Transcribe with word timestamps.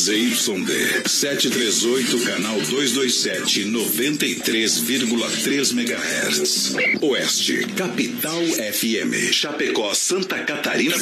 ZYD 0.00 1.06
738, 1.06 2.24
canal 2.24 2.58
227, 2.58 3.66
93,3 3.66 5.72
MHz. 5.72 6.74
Oeste, 7.02 7.66
Capital 7.76 8.42
FM, 8.42 9.30
Chapecó, 9.30 9.92
Santa 9.92 10.42
Catarina, 10.42 10.96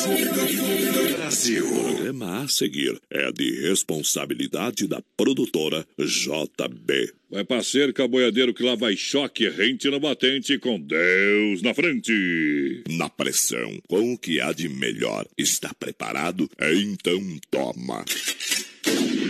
Brasil. 1.17 1.65
O 1.65 1.95
programa 1.95 2.43
a 2.43 2.49
seguir 2.49 3.01
é 3.09 3.31
de 3.31 3.69
responsabilidade 3.69 4.89
da 4.89 5.01
produtora 5.17 5.87
JB. 5.97 7.13
Vai 7.31 7.45
pra 7.45 7.63
cerca, 7.63 8.09
boiadeiro, 8.09 8.53
que 8.53 8.65
lá 8.65 8.75
vai 8.75 8.97
choque, 8.97 9.49
rente 9.49 9.89
no 9.89 10.01
batente, 10.01 10.59
com 10.59 10.81
Deus 10.81 11.63
na 11.63 11.73
frente. 11.73 12.83
Na 12.89 13.09
pressão, 13.09 13.79
com 13.87 14.15
o 14.15 14.19
que 14.19 14.41
há 14.41 14.53
de 14.53 14.69
melhor. 14.69 15.25
Está 15.37 15.73
preparado? 15.75 16.51
Então 16.59 17.21
toma. 17.51 18.05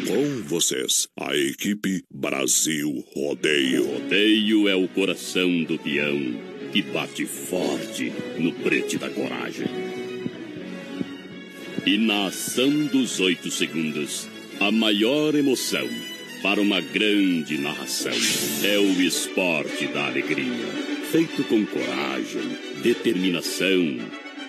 Com 0.09 0.43
vocês, 0.45 1.07
a 1.21 1.37
equipe 1.37 2.03
Brasil 2.11 3.05
Rodeio. 3.15 3.85
Rodeio 3.85 4.67
é 4.67 4.75
o 4.75 4.89
coração 4.89 5.63
do 5.65 5.79
peão 5.79 6.19
que 6.73 6.81
bate 6.81 7.27
forte 7.27 8.11
no 8.39 8.55
prete 8.55 8.97
da 8.97 9.11
coragem. 9.11 9.67
E 11.85 11.99
na 11.99 12.29
ação 12.29 12.87
dos 12.87 13.21
oito 13.21 13.51
segundos, 13.51 14.27
a 14.59 14.73
maior 14.73 15.35
emoção 15.35 15.87
para 16.43 16.59
uma 16.59 16.81
grande 16.81 17.59
narração. 17.59 18.17
É 18.65 18.79
o 18.79 19.03
esporte 19.03 19.89
da 19.89 20.07
alegria, 20.07 20.69
feito 21.13 21.45
com 21.45 21.67
coragem, 21.67 22.57
determinação. 22.83 23.99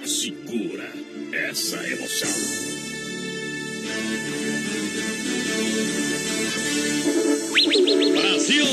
Segura 0.05 0.89
essa 1.33 1.85
emoção. 1.85 2.69
Brasil! 8.11 8.65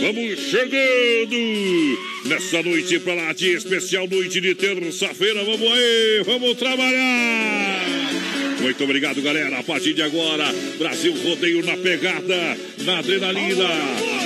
Vamos 0.00 0.38
chegando 0.38 1.98
nessa 2.26 2.62
noite 2.62 2.98
para 3.00 3.14
lá 3.14 3.32
de 3.32 3.52
especial, 3.52 4.06
noite 4.08 4.40
de 4.40 4.54
terça-feira. 4.54 5.42
Vamos 5.44 5.72
aí, 5.72 6.22
vamos 6.24 6.56
trabalhar. 6.56 7.86
Muito 8.60 8.84
obrigado, 8.84 9.22
galera. 9.22 9.58
A 9.58 9.62
partir 9.62 9.94
de 9.94 10.02
agora, 10.02 10.52
Brasil 10.78 11.14
rodeio 11.22 11.64
na 11.64 11.76
pegada, 11.76 12.56
na 12.84 12.98
adrenalina. 12.98 13.68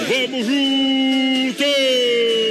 Vamos 0.08 0.47
juntos! 0.47 2.50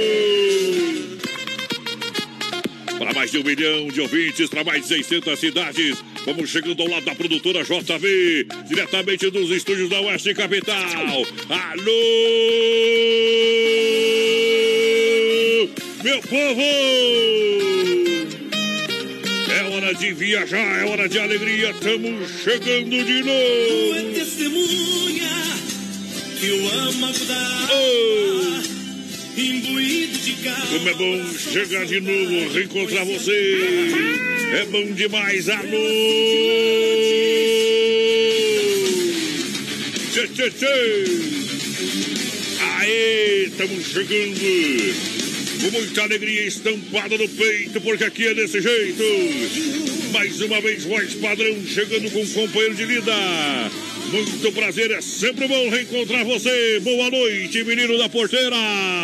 Para 3.00 3.14
mais 3.14 3.30
de 3.30 3.38
um 3.38 3.42
milhão 3.42 3.88
de 3.88 3.98
ouvintes, 4.02 4.50
para 4.50 4.62
mais 4.62 4.82
de 4.82 4.88
600 4.88 5.40
cidades. 5.40 6.04
Vamos 6.26 6.50
chegando 6.50 6.82
ao 6.82 6.88
lado 6.88 7.06
da 7.06 7.14
produtora 7.14 7.64
JV, 7.64 8.46
diretamente 8.68 9.30
dos 9.30 9.50
estúdios 9.50 9.88
da 9.88 10.02
Oeste 10.02 10.34
Capital. 10.34 10.76
Alô! 11.48 11.94
Meu 16.04 16.20
povo! 16.20 16.62
É 19.50 19.62
hora 19.74 19.94
de 19.94 20.12
viajar, 20.12 20.82
é 20.82 20.84
hora 20.84 21.08
de 21.08 21.18
alegria, 21.18 21.70
estamos 21.70 22.30
chegando 22.42 23.02
de 23.02 23.22
novo! 23.22 23.96
é 23.96 24.12
testemunha 24.12 25.30
que 26.38 26.50
o 26.50 26.68
âmago 26.68 27.24
da 27.24 27.68
Oh! 27.72 28.79
Imbuído 29.36 30.18
de. 30.18 30.32
Como 30.32 30.88
é 30.88 30.94
bom 30.94 31.38
chegar 31.38 31.86
de 31.86 32.00
novo, 32.00 32.52
reencontrar 32.52 33.04
você. 33.04 33.90
É 34.52 34.64
bom 34.66 34.92
demais, 34.92 35.48
alô! 35.48 35.78
Tchê, 40.12 40.28
tchê, 40.28 40.50
tchê. 40.50 40.66
Aê, 42.78 43.44
estamos 43.44 43.86
chegando. 43.86 45.20
Com 45.60 45.70
muita 45.72 46.02
alegria 46.02 46.46
estampada 46.46 47.18
no 47.18 47.28
peito, 47.28 47.80
porque 47.82 48.04
aqui 48.04 48.26
é 48.26 48.34
desse 48.34 48.60
jeito. 48.62 49.04
Mais 50.12 50.40
uma 50.40 50.60
vez, 50.60 50.84
voz 50.84 51.14
padrão 51.14 51.54
chegando 51.66 52.10
com 52.10 52.22
um 52.22 52.26
companheiro 52.26 52.74
de 52.74 52.86
vida. 52.86 53.12
Muito 54.10 54.50
prazer, 54.50 54.90
é 54.90 55.00
sempre 55.00 55.46
bom 55.46 55.70
reencontrar 55.70 56.24
você. 56.24 56.80
Boa 56.80 57.08
noite, 57.10 57.62
menino 57.62 57.96
da 57.96 58.08
porteira. 58.08 58.56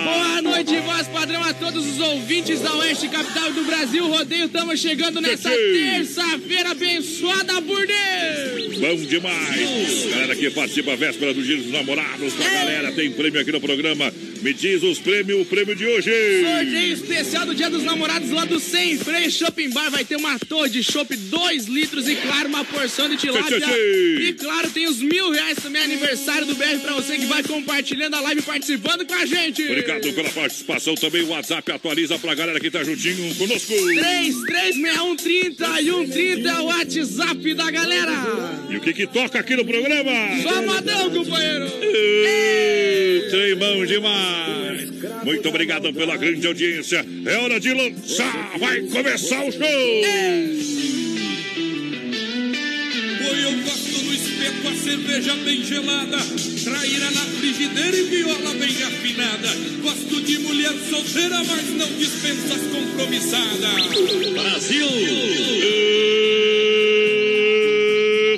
Boa 0.03 0.43
noite, 0.43 0.77
voz 0.81 1.07
padrão 1.07 1.45
a 1.45 1.55
todos 1.55 1.87
os 1.87 2.01
ouvintes 2.01 2.61
da 2.61 2.75
Oeste 2.75 3.07
Capital 3.09 3.53
do 3.53 3.63
Brasil. 3.63 4.05
Rodeio, 4.09 4.47
estamos 4.47 4.81
chegando 4.81 5.21
nessa 5.21 5.49
terça-feira 5.49 6.73
abençoada 6.73 7.63
por 7.63 7.87
Deus. 7.87 8.79
Bom 8.79 8.97
demais. 8.97 10.07
Galera 10.11 10.35
que 10.35 10.51
participa 10.51 10.97
véspera 10.97 11.33
do 11.33 11.41
Dia 11.41 11.57
dos 11.57 11.71
Namorados, 11.71 12.33
com 12.35 12.43
a 12.43 12.51
galera, 12.51 12.91
tem 12.91 13.09
prêmio 13.13 13.41
aqui 13.41 13.53
no 13.53 13.61
programa. 13.61 14.13
Me 14.43 14.53
diz 14.53 14.83
os 14.83 14.99
prêmios, 14.99 15.41
o 15.41 15.45
prêmio 15.45 15.75
de 15.75 15.87
hoje. 15.87 16.11
Sorteio 16.11 16.93
especial 16.93 17.47
do 17.47 17.55
Dia 17.55 17.71
dos 17.71 17.85
Namorados 17.85 18.31
lá 18.31 18.45
do 18.45 18.59
Sem 18.59 18.99
Freio 18.99 19.31
Shopping 19.31 19.71
Bar. 19.71 19.91
Vai 19.91 20.05
ter 20.05 20.17
uma 20.17 20.37
torre 20.39 20.69
de 20.69 20.83
chopp, 20.83 21.15
2 21.17 21.67
litros 21.67 22.09
e, 22.09 22.17
claro, 22.17 22.49
uma 22.49 22.65
porção 22.65 23.09
de 23.09 23.17
tilápia. 23.17 23.61
Tchê, 23.61 23.67
tchê, 23.67 23.73
tchê. 23.73 24.25
E, 24.29 24.33
claro, 24.35 24.71
tem 24.71 24.87
os 24.87 24.96
mil 25.01 25.31
reais 25.31 25.59
também, 25.63 25.83
aniversário 25.83 26.47
do 26.47 26.55
BR 26.55 26.79
pra 26.83 26.95
você 26.95 27.17
que 27.17 27.27
vai 27.27 27.43
compartilhando 27.43 28.15
a 28.15 28.21
live 28.21 28.41
e 28.41 28.45
participando 28.45 29.07
com 29.07 29.15
a 29.15 29.27
gente. 29.27 29.63
Obrigado 29.63 30.13
pela 30.13 30.29
participação 30.31 30.95
também. 30.95 31.23
O 31.23 31.29
WhatsApp 31.29 31.71
atualiza 31.73 32.19
pra 32.19 32.35
galera 32.35 32.61
que 32.61 32.71
tá 32.71 32.83
juntinho 32.85 33.35
conosco. 33.37 33.69
336130 33.69 35.81
e 35.81 35.85
130 35.85 36.49
é 36.49 36.61
o 36.61 36.65
WhatsApp 36.65 37.55
da 37.55 37.71
galera. 37.71 38.13
E 38.71 38.77
o 38.77 38.81
que 38.81 38.93
que 38.93 39.07
toca 39.07 39.39
aqui 39.39 39.57
no 39.57 39.65
programa? 39.65 40.11
Só 40.43 40.63
modão, 40.63 41.11
companheiro. 41.11 41.67
Ei, 41.83 43.27
Trem 43.31 43.55
bom 43.57 43.85
demais. 43.85 44.91
Muito 45.25 45.49
obrigado 45.49 45.93
pela 45.93 46.17
grande 46.17 46.47
audiência. 46.47 47.05
É 47.27 47.37
hora 47.39 47.59
de 47.59 47.73
lançar. 47.73 48.53
Vai 48.59 48.81
começar 48.83 49.45
o 49.45 49.53
show. 49.53 51.06
Oi, 53.37 53.45
eu 53.45 53.53
gosto 53.65 54.03
no 54.03 54.15
espeto, 54.15 54.67
a 54.67 54.75
cerveja 54.75 55.35
bem 55.45 55.63
gelada, 55.63 56.17
traíra 56.65 57.11
na 57.11 57.21
frigideira 57.21 57.95
e 57.95 58.03
viola 58.05 58.55
bem 58.55 58.83
afinada. 58.83 59.49
Gosto 59.83 60.23
de 60.23 60.39
mulher 60.39 60.73
solteira, 60.89 61.45
mas 61.45 61.69
não 61.75 61.87
dispensa 61.99 62.55
as 62.55 62.63
compromissadas. 62.63 63.83
Brasil! 64.33 64.89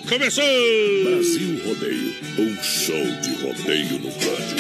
Começou! 0.08 1.04
Brasil 1.04 1.60
Rodeio, 1.64 2.16
um 2.38 2.60
show 2.60 3.06
de 3.20 3.34
rodeio 3.40 4.00
no 4.00 4.10
rádio. 4.10 4.56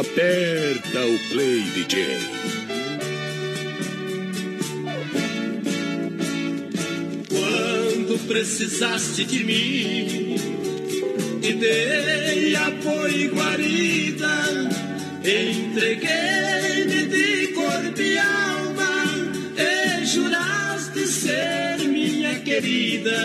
Aperta 0.00 1.06
o 1.06 1.18
play, 1.28 1.60
DJ. 1.74 2.41
Precisaste 8.32 9.26
de 9.26 9.44
mim, 9.44 10.36
te 11.42 11.52
dei 11.52 12.56
apoio 12.56 13.14
e 13.14 13.28
guarida, 13.28 14.44
entreguei-me 15.22 17.06
de 17.08 17.48
corpo 17.48 18.00
e 18.00 18.16
alma, 18.16 19.04
e 19.54 20.06
juraste 20.06 21.06
ser 21.06 21.76
minha 21.86 22.40
querida. 22.40 23.18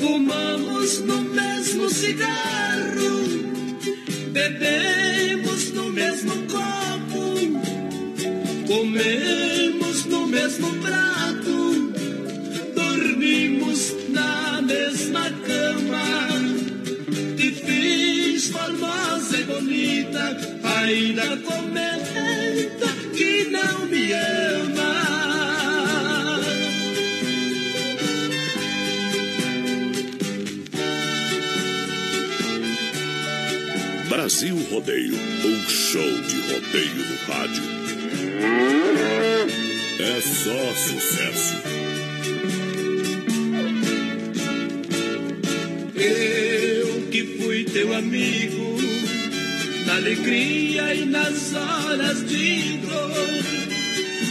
Fumamos 0.00 0.98
no 0.98 1.22
mesmo 1.22 1.88
cigarro, 1.88 3.22
bebemos 4.32 5.70
no 5.70 5.90
mesmo 5.90 6.32
copo. 6.48 6.82
Comemos 8.66 10.06
no 10.06 10.26
mesmo 10.26 10.81
ainda 20.82 21.36
comenta 21.38 22.88
que 23.16 23.44
não 23.50 23.86
me 23.86 24.12
ama. 24.12 24.92
Brasil 34.08 34.56
Rodeio, 34.70 35.14
um 35.14 35.68
show 35.68 36.22
de 36.22 36.52
rodeio 36.52 36.96
no 36.96 37.16
rádio. 37.32 37.62
É 40.00 40.20
só 40.20 40.74
sucesso. 40.74 41.62
Eu 45.94 47.08
que 47.10 47.38
fui 47.38 47.64
teu 47.64 47.94
amigo, 47.94 48.76
na 49.92 49.98
alegria 49.98 50.94
e 50.94 51.04
nas 51.04 51.52
horas 51.54 52.26
de 52.26 52.78
dor. 52.78 53.42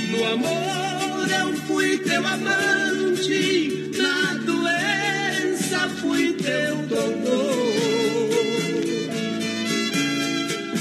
No 0.09 0.25
amor 0.33 1.29
eu 1.29 1.53
fui 1.67 1.99
teu 1.99 2.25
amante, 2.25 3.91
na 3.95 4.33
doença 4.43 5.87
fui 6.01 6.33
teu 6.33 6.77
doutor. 6.87 7.71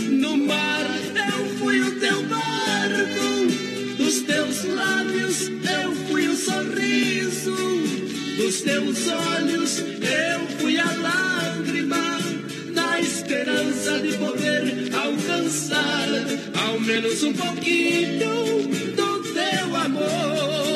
No 0.09 0.37
mar 0.39 0.87
eu 1.29 1.59
fui 1.59 1.81
o 1.83 2.01
teu 2.01 2.23
barco, 2.23 3.97
dos 3.99 4.23
teus 4.23 4.65
lábios 4.65 5.49
eu 5.49 5.95
fui 6.09 6.27
o 6.27 6.37
sorriso, 6.37 7.55
dos 8.39 8.63
teus 8.63 9.09
olhos 9.09 9.79
eu 9.79 10.50
ao 16.67 16.79
menos 16.81 17.23
um 17.23 17.33
pouquinho 17.33 18.19
do 18.95 19.23
teu 19.33 19.77
amor. 19.77 20.70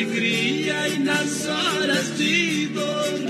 Alegria 0.00 0.88
e 0.88 0.98
nas 1.00 1.46
horas 1.46 2.16
de 2.16 2.66
dor. 2.68 3.20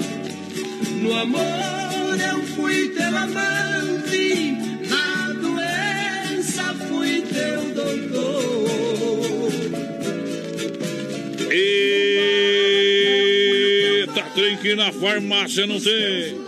No 1.02 1.18
amor 1.18 2.20
eu 2.20 2.42
fui 2.54 2.90
teu 2.90 3.16
amante, 3.16 4.52
na 4.88 5.32
doença 5.32 6.62
fui 6.88 7.22
teu 7.22 7.74
doutor. 7.74 9.50
Eita, 14.00 14.22
trem 14.34 14.56
que 14.58 14.74
na 14.76 14.92
farmácia 14.92 15.66
não 15.66 15.80
tem. 15.80 16.38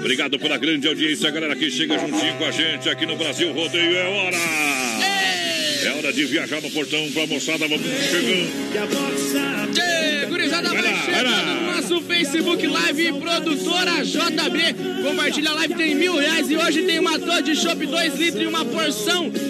Obrigado 0.00 0.38
pela 0.38 0.58
grande 0.58 0.88
audiência, 0.88 1.30
galera 1.30 1.54
que 1.54 1.70
chega 1.70 1.98
juntinho 1.98 2.34
com 2.36 2.44
a 2.46 2.50
gente 2.50 2.88
aqui 2.88 3.06
no 3.06 3.16
Brasil 3.16 3.52
Rodeio. 3.52 3.96
É 3.96 4.08
hora! 4.08 4.36
É 5.84 5.90
hora 5.92 6.12
de 6.12 6.24
viajar 6.24 6.60
no 6.60 6.70
portão 6.70 7.08
pra 7.12 7.26
moçada, 7.26 7.68
vamos 7.68 7.86
chegando. 8.10 9.47
Chegando 11.18 11.60
no 11.60 11.72
nosso 11.72 12.00
Facebook 12.02 12.66
Live, 12.66 13.12
produtora 13.20 14.04
JB. 14.04 15.02
Compartilha 15.02 15.50
a 15.50 15.54
live, 15.54 15.74
tem 15.74 15.94
mil 15.94 16.16
reais. 16.16 16.50
E 16.50 16.56
hoje 16.56 16.82
tem 16.82 16.98
uma 16.98 17.18
torre 17.18 17.42
de 17.42 17.56
chopp, 17.56 17.84
dois 17.86 18.14
litros 18.14 18.42
e 18.42 18.46
uma 18.46 18.64
porção 18.64 19.30
de 19.30 19.40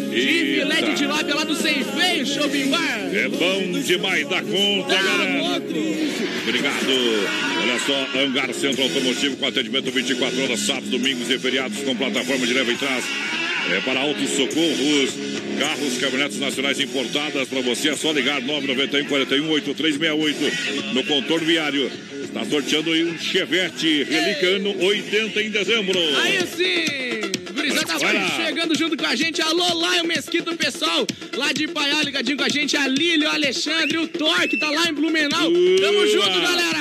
filé 0.61 0.83
de 0.83 0.95
tilápia 0.95 1.35
lá 1.35 1.45
do 1.45 1.55
Sem 1.55 1.83
Feio, 1.85 2.27
Shopping 2.27 2.71
Bar. 2.71 3.11
É 3.13 3.29
bom 3.29 3.81
demais 3.81 4.29
da 4.29 4.43
conta, 4.43 4.95
Tá 4.95 5.03
galera. 5.03 5.43
louco? 5.43 5.69
Obrigado. 6.43 6.89
Olha 7.63 7.79
só, 7.81 8.19
Hangar 8.19 8.53
Centro 8.55 8.83
Automotivo 8.83 9.37
com 9.37 9.47
atendimento 9.47 9.91
24 9.91 10.43
horas, 10.43 10.61
sábados, 10.61 10.89
domingos 10.91 11.29
e 11.31 11.39
feriados 11.39 11.79
com 11.83 11.95
plataforma 11.95 12.47
de 12.47 12.55
leva 12.55 12.73
e 12.73 12.77
trás. 12.77 13.05
É 13.71 13.81
para 13.83 14.01
autos 14.01 14.31
socorros, 14.31 15.15
carros, 15.59 15.99
caminhonetes 15.99 16.39
nacionais 16.39 16.81
importadas. 16.81 17.49
Para 17.49 17.61
você 17.61 17.91
é 17.91 17.97
só 17.97 18.13
ligar 18.13 18.41
991 18.41 19.09
41 19.09 19.51
8368 19.51 20.95
no 20.95 21.05
contorno 21.05 21.47
viário. 21.47 21.91
Está 22.25 22.45
sorteando 22.45 22.93
aí 22.93 23.05
um 23.05 23.19
Chevette 23.19 24.05
Relicano 24.05 24.75
80 24.85 25.43
em 25.43 25.51
dezembro. 25.51 25.99
Aí 26.23 26.41
sim! 26.47 27.31
Gurizada 27.53 27.99
chegando 28.37 28.79
junto 28.79 28.97
com 28.97 29.07
a 29.07 29.15
gente. 29.15 29.43
Alô, 29.43 29.75
Laio 29.75 30.07
Mesquita, 30.07 30.51
o 30.51 30.57
pessoal 30.57 31.07
lá 31.37 31.53
de 31.53 31.69
Paiá, 31.69 32.03
ligadinho 32.03 32.39
com 32.39 32.45
a 32.45 32.49
gente. 32.49 32.77
A 32.77 32.87
Lília, 32.87 33.29
o 33.29 33.33
Alexandre, 33.33 33.99
o 33.99 34.09
Thor, 34.09 34.49
que 34.49 34.57
tá 34.57 34.71
lá 34.71 34.89
em 34.89 34.95
Blumenau. 34.95 35.51
Tamo 35.81 36.07
junto, 36.07 36.41
galera! 36.41 36.79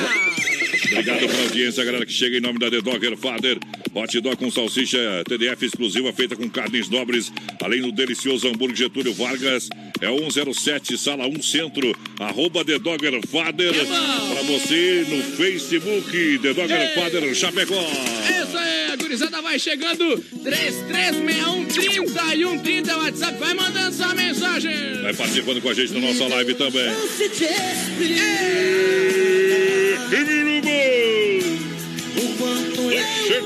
Obrigado 0.91 1.19
pela 1.19 1.43
audiência, 1.43 1.83
galera 1.83 2.05
que 2.05 2.13
chega 2.13 2.37
em 2.37 2.41
nome 2.41 2.59
da 2.59 2.69
The 2.71 2.81
Dogger 2.81 3.17
Father. 3.17 3.57
Hot 3.97 4.21
dog 4.21 4.37
com 4.37 4.51
salsicha 4.51 5.23
TDF 5.27 5.65
exclusiva 5.65 6.13
feita 6.13 6.35
com 6.35 6.47
carnes 6.47 6.87
nobres, 6.87 7.31
além 7.59 7.81
do 7.81 7.91
delicioso 7.91 8.47
hambúrguer 8.47 8.77
Getúlio 8.77 9.11
Vargas. 9.11 9.69
É 9.99 10.05
107, 10.07 10.95
sala 10.99 11.25
1 11.25 11.41
Centro, 11.41 11.97
arroba 12.19 12.63
The 12.63 12.77
Dogger 12.77 13.19
Father. 13.27 13.73
Pra 13.73 14.43
você 14.43 15.03
no 15.09 15.23
Facebook, 15.35 16.37
The 16.37 16.53
Dogger 16.53 16.79
Ei. 16.79 16.93
Father 16.93 17.33
Chapecó. 17.33 17.73
Isso 17.73 18.55
aí, 18.55 18.91
a 18.91 18.95
gurizada 18.97 19.41
vai 19.41 19.57
chegando. 19.57 20.21
3361 20.43 21.65
e 21.65 22.43
130 22.43 22.91
é 22.91 22.95
o 22.95 22.99
WhatsApp. 22.99 23.39
Vai 23.39 23.53
mandando 23.55 23.95
sua 23.95 24.13
mensagem. 24.13 25.01
Vai 25.01 25.13
participando 25.15 25.59
com 25.59 25.69
a 25.69 25.73
gente 25.73 25.93
na 25.93 26.01
nossa 26.01 26.27
live 26.27 26.53
também. 26.53 26.87
Emiruba! 27.99 29.26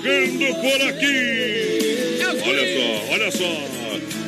Chegando 0.02 0.56
por 0.56 0.82
aqui! 0.88 2.20
Olha 2.48 2.74
só, 2.74 3.14
olha 3.14 3.32
só! 3.32 3.68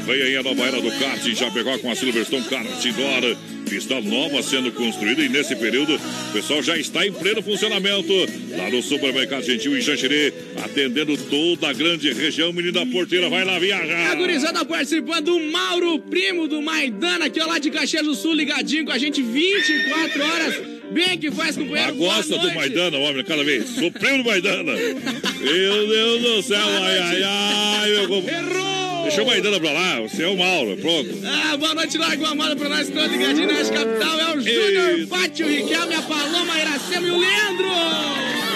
Vem 0.06 0.22
aí 0.22 0.36
a 0.38 0.44
nova 0.44 0.64
era 0.66 0.82
do 0.82 0.92
kart 1.00 1.26
em 1.26 1.34
Chapecó 1.36 1.78
com 1.80 1.90
a 1.90 1.96
Silverstone 1.96 2.44
Kart 2.46 2.86
Indoor. 2.86 3.36
Pista 3.70 4.00
nova 4.02 4.44
sendo 4.44 4.72
construída 4.74 5.24
e 5.24 5.30
nesse 5.30 5.56
período 5.56 5.96
o 5.96 6.34
pessoal 6.34 6.62
já 6.62 6.78
está 6.78 7.08
em 7.08 7.12
pleno 7.14 7.42
funcionamento. 7.42 8.14
Lá 8.56 8.70
no 8.70 8.84
Supermercado 8.84 9.44
Gentil 9.44 9.76
em 9.78 9.82
Xanxerê, 9.82 10.34
atendendo 10.64 11.18
toda 11.18 11.70
a 11.70 11.74
grande 11.74 12.12
região. 12.12 12.52
Menina 12.54 12.86
Porteira, 12.86 13.30
vai 13.30 13.44
lá 13.46 13.56
A 13.56 13.60
viajar! 13.60 14.16
gurizada 14.16 14.64
participando, 14.66 15.30
o 15.30 15.52
Mauro, 15.52 15.98
primo 16.00 16.48
do 16.48 16.62
Maidana, 16.62 17.26
aqui 17.26 17.40
ó, 17.40 17.48
lá 17.48 17.58
de 17.58 17.72
Caxias 17.72 18.04
do 18.06 18.14
Sul, 18.14 18.34
ligadinho 18.34 18.86
com 18.86 18.92
a 18.92 18.98
gente 18.98 19.22
24 19.24 20.22
horas. 20.24 20.73
Bem 20.94 21.18
que 21.18 21.32
faz, 21.32 21.56
companheiro. 21.58 21.90
Ah, 21.90 21.92
gosta 21.92 22.38
do. 22.38 22.54
Maidana, 22.54 22.98
homem, 22.98 23.24
cada 23.24 23.44
vez. 23.44 23.76
Do 23.76 23.92
Maidana. 24.24 24.72
Meu 24.74 25.88
Deus 25.88 26.22
do 26.22 26.42
céu, 26.44 26.60
ai, 26.84 26.98
ai, 27.00 27.24
ai, 27.24 27.90
meu 27.92 28.08
comp- 28.08 28.28
Errou! 28.30 28.83
Deixa 29.04 29.22
o 29.22 29.26
Maidana 29.26 29.60
pra 29.60 29.72
lá, 29.72 30.00
você 30.02 30.24
é 30.24 30.28
o 30.28 30.38
Mauro, 30.38 30.78
pronto. 30.78 31.10
Ah, 31.26 31.58
boa 31.58 31.74
noite, 31.76 31.98
larga 31.98 32.24
uma 32.24 32.36
moda 32.36 32.56
pra 32.56 32.70
nós 32.70 32.90
todos 32.90 33.12
ligadinho 33.12 33.48
na 33.48 33.54
Capital. 33.54 34.20
É 34.20 34.36
o 34.36 34.42
Júnior. 34.42 35.08
Pátio, 35.08 35.46
o 35.46 35.50
Riquelme, 35.50 35.94
a 35.94 36.02
Paloma, 36.02 36.54
a 36.54 36.60
Iracema 36.62 37.08
e 37.08 37.12
o 37.12 37.18
Leandro. 37.20 37.68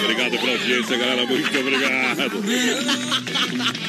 Obrigado 0.02 0.38
pela 0.38 0.52
audiência, 0.52 0.96
galera, 0.96 1.26
muito 1.26 1.58
obrigado. 1.58 2.32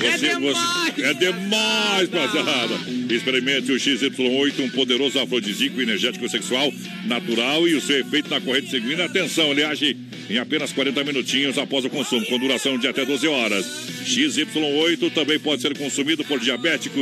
É 0.00 0.16
demais. 0.16 0.98
é 0.98 1.14
demais, 1.14 2.08
passada. 2.08 2.74
Experimente 3.10 3.72
o 3.72 3.76
XY8, 3.76 4.60
um 4.60 4.68
poderoso 4.70 5.18
afrodisíaco 5.18 5.80
energético 5.80 6.28
sexual 6.28 6.72
natural 7.04 7.66
e 7.66 7.74
o 7.74 7.80
seu 7.80 7.98
efeito 7.98 8.30
na 8.30 8.40
corrente 8.40 8.70
sanguínea. 8.70 9.06
Atenção, 9.06 9.50
ele 9.50 9.64
age 9.64 9.96
em 10.28 10.38
apenas 10.38 10.72
40 10.72 11.02
minutinhos 11.04 11.58
após 11.58 11.84
o 11.84 11.90
consumo, 11.90 12.26
com 12.26 12.38
duração 12.38 12.78
de 12.78 12.86
até 12.86 13.04
12 13.04 13.26
horas. 13.28 13.66
XY8 14.04 15.12
também 15.12 15.38
pode 15.38 15.62
ser 15.62 15.76
consumido 15.76 16.24
por 16.24 16.38
diabético. 16.38 16.98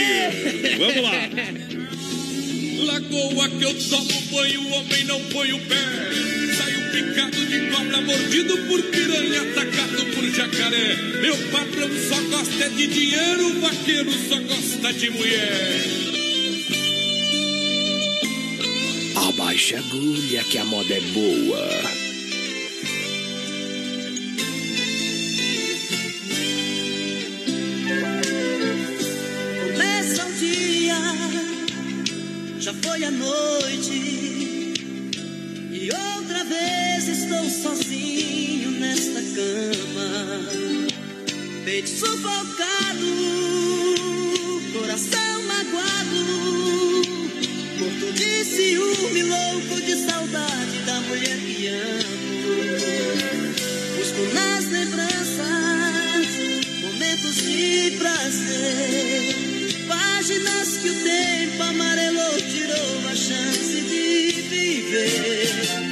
Vamos 0.77 1.03
lá. 1.03 1.11
Lagoa 2.85 3.49
que 3.49 3.63
eu 3.63 3.73
tomo 3.89 4.21
banho, 4.31 4.61
o 4.61 4.71
homem 4.71 5.03
não 5.05 5.21
põe 5.25 5.53
o 5.53 5.59
pé. 5.59 5.75
Saio 6.57 6.91
picado 6.91 7.45
de 7.45 7.69
cobra, 7.71 8.01
mordido 8.01 8.57
por 8.59 8.81
piranha, 8.83 9.41
atacado 9.41 10.05
por 10.13 10.29
jacaré. 10.29 10.95
Meu 11.21 11.37
patrão 11.51 11.89
só 12.07 12.21
gosta 12.29 12.63
é 12.63 12.69
de 12.69 12.87
dinheiro, 12.87 13.47
o 13.47 13.61
vaqueiro 13.61 14.11
só 14.29 14.39
gosta 14.39 14.93
de 14.93 15.09
mulher. 15.09 16.07
Abaixa 19.15 19.77
a 19.77 19.79
agulha 19.79 20.43
que 20.43 20.57
a 20.57 20.65
moda 20.65 20.93
é 20.93 21.01
boa. 21.01 22.06
A 32.69 33.11
noite 33.11 33.93
e 35.71 35.89
outra 35.89 36.43
vez 36.43 37.07
estou 37.07 37.49
sozinho 37.49 38.71
nesta 38.71 39.21
cama, 39.21 40.41
peito 41.63 41.87
sufocado, 41.87 43.05
coração 44.73 45.43
magoado, 45.43 46.25
morto 47.79 48.11
de 48.11 48.43
ciúme, 48.43 49.23
louco 49.23 49.81
de 49.81 49.95
saudade 49.95 50.79
da 50.85 50.99
mulher 50.99 51.37
que 51.37 51.67
amo. 51.67 52.47
Busco 53.95 54.33
nas 54.33 54.65
lembranças 54.65 56.27
momentos 56.81 57.35
de 57.37 57.91
prazer. 57.97 59.36
Páginas 60.27 60.77
que 60.79 60.89
o 60.89 61.03
tempo 61.05 61.63
amarelou, 61.63 62.35
tirou 62.35 63.07
a 63.09 63.15
chance 63.15 63.81
de 63.81 64.41
viver. 64.41 65.86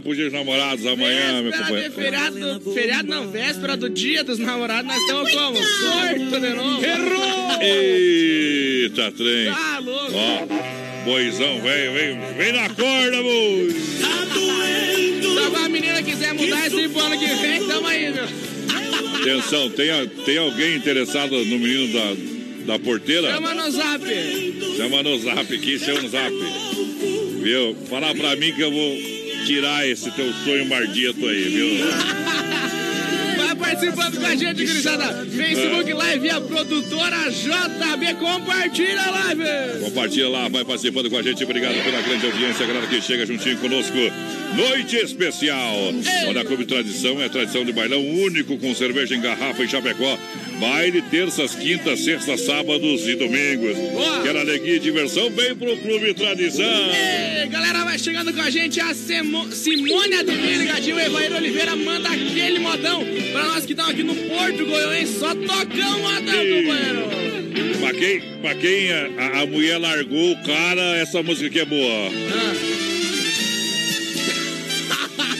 É 0.00 0.02
que 0.02 0.02
tá 0.02 0.02
pro 0.02 0.14
dia 0.14 0.24
dos 0.24 0.32
namorados 0.32 0.86
amanhã, 0.86 1.42
meu 1.42 1.50
Véspera 1.52 1.64
de 1.64 1.68
companheiro? 1.90 1.92
feriado, 1.94 2.60
feriado 2.74 3.08
não, 3.08 3.30
véspera 3.30 3.76
do 3.76 3.88
dia 3.90 4.24
dos 4.24 4.38
namorados, 4.38 4.86
nós 4.86 5.00
estamos 5.02 5.30
como? 5.32 5.56
Sorto 5.56 6.40
de 6.40 6.48
novo. 6.54 6.84
Errou! 6.84 7.62
Eita, 7.62 9.12
trem. 9.12 9.52
Tá 9.52 9.78
louco. 9.78 10.12
Ó, 10.14 11.04
boizão, 11.04 11.60
vem, 11.60 11.92
vem, 11.92 12.20
vem 12.36 12.52
na 12.52 12.68
corda, 12.70 13.22
boi. 13.22 13.76
Se 15.20 15.38
alguma 15.44 15.68
menina 15.68 16.02
quiser 16.02 16.34
mudar 16.34 16.66
esse 16.66 16.88
pro 16.88 17.00
ano 17.00 17.18
que 17.18 17.26
vem, 17.26 17.66
tamo 17.66 17.86
aí, 17.86 18.10
meu. 18.12 18.24
Atenção, 19.20 19.68
tem, 19.70 19.90
a- 19.90 20.06
tem 20.24 20.38
alguém 20.38 20.76
interessado 20.76 21.32
no 21.44 21.58
menino 21.58 21.92
da, 21.92 22.72
da 22.74 22.78
porteira? 22.78 23.30
Chama 23.32 23.54
no 23.54 23.70
zap. 23.70 24.04
Chama 24.76 25.02
no 25.02 25.18
zap 25.18 25.54
aqui, 25.54 25.78
chama 25.78 26.00
no 26.00 26.08
zap. 26.08 26.32
Viu? 27.42 27.76
Falar 27.88 28.14
pra 28.14 28.34
mim 28.36 28.52
que 28.52 28.60
eu 28.62 28.70
vou 28.70 28.98
tirar 29.50 29.84
esse 29.84 30.08
teu 30.12 30.32
sonho 30.44 30.64
mardito 30.64 31.26
aí, 31.26 31.42
viu? 31.42 31.84
Vai 33.36 33.56
participando 33.56 34.20
com 34.20 34.26
a 34.26 34.36
gente, 34.36 34.64
gurizada. 34.64 35.26
Facebook 35.26 35.92
Live 35.92 36.26
e 36.26 36.30
a 36.30 36.40
produtora 36.40 37.16
JB. 37.30 38.14
Compartilha 38.20 39.02
a 39.02 39.10
live. 39.10 39.80
Compartilha 39.80 40.28
lá, 40.28 40.48
vai 40.48 40.64
participando 40.64 41.10
com 41.10 41.16
a 41.16 41.22
gente. 41.22 41.42
Obrigado 41.42 41.82
pela 41.82 42.00
grande 42.00 42.26
audiência, 42.26 42.64
galera 42.64 42.86
que 42.86 43.02
chega 43.02 43.26
juntinho 43.26 43.58
conosco. 43.58 43.96
Noite 44.54 44.96
especial. 44.98 45.76
Olha, 46.28 46.44
Clube 46.44 46.64
Tradição 46.64 47.20
é 47.20 47.28
tradição 47.28 47.64
de 47.64 47.72
bailão 47.72 48.06
único 48.06 48.56
com 48.56 48.72
cerveja 48.72 49.16
em 49.16 49.20
garrafa 49.20 49.64
em 49.64 49.68
Chapecó. 49.68 50.16
Baile 50.60 51.00
terças, 51.02 51.54
quintas, 51.54 52.00
sextas, 52.04 52.42
sábados 52.42 53.08
e 53.08 53.14
domingos. 53.16 53.76
Boa. 53.76 54.22
Quer 54.22 54.36
alegria 54.36 54.76
e 54.76 54.78
diversão? 54.78 55.30
Vem 55.30 55.54
pro 55.56 55.74
Clube 55.78 56.12
Tradição. 56.12 56.64
Ei, 56.92 57.48
galera, 57.48 57.82
vai 57.84 57.98
chegando 57.98 58.32
com 58.32 58.40
a 58.42 58.50
gente 58.50 58.78
a 58.78 58.92
Semo- 58.94 59.50
Simone 59.52 60.14
Ademir, 60.16 60.58
ligadinho, 60.58 60.96
o 60.96 61.00
Evair 61.00 61.32
Oliveira 61.34 61.74
manda 61.76 62.10
aquele 62.10 62.58
modão 62.58 63.02
pra 63.32 63.44
nós 63.46 63.64
que 63.64 63.72
estamos 63.72 63.92
aqui 63.92 64.02
no 64.02 64.14
Porto 64.14 64.66
Goiânia, 64.66 65.06
só 65.06 65.34
tocão 65.34 65.98
modão, 66.00 66.34
Ei. 66.42 66.62
companheiro. 66.62 67.10
Pra 67.80 67.94
quem, 67.94 68.20
pra 68.42 68.54
quem 68.54 68.92
a, 68.92 69.40
a- 69.40 69.46
mulher 69.46 69.78
largou 69.78 70.32
o 70.32 70.42
cara, 70.44 70.96
essa 70.98 71.22
música 71.22 71.46
aqui 71.46 71.60
é 71.60 71.64
boa. 71.64 72.10
Ah, 72.32 72.54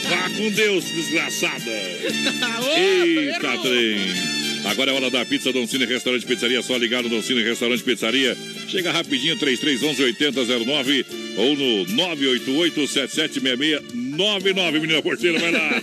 Vá 0.09 0.31
com 0.37 0.51
Deus, 0.51 0.85
desgraçada. 0.87 1.71
Eita, 2.77 3.59
trem. 3.63 4.30
Agora 4.65 4.91
é 4.91 4.95
hora 4.95 5.11
da 5.11 5.25
pizza 5.25 5.53
Don 5.53 5.67
Cine 5.67 5.87
Restaurante 5.87 6.27
Pizzaria. 6.27 6.63
Só 6.63 6.77
ligar 6.77 7.03
no 7.03 7.09
Don 7.09 7.23
Cine 7.23 7.43
Restaurante 7.43 7.83
Pizzaria. 7.83 8.37
Chega 8.69 8.93
rapidinho, 8.93 9.37
3311-8009 9.37 11.07
ou 11.37 11.57
no 11.57 11.87
988-776699. 14.21 14.73
Menina 14.81 15.03
porteira, 15.03 15.39
vai 15.39 15.51
lá. 15.51 15.83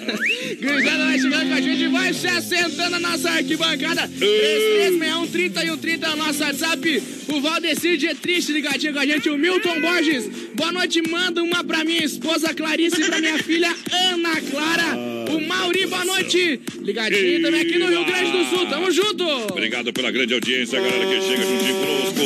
Gurizada 0.62 1.06
vai 1.06 1.20
chegando 1.20 1.48
com 1.48 1.54
a 1.54 1.62
gente, 1.62 1.88
vai 1.88 2.14
se 2.14 2.28
assentando 2.28 2.92
na 2.92 3.00
nossa 3.00 3.30
arquibancada. 3.32 4.08
3361 4.08 5.74
e 5.74 5.78
30 5.78 6.08
é 6.08 6.16
nosso 6.16 6.44
WhatsApp. 6.44 7.04
O 7.30 7.42
Valdecir 7.42 7.98
de 7.98 8.14
Triste 8.16 8.52
ligadinho 8.52 8.94
com 8.94 9.00
a 9.00 9.06
gente. 9.06 9.30
O 9.30 9.38
Milton 9.38 9.82
Borges. 9.82 10.30
Boa 10.54 10.72
noite, 10.72 11.02
manda 11.10 11.44
uma 11.44 11.64
pra 11.64 11.84
minha 11.84 12.04
esposa 12.04 12.54
Clarice 12.54 13.02
e 13.02 13.06
pra 13.06 13.20
minha 13.20 13.38
filha 13.40 13.74
Ana 13.92 14.42
Clara. 14.42 14.96
O 15.30 15.42
Mauri, 15.46 15.86
boa 15.88 16.06
noite. 16.06 16.60
Ligadinho 16.82 17.42
também 17.42 17.62
aqui 17.62 17.78
no 17.78 17.88
Rio 17.88 18.06
Grande 18.06 18.32
do 18.32 18.46
Sul. 18.46 18.66
Tamo 18.68 18.90
junto. 18.92 19.24
Obrigado 19.52 19.92
pela 19.92 20.10
grande 20.10 20.34
audiência, 20.34 20.80
galera 20.80 21.06
que 21.06 21.22
chega 21.22 21.44
juntinho 21.44 21.76
conosco. 21.76 22.22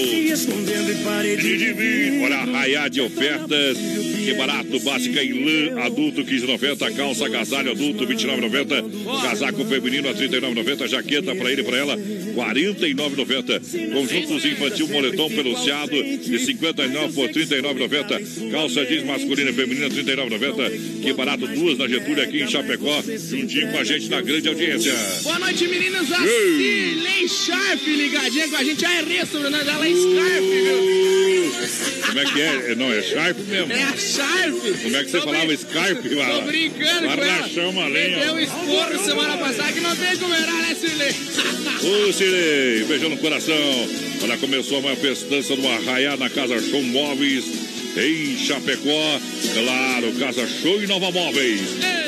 Olha, 2.23 2.37
arraiar 2.37 2.89
de 2.89 3.01
ofertas. 3.01 3.77
Que 4.31 4.37
barato, 4.37 4.79
básica 4.79 5.21
em 5.21 5.43
lã, 5.43 5.81
adulto 5.81 6.23
15,90, 6.23 6.95
calça 6.95 7.25
agasalho 7.25 7.71
adulto 7.71 8.07
29,90, 8.07 9.21
casaco 9.21 9.65
feminino 9.65 10.07
a 10.07 10.13
39,90, 10.13 10.87
jaqueta 10.87 11.35
pra 11.35 11.51
ele 11.51 11.61
e 11.61 11.65
pra 11.65 11.77
ela 11.77 11.97
49,90. 11.97 13.91
Conjuntos 13.91 14.45
infantil 14.45 14.87
moletom 14.87 15.29
peluciado 15.29 16.01
de 16.01 16.39
59 16.39 17.13
por 17.13 17.27
39,90. 17.27 18.51
Calça 18.51 18.85
jeans 18.85 19.03
masculina 19.03 19.49
e 19.49 19.53
feminina 19.53 19.89
39,90. 19.89 21.01
Que 21.01 21.11
barato, 21.11 21.45
duas 21.47 21.77
na 21.77 21.89
Getúlio 21.89 22.23
aqui 22.23 22.41
em 22.41 22.49
Chapecó, 22.49 23.03
juntinho 23.03 23.69
com 23.69 23.79
a 23.79 23.83
gente 23.83 24.07
na 24.07 24.21
grande 24.21 24.47
audiência. 24.47 24.93
Boa 25.23 25.39
noite, 25.39 25.67
meninas. 25.67 26.09
A 26.09 26.19
Cilei 26.19 27.27
Sharp 27.27 27.85
ligadinha 27.85 28.47
com 28.47 28.55
a 28.55 28.63
gente. 28.63 28.85
A 28.85 29.01
errei 29.01 29.25
sobre 29.25 29.47
o 29.47 29.49
nome 29.49 29.63
dela 29.65 29.85
é 29.85 29.91
Scarf, 29.91 30.41
viu? 30.41 31.01
Como 32.07 32.19
é 32.19 32.25
que 32.25 32.41
é? 32.41 32.75
Não, 32.75 32.91
é 32.91 33.01
Sharp 33.01 33.37
mesmo. 33.47 33.71
É 33.73 33.83
a 33.83 33.97
Sharp. 33.97 34.20
Como 34.83 34.95
é 34.97 35.03
que 35.03 35.09
você 35.11 35.17
Tô 35.19 35.23
falava 35.25 35.45
brin- 35.45 35.57
Scarpe, 35.57 36.09
Tô 36.09 36.41
brincando 36.41 36.99
com 36.99 37.05
Guarda 37.05 37.25
ela. 37.25 37.49
chama 37.49 37.87
lenha. 37.87 38.19
deu 38.19 38.33
um 38.33 38.39
esporro 38.39 39.05
semana 39.05 39.37
passada 39.37 39.71
que 39.73 39.79
não 39.79 39.95
tem 39.95 40.17
como 40.17 40.33
errar, 40.33 40.61
né, 40.61 40.75
Cilei? 40.75 41.11
Ô, 42.09 42.13
Cirei, 42.13 42.83
beijão 42.85 43.09
no 43.09 43.17
coração. 43.17 43.55
Olha, 44.23 44.37
começou 44.37 44.77
a 44.77 44.81
maior 44.81 44.97
festança 44.97 45.55
do 45.55 45.67
Arraiá 45.67 46.15
na 46.17 46.29
Casa 46.29 46.59
Show 46.61 46.81
Móveis, 46.83 47.43
em 47.97 48.37
Chapecó. 48.37 49.19
Claro, 49.53 50.11
Casa 50.19 50.47
Show 50.61 50.83
e 50.83 50.87
Nova 50.87 51.11
Móveis. 51.11 51.61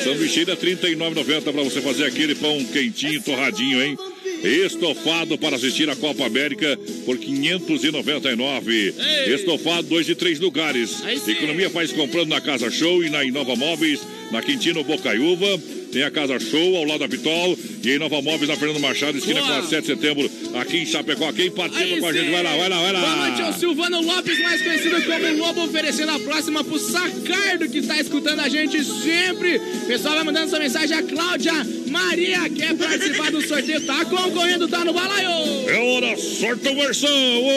Sanduicheira 0.04 0.54
R$ 0.54 0.76
39,90 0.76 1.42
para 1.52 1.64
você 1.64 1.82
fazer 1.82 2.06
aquele 2.06 2.36
pão 2.36 2.64
quentinho, 2.66 3.22
torradinho, 3.22 3.82
hein? 3.82 3.98
Estofado 4.44 5.38
para 5.38 5.56
assistir 5.56 5.90
a 5.90 5.96
Copa 5.96 6.26
América 6.26 6.78
por 7.06 7.18
599. 7.18 8.94
Estofado, 9.28 9.88
dois 9.88 10.06
de 10.06 10.16
três 10.16 10.40
lugares. 10.40 11.02
Economia 11.28 11.70
faz 11.70 11.94
comprando 11.94 12.30
na 12.30 12.42
Casa 12.42 12.70
Show 12.70 13.04
e 13.04 13.10
na 13.10 13.24
Inova 13.24 13.56
Móveis, 13.56 14.02
na 14.34 14.42
Quintino 14.42 14.84
Bocaiúva. 14.84 15.46
Tem 15.92 16.02
a 16.02 16.10
Casa 16.10 16.40
Show 16.40 16.76
ao 16.76 16.86
lado 16.86 17.02
da 17.02 17.08
Pitol 17.08 17.56
e 17.84 17.92
em 17.92 18.00
Nova 18.00 18.20
Móveis 18.20 18.50
na 18.50 18.56
Fernando 18.56 18.80
Machado, 18.80 19.16
esquina 19.16 19.42
Boa. 19.42 19.54
com 19.54 19.60
a 19.60 19.70
7 19.70 19.82
de 19.82 19.88
setembro, 19.88 20.32
aqui 20.56 20.78
em 20.78 20.86
Chapecó. 20.88 21.32
Quem 21.32 21.52
participa 21.52 21.94
Aí 21.94 22.00
com 22.00 22.08
a 22.08 22.14
gente? 22.14 22.32
Vai 22.32 22.42
lá, 22.42 22.56
vai 22.56 22.68
lá, 22.68 22.82
vai 22.82 22.94
lá. 22.94 23.00
Boa 23.00 23.16
noite 23.28 23.42
ao 23.44 23.54
Silvano 23.54 24.02
Lopes, 24.02 24.40
mais 24.40 24.60
conhecido 24.64 25.04
como 25.04 25.38
Lobo, 25.38 25.66
oferecendo 25.66 26.12
a 26.12 26.20
próxima 26.20 26.64
pro 26.64 26.80
Sacardo, 26.80 27.70
que 27.70 27.78
está 27.78 28.02
escutando 28.02 28.40
a 28.40 28.50
gente 28.50 28.84
sempre. 28.84 29.60
Pessoal, 29.86 30.16
vai 30.16 30.24
mandando 30.24 30.50
sua 30.50 30.58
mensagem. 30.58 30.98
A 30.98 31.04
Cláudia 31.04 31.54
Maria 31.92 32.50
quer 32.50 32.76
participar 32.76 33.30
do 33.30 33.48
sorteio. 33.48 33.82
Tá 33.82 34.04
concorrendo, 34.06 34.68
tá 34.68 34.84
no 34.84 34.94
balaio. 34.94 35.30
É 35.70 35.78
hora, 35.78 36.18
sorta 36.18 36.72
o 36.72 36.76
versão! 36.76 37.10
Ô, 37.12 37.50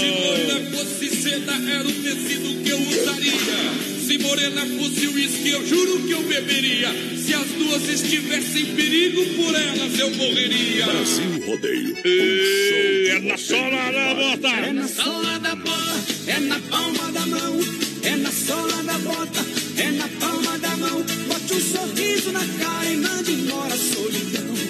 Se 0.00 0.10
morena 0.26 0.70
fosse 0.72 1.10
seda, 1.10 1.52
era 1.52 1.86
o 1.86 1.92
tecido 1.92 2.64
que 2.64 2.70
eu 2.70 2.78
usaria. 2.78 3.89
Se 4.30 4.36
morena 4.36 4.64
fosse 4.78 5.08
uísque, 5.08 5.48
eu 5.48 5.66
juro 5.66 6.06
que 6.06 6.12
eu 6.12 6.22
beberia. 6.22 6.88
Se 7.16 7.34
as 7.34 7.48
duas 7.48 7.88
estivessem 7.88 8.62
em 8.62 8.74
perigo, 8.76 9.24
por 9.34 9.52
elas 9.52 9.98
eu 9.98 10.08
morreria. 10.12 10.86
Brasil 10.86 11.46
Rodeio. 11.46 11.96
E 12.04 13.08
é 13.08 13.18
na 13.22 13.36
sola 13.36 13.90
da 13.90 14.14
bota! 14.14 14.48
É 14.48 14.72
na 14.72 14.86
sola 14.86 15.38
da 15.40 15.54
bota, 15.56 16.04
é 16.28 16.38
na 16.38 16.60
palma 16.60 17.10
da 17.10 17.26
mão, 17.26 17.60
é 18.04 18.16
na 18.16 18.30
sola 18.30 18.82
da 18.84 18.98
bota, 18.98 19.46
é 19.76 19.90
na 19.90 20.08
palma 20.20 20.58
da 20.58 20.76
mão. 20.76 21.04
Bote 21.26 21.54
um 21.54 21.60
sorriso 21.60 22.30
na 22.30 22.46
cara 22.62 22.88
e 22.88 22.96
mande 22.98 23.32
embora 23.32 23.74
a 23.74 23.76
solidão. 23.76 24.69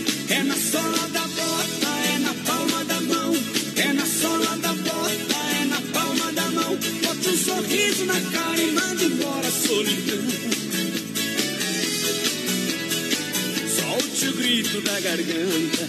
Solte 14.70 14.76
o 14.76 14.82
grito 14.82 14.82
da 14.82 15.00
garganta. 15.00 15.88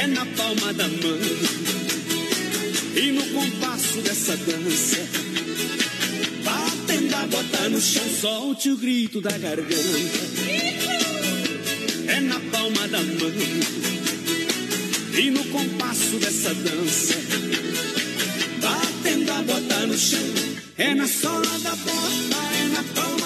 É 0.00 0.06
na 0.06 0.26
palma 0.26 0.72
da 0.72 0.86
mão 0.86 1.18
e 2.94 3.10
no 3.10 3.24
compasso 3.34 3.98
dessa 4.00 4.36
dança, 4.36 4.98
batendo 6.44 7.14
a 7.16 7.26
bota 7.26 7.68
no 7.70 7.80
chão, 7.80 8.04
solte 8.20 8.70
o 8.70 8.76
grito 8.76 9.20
da 9.20 9.36
garganta. 9.36 10.20
É 12.06 12.20
na 12.20 12.38
palma 12.52 12.86
da 12.86 12.98
mão 12.98 13.32
e 15.18 15.30
no 15.30 15.44
compasso 15.46 16.16
dessa 16.18 16.54
dança, 16.54 17.14
batendo 18.60 19.32
a 19.32 19.42
bota 19.42 19.86
no 19.86 19.98
chão. 19.98 20.20
É 20.78 20.94
na 20.94 21.08
sola 21.08 21.58
da 21.58 21.74
bota, 21.74 22.54
é 22.54 22.68
na 22.68 22.84
palma 22.94 23.23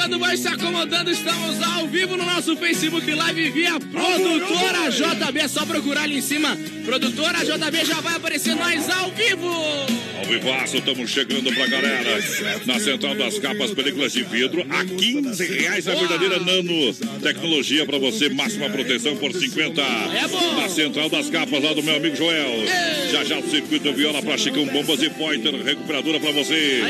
chegando, 0.00 0.18
vai 0.18 0.36
se 0.36 0.48
acomodando. 0.48 1.10
Estamos 1.10 1.62
ao 1.62 1.86
vivo 1.86 2.16
no 2.16 2.24
nosso 2.24 2.56
Facebook 2.56 3.10
Live 3.12 3.50
via 3.50 3.78
Produtora 3.78 4.90
JB. 4.90 5.40
É 5.40 5.48
só 5.48 5.66
procurar 5.66 6.02
ali 6.02 6.18
em 6.18 6.22
cima. 6.22 6.56
Produtora 6.84 7.38
JB 7.44 7.84
já 7.84 8.00
vai 8.00 8.16
aparecer 8.16 8.54
nós 8.54 8.88
ao 8.88 9.10
vivo. 9.10 9.46
Ao 9.46 10.24
Ruivaço, 10.26 10.78
estamos 10.78 11.10
chegando 11.10 11.52
pra 11.52 11.66
galera. 11.66 12.18
Na 12.64 12.80
Central 12.80 13.14
das 13.14 13.38
Capas, 13.38 13.72
películas 13.72 14.12
de 14.12 14.22
vidro, 14.22 14.64
a 14.70 14.84
15 14.84 15.44
reais 15.46 15.86
a 15.86 15.94
verdadeira 15.94 16.38
nano. 16.38 16.94
Tecnologia 17.22 17.84
pra 17.84 17.98
você, 17.98 18.28
máxima 18.28 18.70
proteção 18.70 19.16
por 19.16 19.32
50. 19.32 19.82
É 19.82 20.28
bom. 20.28 20.60
Na 20.60 20.68
Central 20.68 21.10
das 21.10 21.28
Capas, 21.28 21.62
lá 21.62 21.74
do 21.74 21.82
meu 21.82 21.96
amigo 21.96 22.16
Joel. 22.16 22.64
Já 23.10 23.24
já 23.24 23.38
o 23.38 23.50
circuito 23.50 23.92
viola 23.92 24.22
pra 24.22 24.38
Chicão 24.38 24.64
Bombas 24.66 25.02
e 25.02 25.10
Pointer, 25.10 25.52
recuperadora 25.64 26.20
pra 26.20 26.30
você. 26.30 26.80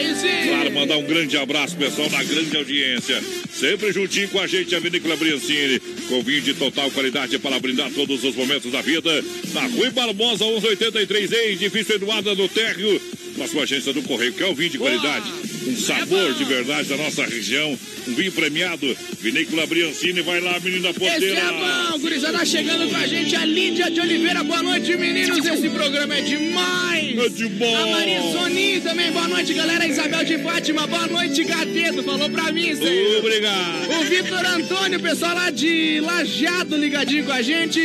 Claro, 0.48 0.72
mandar 0.72 0.98
um 0.98 1.04
grande 1.04 1.36
abraço, 1.38 1.76
pessoal, 1.76 2.10
na 2.10 2.22
grande 2.22 2.54
audiência. 2.56 3.22
Sempre 3.50 3.90
juntinho 3.90 4.28
com 4.28 4.38
a 4.38 4.46
gente, 4.46 4.74
a 4.74 4.80
Vinícola 4.80 5.16
Briancini. 5.16 5.80
Com 6.08 6.22
vinho 6.22 6.42
de 6.42 6.52
total 6.52 6.90
qualidade 6.90 7.38
para 7.38 7.58
brindar 7.58 7.90
todos 7.92 8.22
os 8.22 8.34
momentos 8.34 8.70
da 8.70 8.82
vida. 8.82 9.24
Na 9.54 9.62
Rui 9.62 9.90
Barbosa, 9.90 10.44
1183, 10.44 11.32
em 11.32 11.52
edifício 11.52 11.94
Eduardo 11.94 12.34
do 12.34 12.48
Térreo. 12.48 13.00
Próxima 13.34 13.62
agência 13.62 13.92
do 13.92 14.02
Correio, 14.02 14.34
que 14.34 14.42
é 14.42 14.46
o 14.46 14.54
vinho 14.54 14.70
de 14.70 14.78
qualidade. 14.78 15.26
Um 15.66 15.76
sabor 15.76 16.34
de 16.34 16.44
verdade 16.44 16.88
da 16.88 16.96
nossa 16.96 17.24
região. 17.26 17.78
Um 18.08 18.14
vinho 18.14 18.32
premiado. 18.32 18.96
Vinícola 19.20 19.66
Briancini, 19.66 20.22
vai 20.22 20.40
lá, 20.40 20.58
menina 20.60 20.88
Esse 20.90 20.98
porteira. 20.98 21.38
é 21.38 21.52
bom, 21.92 21.98
gurizada 21.98 22.44
chegando 22.44 22.88
com 22.88 22.96
a 22.96 23.06
gente, 23.06 23.36
a 23.36 23.44
Lídia 23.44 23.90
de 23.90 24.00
Oliveira. 24.00 24.42
Boa 24.42 24.62
noite, 24.62 24.96
meninos. 24.96 25.44
Esse 25.44 25.68
programa 25.68 26.16
é 26.16 26.22
demais. 26.22 27.18
É 27.18 27.28
de 27.28 27.48
bom. 27.48 27.76
A 27.76 27.86
Maria 27.88 28.22
Soninho 28.32 28.80
também, 28.80 29.12
boa 29.12 29.28
noite, 29.28 29.52
galera. 29.52 29.86
Isabel 29.86 30.24
de 30.24 30.38
Fátima, 30.38 30.86
boa 30.86 31.06
noite, 31.06 31.44
Gateto. 31.44 32.02
Falou 32.02 32.30
pra 32.30 32.50
mim, 32.52 32.70
aí. 32.70 33.16
Obrigado. 33.18 34.00
O 34.00 34.04
Vitor 34.04 34.46
Antônio, 34.46 35.00
pessoal 35.00 35.34
lá 35.34 35.50
de 35.50 36.00
Lajeado 36.00 36.76
ligadinho 36.76 37.24
com 37.24 37.32
a 37.32 37.42
gente. 37.42 37.80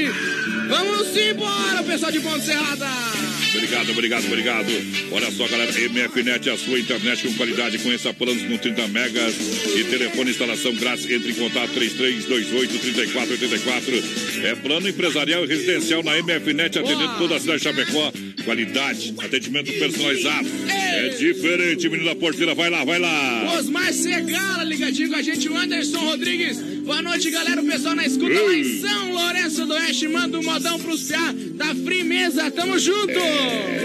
Vamos 0.67 1.15
embora, 1.17 1.83
pessoal 1.83 2.11
de 2.11 2.19
Ponte 2.21 2.45
Serrada. 2.45 3.14
Obrigado, 3.55 3.91
obrigado, 3.91 4.25
obrigado. 4.25 4.67
Olha 5.11 5.31
só, 5.31 5.47
galera, 5.47 5.71
MFNet, 5.71 6.49
a 6.49 6.57
sua 6.57 6.77
internet 6.79 7.25
com 7.27 7.33
qualidade. 7.35 7.77
Conheça 7.79 8.13
planos 8.13 8.43
com 8.43 8.57
30 8.57 8.87
megas 8.89 9.33
e 9.75 9.83
telefone 9.85 10.31
instalação 10.31 10.75
grátis. 10.75 11.09
Entre 11.09 11.31
em 11.31 11.35
contato 11.35 11.71
3328-3484. 11.71 14.43
É 14.43 14.55
plano 14.55 14.89
empresarial 14.89 15.45
e 15.45 15.47
residencial 15.47 16.03
na 16.03 16.21
MFNet, 16.21 16.79
atendendo 16.79 17.17
toda 17.17 17.37
a 17.37 17.39
cidade 17.39 17.59
de 17.59 17.63
Chapecó. 17.63 18.11
Qualidade, 18.43 19.13
atendimento 19.19 19.71
personalizado. 19.73 20.49
É 20.69 21.07
diferente, 21.09 21.87
menina 21.89 22.15
porteira. 22.15 22.53
Vai 22.53 22.69
lá, 22.69 22.83
vai 22.83 22.99
lá. 22.99 23.55
Osmar 23.57 23.91
Segala 23.93 24.63
ligadinho 24.63 25.09
com 25.09 25.15
a 25.15 25.21
gente, 25.21 25.47
o 25.49 25.55
Anderson 25.55 25.99
Rodrigues. 25.99 26.59
Boa 26.85 27.01
noite, 27.01 27.29
galera. 27.31 27.61
O 27.61 27.65
pessoal 27.65 27.95
na 27.95 28.05
escuta 28.05 28.39
lá 28.41 28.53
em 28.53 28.79
São 28.79 29.13
Lourenço 29.13 29.65
do 29.65 29.73
Oeste. 29.73 30.07
Manda 30.07 30.39
um 30.39 30.43
modão 30.43 30.79
pros 30.79 31.03
piá 31.03 31.33
da 31.55 31.73
Frimeza. 31.75 32.51
Tamo 32.51 32.77
junto. 32.77 33.13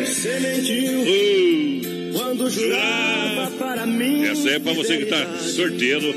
Você 0.04 0.40
mentiu 0.40 1.00
Uh, 1.00 2.12
quando 2.12 2.50
jurava 2.50 3.50
para 3.52 3.86
mim. 3.86 4.24
essa 4.24 4.50
é 4.50 4.58
pra 4.58 4.72
você 4.74 4.98
que 4.98 5.06
tá 5.06 5.38
sorteiro. 5.38 6.12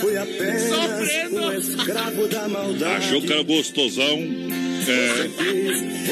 Fui 0.00 0.16
apenas 0.16 0.62
Sofrendo. 0.62 1.36
um 1.36 1.52
escravo 1.52 2.26
da 2.28 2.48
maldade. 2.48 3.04
Achou 3.06 3.20
que 3.22 3.32
era 3.32 3.42
gostosão. 3.42 4.18
É. 4.88 5.28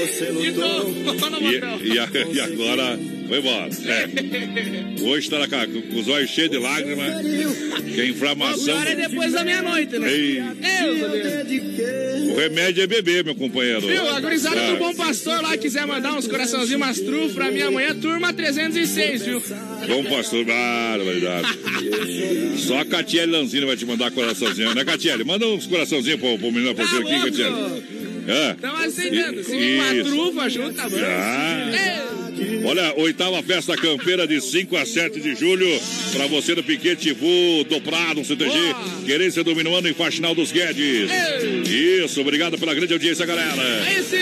Você 0.06 0.30
lutou. 0.30 0.94
E, 1.40 1.88
e, 1.94 1.98
a- 1.98 2.08
e 2.32 2.40
agora 2.40 2.98
foi 3.30 3.38
embora. 3.38 3.70
É. 3.86 5.02
Hoje 5.04 5.30
tá 5.30 5.46
com, 5.48 5.82
com 5.82 6.00
os 6.00 6.08
olhos 6.08 6.28
cheios 6.30 6.50
de 6.50 6.58
lágrimas, 6.58 7.14
que 7.94 8.00
a 8.00 8.04
O 8.04 8.06
inflamação. 8.08 8.64
pior 8.64 8.86
é 8.88 8.94
depois 8.96 9.32
da 9.32 9.44
meia-noite, 9.44 9.98
né? 9.98 10.12
Ei, 10.12 10.38
Eu, 10.38 12.32
o 12.32 12.36
remédio 12.36 12.82
é 12.82 12.86
beber, 12.86 13.24
meu 13.24 13.34
companheiro. 13.36 13.82
Viu? 13.86 14.08
A 14.08 14.20
gurizada 14.20 14.60
Ah, 14.60 14.70
do 14.72 14.76
Bom 14.78 14.94
Pastor 14.94 15.40
lá 15.42 15.56
quiser 15.56 15.86
mandar 15.86 16.14
uns 16.14 16.26
coraçãozinhos, 16.26 16.82
umas 16.82 17.00
trufas 17.00 17.32
pra 17.32 17.50
mim 17.50 17.62
amanhã, 17.62 17.94
turma 17.94 18.32
306, 18.32 19.24
viu? 19.24 19.42
Bom 19.86 20.04
pastor, 20.04 20.44
barbaridade. 20.44 21.48
Só 22.58 22.80
a 22.80 22.84
Catiele 22.84 23.32
Lanzini 23.32 23.64
vai 23.64 23.76
te 23.76 23.86
mandar 23.86 24.10
coraçãozinho, 24.10 24.74
né, 24.74 24.84
Catiele? 24.84 25.22
Manda 25.24 25.46
uns 25.46 25.66
coraçãozinhos 25.66 26.18
pro, 26.20 26.36
pro 26.38 26.50
menino 26.52 26.74
porteiro 26.74 27.06
aqui, 27.06 27.12
louco? 27.12 27.26
Catiele. 27.30 28.00
É. 28.28 28.50
Estão 28.52 28.76
aceitando. 28.76 29.42
Se 29.44 29.52
uma 29.56 30.04
trufa 30.04 30.48
junto, 30.50 30.74
tá 30.74 30.88
bom. 30.88 30.96
Ah. 31.00 32.09
Olha, 32.64 32.94
oitava 32.96 33.42
festa 33.42 33.76
campeira 33.76 34.26
de 34.26 34.40
5 34.40 34.76
a 34.76 34.86
7 34.86 35.20
de 35.20 35.34
julho. 35.34 35.66
Pra 36.12 36.26
você 36.26 36.54
no 36.54 36.62
Piquete 36.62 37.12
Vu, 37.12 37.64
do 37.64 37.80
Prado, 37.80 38.24
CTG. 38.24 38.50
Boa. 38.50 39.02
Querência 39.06 39.44
do 39.44 39.54
Minuano 39.54 39.88
e 39.88 39.94
Faxinal 39.94 40.34
dos 40.34 40.52
Guedes. 40.52 41.10
Isso, 41.68 42.20
obrigado 42.20 42.58
pela 42.58 42.74
grande 42.74 42.92
audiência, 42.92 43.26
galera. 43.26 43.62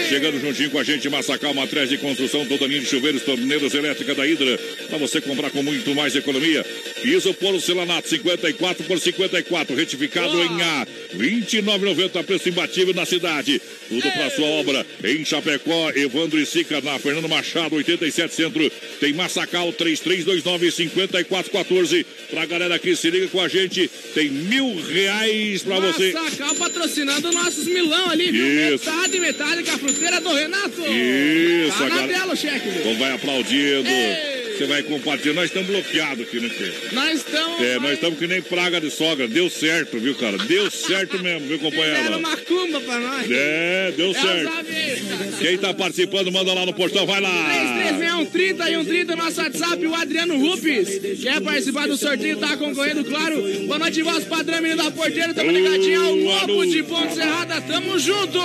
Chegando 0.08 0.40
juntinho 0.40 0.70
com 0.70 0.78
a 0.78 0.84
gente, 0.84 1.08
Massacal, 1.08 1.54
matriz 1.54 1.88
de 1.88 1.98
construção, 1.98 2.46
toda 2.46 2.66
linha 2.66 2.80
de 2.80 2.86
chuveiros, 2.86 3.22
torneiras 3.22 3.74
elétricas 3.74 4.16
da 4.16 4.26
Hidra. 4.26 4.58
Pra 4.88 4.98
você 4.98 5.20
comprar 5.20 5.50
com 5.50 5.62
muito 5.62 5.94
mais 5.94 6.14
economia. 6.16 6.64
Piso 7.02 7.32
porcelanato, 7.34 8.08
54 8.08 8.84
por 8.84 8.98
54, 8.98 9.76
retificado 9.76 10.32
Boa. 10.32 10.44
em 10.44 10.62
A. 10.62 10.86
29,90, 11.16 12.22
preço 12.24 12.48
imbatível 12.48 12.94
na 12.94 13.04
cidade. 13.06 13.60
Tudo 13.88 14.02
pra 14.10 14.30
sua 14.30 14.46
obra 14.46 14.84
em 15.04 15.24
Chapecó, 15.24 15.90
Evandro 15.94 16.38
e 16.38 16.46
Sica, 16.46 16.80
na 16.80 16.98
Fernando 16.98 17.28
Machado, 17.28 17.76
87 17.76 18.34
Centro. 18.34 18.70
Tem 19.00 19.12
Massacal 19.12 19.72
3329-5414. 19.72 22.04
Pra 22.30 22.44
galera 22.46 22.78
que 22.78 22.94
se 22.94 23.10
liga 23.10 23.26
com 23.28 23.40
a 23.40 23.48
gente, 23.48 23.88
tem 24.14 24.28
mil 24.28 24.80
reais 24.82 25.62
pra 25.62 25.80
você. 25.80 26.12
Massacal 26.12 26.54
patrocinando 26.56 27.32
nossos 27.32 27.66
milão 27.66 28.10
ali, 28.10 28.30
viu? 28.30 28.74
Isso. 28.74 28.84
Metade, 28.90 29.18
metade 29.20 29.62
com 29.64 29.70
a 29.72 29.78
fruteira 29.78 30.20
do 30.20 30.32
Renato. 30.34 30.80
Isso, 30.82 31.78
Tá 31.78 31.88
na 31.88 31.94
agora- 31.96 32.08
tela 32.12 32.34
o 32.34 32.36
cheque? 32.36 32.68
Então 32.68 32.94
vai 32.98 33.12
aplaudindo. 33.12 33.88
Ei. 33.88 34.38
Você 34.58 34.66
vai 34.66 34.82
compartilhando. 34.82 35.36
Nós 35.36 35.44
estamos 35.46 35.68
bloqueados 35.68 36.26
aqui, 36.26 36.40
né, 36.40 36.50
Pedro? 36.58 36.74
Nós 36.92 37.18
estamos. 37.18 37.62
É, 37.62 37.78
nós 37.78 37.92
estamos 37.92 38.18
que 38.18 38.26
nem 38.26 38.42
praga 38.42 38.80
de 38.80 38.90
sogra. 38.90 39.28
Deu 39.28 39.48
certo, 39.48 40.00
viu, 40.00 40.16
cara? 40.16 40.36
Deu 40.36 40.68
certo 40.68 40.97
mesmo, 41.06 41.46
viu, 41.48 41.58
Fizeram 41.58 41.70
companheiro? 41.70 42.20
macumba 42.20 42.80
pra 42.80 42.98
nós. 42.98 43.30
É, 43.30 43.92
deu 43.96 44.10
É 44.10 44.14
certo. 44.14 45.38
Quem 45.40 45.58
tá 45.58 45.72
participando, 45.74 46.32
manda 46.32 46.52
lá 46.52 46.66
no 46.66 46.72
portão, 46.72 47.06
vai 47.06 47.20
lá. 47.20 47.30
336130 47.30 48.70
e 48.70 48.74
130 48.74 49.16
nosso 49.16 49.40
WhatsApp, 49.40 49.86
o 49.86 49.94
Adriano 49.94 50.38
Rupes. 50.38 51.20
Quer 51.22 51.40
participar 51.40 51.86
do 51.88 51.96
sorteio, 51.96 52.36
tá 52.38 52.56
concorrendo, 52.56 53.04
claro. 53.04 53.42
Boa 53.66 53.78
noite, 53.78 54.02
voz 54.02 54.24
padrão, 54.24 54.60
menino 54.60 54.82
da 54.82 54.90
porteira. 54.90 55.34
Tamo 55.34 55.50
ligadinho 55.50 56.02
ao 56.02 56.14
Lobo 56.14 56.66
de 56.66 56.82
Ponte 56.82 57.14
Serrada. 57.14 57.60
Tamo 57.60 57.98
junto. 57.98 58.38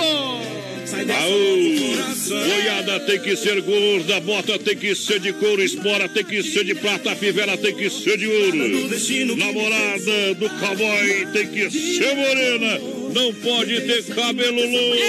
Aô, 0.84 2.44
boiada 2.46 3.00
tem 3.00 3.18
que 3.18 3.34
ser 3.36 3.60
gorda, 3.62 4.20
bota 4.20 4.58
tem 4.58 4.76
que 4.76 4.94
ser 4.94 5.18
de 5.18 5.32
couro, 5.32 5.62
espora 5.62 6.08
tem 6.08 6.24
que 6.24 6.42
ser 6.42 6.64
de 6.64 6.74
prata, 6.74 7.16
fivela 7.16 7.56
tem 7.56 7.74
que 7.74 7.88
ser 7.88 8.18
de 8.18 8.26
ouro. 8.26 9.36
Namorada 9.36 10.34
do 10.34 10.50
cowboy 10.50 11.26
tem 11.32 11.46
que 11.48 11.70
ser 11.70 12.14
morena, 12.14 12.78
não 13.14 13.32
pode 13.32 13.80
ter 13.80 14.04
cabelo 14.14 14.60
louro. 14.60 15.00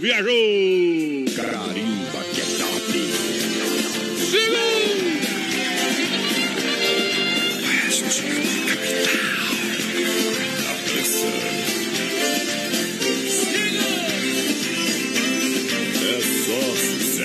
Viajou! 0.00 1.24
Carimba 1.36 2.01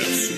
só 0.03 0.37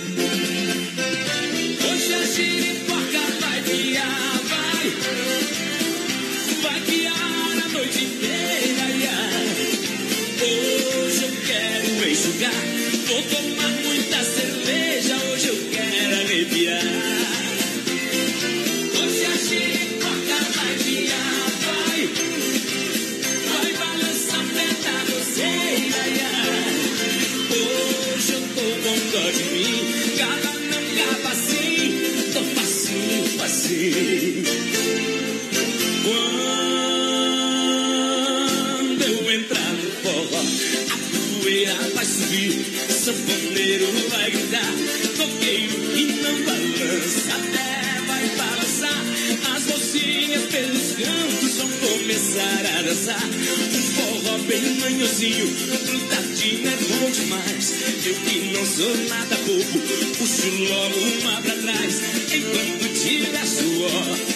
vinhozinho, 55.00 55.48
frutadinho 55.48 56.68
é 56.68 56.76
bom 56.76 57.10
demais. 57.10 57.74
Eu 58.06 58.16
que 58.16 58.52
não 58.52 58.66
sou 58.66 58.98
nada 59.08 59.36
bobo, 59.38 59.80
puxo 60.18 60.50
logo 60.64 61.00
uma 61.22 61.42
pra 61.42 61.56
trás, 61.56 62.02
enquanto 62.34 63.02
tira 63.02 63.46
sua. 63.46 64.29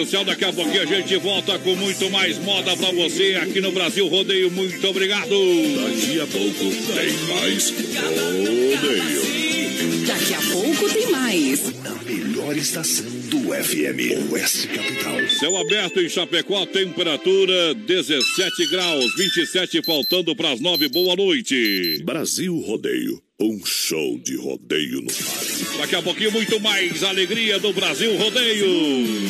Comercial, 0.00 0.24
daqui 0.24 0.44
a 0.44 0.52
pouquinho 0.52 0.82
a 0.82 0.86
gente 0.86 1.16
volta 1.16 1.58
com 1.58 1.76
muito 1.76 2.08
mais 2.10 2.38
moda 2.38 2.74
pra 2.76 2.90
você 2.92 3.38
aqui 3.42 3.60
no 3.60 3.70
Brasil 3.70 4.06
Rodeio. 4.08 4.50
Muito 4.50 4.86
obrigado. 4.88 5.28
Daqui 5.28 6.20
a 6.20 6.26
pouco 6.26 6.70
tem 6.94 7.12
mais 7.28 7.70
rodeio. 7.70 9.40
Daqui 10.06 10.34
a 10.34 10.40
pouco 10.52 10.94
tem 10.94 11.10
mais. 11.10 11.74
Na 11.82 11.94
melhor 12.02 12.56
estação 12.56 13.04
do 13.04 13.52
FM, 13.52 14.32
Oeste 14.32 14.68
Capital. 14.68 15.28
Céu 15.28 15.56
aberto 15.56 16.00
em 16.00 16.08
Chapecó, 16.08 16.64
temperatura 16.64 17.74
17 17.74 18.66
graus, 18.70 19.14
27 19.16 19.82
faltando 19.82 20.34
para 20.34 20.52
as 20.52 20.60
9. 20.60 20.88
Boa 20.88 21.14
noite. 21.14 22.00
Brasil 22.04 22.56
Rodeio, 22.56 23.20
um 23.38 23.60
show 23.64 24.18
de 24.18 24.36
rodeio 24.36 25.02
no 25.02 25.12
rádio. 25.12 25.78
Daqui 25.78 25.96
a 25.96 26.02
pouquinho 26.02 26.32
muito 26.32 26.58
mais 26.60 27.02
alegria 27.02 27.58
do 27.58 27.72
Brasil 27.72 28.16
Rodeio. 28.16 29.29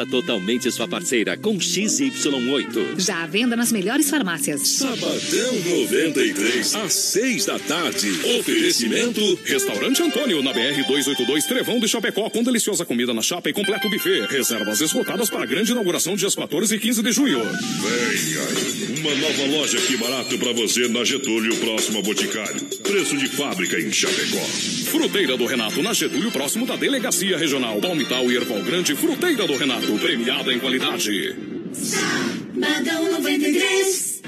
Faça 0.00 0.06
totalmente 0.06 0.70
sua 0.70 0.88
parceira 0.88 1.36
com 1.36 1.58
XY8. 1.58 2.98
Já 2.98 3.22
à 3.22 3.26
venda 3.26 3.54
nas 3.54 3.70
melhores 3.70 4.08
farmácias. 4.08 4.66
Sabadão 4.66 5.54
93, 5.78 6.74
às 6.76 6.92
6 6.92 7.46
da 7.46 7.58
tarde. 7.58 8.08
Oferecimento 8.38 9.20
Restaurante 9.44 10.02
Antônio, 10.02 10.42
na 10.42 10.52
BR 10.52 10.84
282 10.86 11.44
Trevão 11.44 11.78
de 11.78 11.88
Chapecó, 11.88 12.30
com 12.30 12.42
deliciosa 12.42 12.84
comida 12.84 13.12
na 13.12 13.22
chapa 13.22 13.50
e 13.50 13.52
completo 13.52 13.90
buffet. 13.90 14.26
Reservas 14.30 14.80
esgotadas 14.80 15.28
para 15.28 15.42
a 15.42 15.46
grande 15.46 15.72
inauguração 15.72 16.16
dias 16.16 16.34
14 16.34 16.74
e 16.74 16.78
15 16.78 17.02
de 17.02 17.12
junho. 17.12 17.40
Venha! 17.40 18.80
Uma 19.00 19.14
nova 19.14 19.46
loja 19.56 19.78
aqui 19.78 19.96
barato 19.96 20.38
pra 20.38 20.52
você 20.52 20.86
na 20.88 21.02
Getúlio, 21.04 21.56
próximo 21.56 22.00
a 22.00 22.02
Boticário. 22.02 22.60
Preço 22.82 23.16
de 23.16 23.28
fábrica 23.28 23.80
em 23.80 23.90
Chapecó. 23.90 24.44
Fruteira 24.90 25.38
do 25.38 25.46
Renato, 25.46 25.82
na 25.82 25.94
Getúlio, 25.94 26.30
próximo 26.30 26.66
da 26.66 26.76
Delegacia 26.76 27.38
Regional. 27.38 27.80
Palmital 27.80 28.30
e 28.30 28.36
Erval 28.36 28.62
Grande, 28.62 28.94
Fruteira 28.94 29.46
do 29.46 29.56
Renato, 29.56 29.89
premiada 29.98 30.52
em 30.52 30.58
qualidade. 30.58 31.36
Sabadão 31.72 33.12
93. 33.12 34.22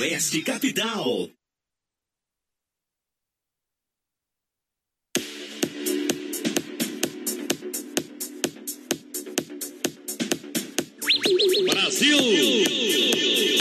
Oeste 0.00 0.42
Capital. 0.42 1.30
Brasil! 11.64 12.18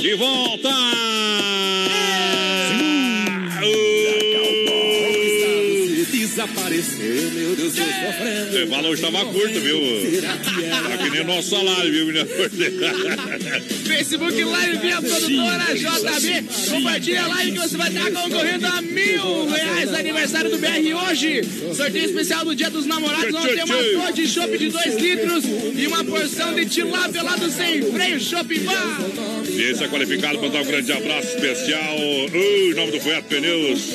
De 0.01 0.13
volta! 0.15 1.04
Desapareceu, 6.45 7.31
meu 7.31 7.55
Deus, 7.55 7.77
eu 7.77 7.85
sofrendo. 7.85 8.65
O 8.65 8.69
valor 8.69 8.93
estava 8.93 9.25
curto, 9.25 9.59
viu? 9.59 10.21
Tá 10.21 10.97
que 10.97 11.09
nem 11.09 11.23
nosso 11.23 11.49
salário, 11.49 11.91
viu, 11.91 12.05
menina? 12.05 12.25
Facebook 13.85 14.43
Live 14.43 14.77
via 14.79 15.01
produtora 15.01 15.75
JB. 15.75 16.69
Compartilha 16.69 17.23
a 17.23 17.27
live 17.27 17.51
que 17.51 17.59
você 17.59 17.77
vai 17.77 17.89
estar 17.89 18.11
concorrendo 18.11 18.67
a 18.67 18.81
mil 18.81 19.49
reais 19.49 19.93
aniversário 19.93 20.49
do 20.49 20.57
BR 20.57 21.07
hoje. 21.07 21.41
Sorteio 21.75 22.05
especial 22.05 22.45
do 22.45 22.55
Dia 22.55 22.69
dos 22.69 22.85
Namorados. 22.85 23.31
Vamos 23.31 23.53
ter 23.53 23.63
uma 23.63 23.75
flor 23.75 24.13
de 24.13 24.27
chopp 24.27 24.57
de 24.57 24.69
2 24.69 24.95
litros 24.95 25.45
e 25.75 25.87
uma 25.87 26.03
porção 26.03 26.53
de 26.55 26.65
tilápia 26.65 27.23
lá 27.23 27.35
do 27.35 27.49
Sem 27.49 27.81
Freio 27.91 28.19
Shopping 28.19 28.63
Bar. 28.63 29.01
Audiência 29.39 29.87
qualificada 29.87 30.37
para 30.37 30.49
dar 30.49 30.61
um 30.61 30.65
grande 30.65 30.91
abraço 30.91 31.27
especial. 31.27 31.97
Uh, 31.97 32.71
em 32.71 32.73
nome 32.73 32.91
do 32.91 32.99
Fueto 32.99 33.27
Pneus. 33.27 33.91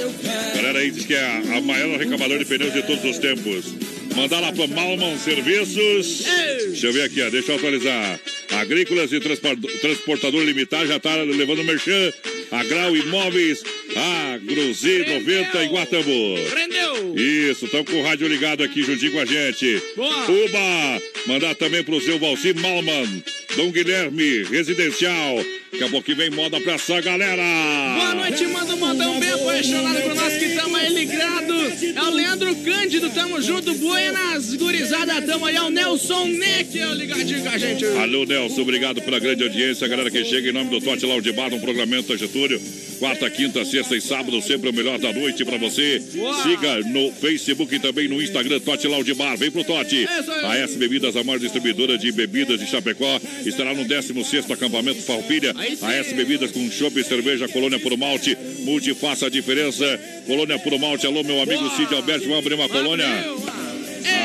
Galera 0.55 0.79
aí 0.79 0.91
diz 0.91 1.05
que 1.05 1.15
é 1.15 1.25
a, 1.25 1.59
a 1.59 1.61
maior 1.61 1.99
recabador 1.99 2.39
de 2.39 2.45
pneus 2.45 2.73
de 2.73 2.83
todos 2.83 3.05
os 3.05 3.19
tempos. 3.19 4.00
Mandar 4.21 4.41
lá 4.41 4.53
para 4.53 4.67
Malman 4.67 5.17
Serviços. 5.19 6.25
Deixa 6.69 6.87
eu 6.89 6.93
ver 6.93 7.03
aqui, 7.05 7.23
ó, 7.23 7.31
deixa 7.31 7.53
eu 7.53 7.57
atualizar. 7.57 8.21
Agrícolas 8.51 9.13
e 9.13 9.21
Transpor- 9.21 9.57
Transportador 9.81 10.43
Limitar 10.45 10.87
já 10.87 10.99
tá 11.01 11.17
levando 11.17 11.65
merchan. 11.65 12.13
Agral 12.51 12.95
Imóveis, 12.97 13.63
Agrozi 13.97 15.05
90 15.07 15.65
em 15.65 15.69
Guatambu. 15.69 16.51
Prendeu! 16.51 17.15
Isso, 17.17 17.65
estão 17.65 17.85
com 17.85 17.97
o 17.97 18.03
rádio 18.03 18.29
ligado 18.29 18.63
aqui 18.63 18.83
juntinho 18.83 19.13
com 19.13 19.21
a 19.21 19.25
gente. 19.25 19.83
Boa. 19.97 20.31
Uba! 20.31 21.03
Mandar 21.27 21.55
também 21.55 21.83
pro 21.83 22.01
seu 22.01 22.19
Valci 22.19 22.55
Malman, 22.55 23.23
Dom 23.57 23.71
Guilherme, 23.71 24.45
Residencial. 24.45 25.45
Daqui 25.73 25.85
a 25.85 25.89
pouquinho 25.89 26.17
vem 26.17 26.31
moda 26.31 26.61
pra 26.61 26.75
essa 26.75 27.01
galera. 27.01 27.43
Boa 27.43 28.15
noite, 28.15 28.47
manda 28.47 28.75
um 28.75 28.79
modão 28.79 29.21
bem 29.21 29.31
apaixonado 29.31 30.03
por 30.03 30.15
nós 30.15 30.37
que 30.37 30.45
estamos 30.47 30.75
aí 30.79 30.89
ligado. 30.93 31.55
É 31.97 32.03
o 32.03 32.11
Leandro 32.11 32.55
Cândido, 32.57 33.11
tamo 33.11 33.41
junto. 33.41 33.73
Buenas, 33.75 34.55
gurizada, 34.55 35.23
tamo 35.23 35.47
aí. 35.47 35.57
É 35.57 35.63
o 35.63 35.71
Nelson 35.71 36.27
Neck, 36.27 36.79
é 36.79 36.87
o 36.89 36.95
ligadinho 36.95 37.43
com 37.43 37.49
a 37.49 37.59
gente. 37.59 37.85
Alô, 37.85 38.25
Nelson, 38.25 38.63
obrigado 38.63 39.01
pela 39.03 39.19
grande 39.19 39.43
audiência. 39.45 39.87
Galera 39.87 40.11
que 40.11 40.25
chega 40.25 40.49
em 40.49 40.53
nome 40.53 40.71
do 40.71 40.81
Tote 40.81 41.07
Laudibar, 41.07 41.53
um 41.53 41.61
programamento 41.61 42.09
da 42.09 42.17
Getúlio. 42.17 42.61
Quarta, 43.01 43.31
quinta, 43.31 43.65
sexta 43.65 43.97
e 43.97 44.01
sábado, 44.01 44.43
sempre 44.43 44.69
o 44.69 44.73
melhor 44.75 44.99
da 44.99 45.11
noite 45.11 45.43
pra 45.43 45.57
você. 45.57 46.03
Siga 46.43 46.81
no 46.81 47.11
Facebook 47.13 47.75
e 47.75 47.79
também 47.79 48.07
no 48.07 48.21
Instagram, 48.23 48.61
Tote 48.61 48.87
Laudibar. 48.87 49.39
Vem 49.39 49.51
pro 49.51 49.65
Tote. 49.65 50.07
Aí. 50.07 50.45
A 50.45 50.57
S 50.59 50.77
Bebidas, 50.77 51.17
a 51.17 51.25
maior 51.25 51.39
distribuidora 51.39 51.97
de 51.97 52.13
bebidas 52.13 52.61
de 52.61 52.67
Chapecó, 52.67 53.19
estará 53.47 53.73
no 53.73 53.87
16º 53.87 54.53
acampamento 54.53 55.01
Farroupilha. 55.01 55.55
Sim. 55.55 55.79
A 55.87 55.95
S 55.95 56.13
Bebidas 56.15 56.53
com 56.53 56.71
chopp 56.71 57.01
e 57.01 57.03
cerveja, 57.03 57.49
Colônia 57.49 57.81
Puro 57.81 57.97
Malte. 57.97 58.37
Multi, 58.65 58.93
faça 58.93 59.27
a 59.27 59.31
diferença. 59.31 59.99
Colônia 60.27 60.59
Puro 60.59 60.79
Malte. 60.79 61.07
Alô, 61.07 61.25
meu 61.25 61.41
amigo. 61.41 61.71
Cid 61.77 61.95
Alberto, 61.95 62.25
vamos 62.29 62.41
abrir 62.41 62.55
uma 62.55 62.69
colônia. 62.69 63.07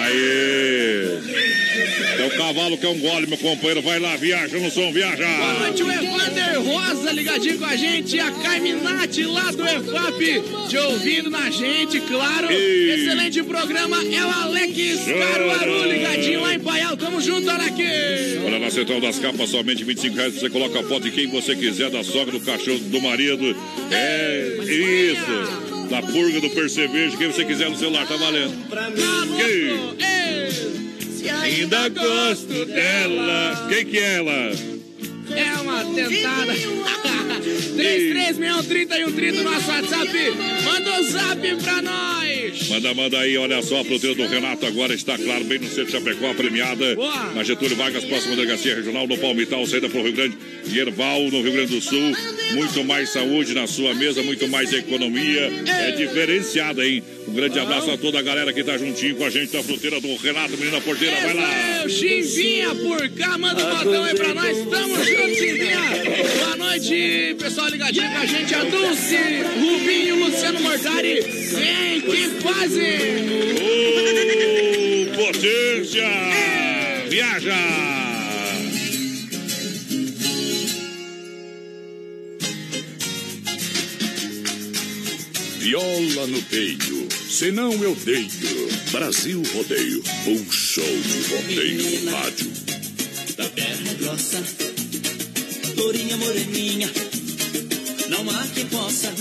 Aê! 0.04 1.55
É 2.26 2.28
o 2.28 2.38
cavalo 2.38 2.76
que 2.76 2.86
é 2.86 2.90
um 2.90 2.98
gole, 2.98 3.28
meu 3.28 3.38
companheiro. 3.38 3.84
Vai 3.84 4.00
lá, 4.00 4.16
viaja 4.16 4.58
no 4.58 4.72
som, 4.72 4.92
viaja! 4.92 5.24
Boa 5.28 5.54
noite, 5.60 5.84
o 5.84 5.92
Evander 5.92 6.60
Rosa 6.60 7.12
ligadinho 7.12 7.60
com 7.60 7.66
a 7.66 7.76
gente. 7.76 8.20
A 8.20 8.32
Carminati 8.32 9.24
lá 9.26 9.52
do 9.52 9.64
EFAP, 9.64 10.68
te 10.68 10.78
ouvindo 10.78 11.30
na 11.30 11.52
gente, 11.52 12.00
claro. 12.02 12.52
Ei. 12.52 12.96
Excelente 12.96 13.44
programa. 13.44 14.04
É 14.04 14.26
o 14.26 14.32
Alex 14.44 15.06
Caruaru 15.06 15.84
ligadinho 15.88 16.42
lá 16.42 16.56
em 16.56 16.60
Paial. 16.60 16.98
Tamo 16.98 17.22
junto, 17.22 17.48
Alex. 17.48 17.76
Olha, 18.44 18.58
na 18.58 18.72
Central 18.72 19.00
das 19.00 19.20
Capas, 19.20 19.50
somente 19.52 19.84
25 19.84 20.16
reais. 20.16 20.34
Você 20.34 20.50
coloca 20.50 20.80
a 20.80 20.84
foto 20.84 21.04
de 21.04 21.12
quem 21.12 21.28
você 21.28 21.56
quiser, 21.56 21.92
da 21.92 22.04
sogra, 22.04 22.32
do 22.32 22.40
cachorro, 22.40 22.80
do 22.80 23.02
marido. 23.02 23.56
É 23.92 24.58
isso! 24.64 25.86
Da 25.92 26.02
purga, 26.02 26.42
do 26.42 26.50
percevejo, 26.50 27.18
quem 27.18 27.28
você 27.28 27.46
quiser 27.46 27.70
no 27.70 27.78
celular, 27.78 28.08
tá 28.08 28.16
valendo. 28.16 28.56
Quem? 29.38 30.26
Se 30.50 30.95
Ainda 31.30 31.90
gosto 31.90 32.66
dela. 32.66 33.68
Quem 33.70 33.86
que 33.86 33.98
é 33.98 34.16
ela? 34.16 34.76
É 35.32 35.62
tentada. 35.84 36.54
33613130 37.76 39.42
nosso 39.44 39.70
WhatsApp. 39.70 40.12
Manda 40.64 41.00
o 41.00 41.04
zap 41.04 41.56
pra 41.64 41.82
nós. 41.82 42.70
Manda, 42.70 42.94
manda 42.94 43.20
aí, 43.20 43.38
olha 43.38 43.62
só, 43.62 43.82
a 43.82 43.86
fruteira 43.86 44.16
do 44.16 44.28
Renato 44.28 44.66
agora 44.66 44.94
está, 44.94 45.18
claro, 45.18 45.44
bem 45.44 45.60
no 45.60 45.68
centro 45.68 45.86
de 45.86 45.92
Chapecó, 45.92 46.34
premiada. 46.34 46.96
Boa. 46.96 47.34
Na 47.34 47.44
Getúlio 47.44 47.76
Vargas, 47.76 48.04
próxima 48.06 48.36
delegacia 48.36 48.76
regional, 48.76 49.08
no 49.08 49.18
Palmital, 49.18 49.66
saída 49.66 49.90
para 49.90 50.00
o 50.00 50.04
Rio 50.04 50.14
Grande, 50.14 50.38
e 50.66 50.80
Erval, 50.80 51.24
no 51.24 51.42
Rio 51.42 51.52
Grande 51.52 51.76
do 51.76 51.82
Sul. 51.82 52.14
Muito 52.54 52.84
mais 52.84 53.10
saúde 53.10 53.54
na 53.54 53.68
sua 53.68 53.94
mesa, 53.94 54.22
muito 54.24 54.48
mais 54.48 54.72
economia. 54.72 55.52
É 55.68 55.92
diferenciada, 55.92 56.86
hein? 56.86 57.04
Um 57.28 57.34
grande 57.34 57.60
abraço 57.60 57.90
a 57.92 57.98
toda 57.98 58.20
a 58.20 58.22
galera 58.22 58.54
que 58.54 58.64
tá 58.64 58.78
juntinho 58.78 59.16
com 59.16 59.26
a 59.26 59.30
gente 59.30 59.52
da 59.52 59.64
fruteira 59.64 60.00
do 60.00 60.16
Renato, 60.16 60.58
menina 60.58 60.80
porteira, 60.82 61.16
vai 61.22 61.34
lá. 61.34 61.54
É 61.54 61.86
por 62.84 63.10
cá, 63.10 63.38
manda 63.38 63.64
um 63.66 63.78
botão 63.78 64.04
aí 64.04 64.16
pra 64.16 64.34
nós. 64.34 64.58
Tamo 64.70 64.96
junto, 65.04 65.36
Chimbinha. 65.36 65.64
Boa 65.73 66.56
noite, 66.58 67.36
pessoal 67.39 67.67
ligadinho 67.69 68.12
com 68.12 68.17
a 68.17 68.25
gente. 68.25 68.54
A 68.54 68.63
Dulce, 68.63 69.17
Rubinho, 69.60 70.25
Luciano 70.25 70.60
Mortari. 70.62 71.21
Vem 71.21 72.01
que 72.01 72.30
fazem. 72.41 73.56
Potência! 75.15 76.08
Viaja! 77.10 77.56
Viola 85.58 86.28
no 86.28 86.41
peito, 86.43 87.08
senão 87.28 87.71
eu 87.84 87.95
deito. 87.95 88.45
Brasil 88.91 89.41
Rodeio, 89.54 90.04
um 90.28 90.51
show 90.51 90.84
de 90.84 91.34
rodeio 91.34 92.01
no 92.01 92.12
rádio. 92.12 92.51
da 93.36 93.49
perna 93.49 93.93
grossa, 93.95 94.43
lourinha 95.76 96.18
moreninha, 96.18 96.90
não 98.10 98.30
há 98.30 98.48
quem 98.54 98.66
possa, 98.68 99.14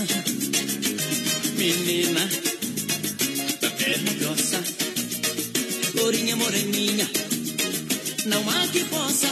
menina, 1.56 2.28
da 3.60 3.70
perna 3.70 4.12
grossa, 4.14 4.62
lourinha 5.94 6.36
moreninha, 6.36 7.10
não 8.26 8.48
há 8.50 8.68
quem 8.68 8.84
possa. 8.86 9.28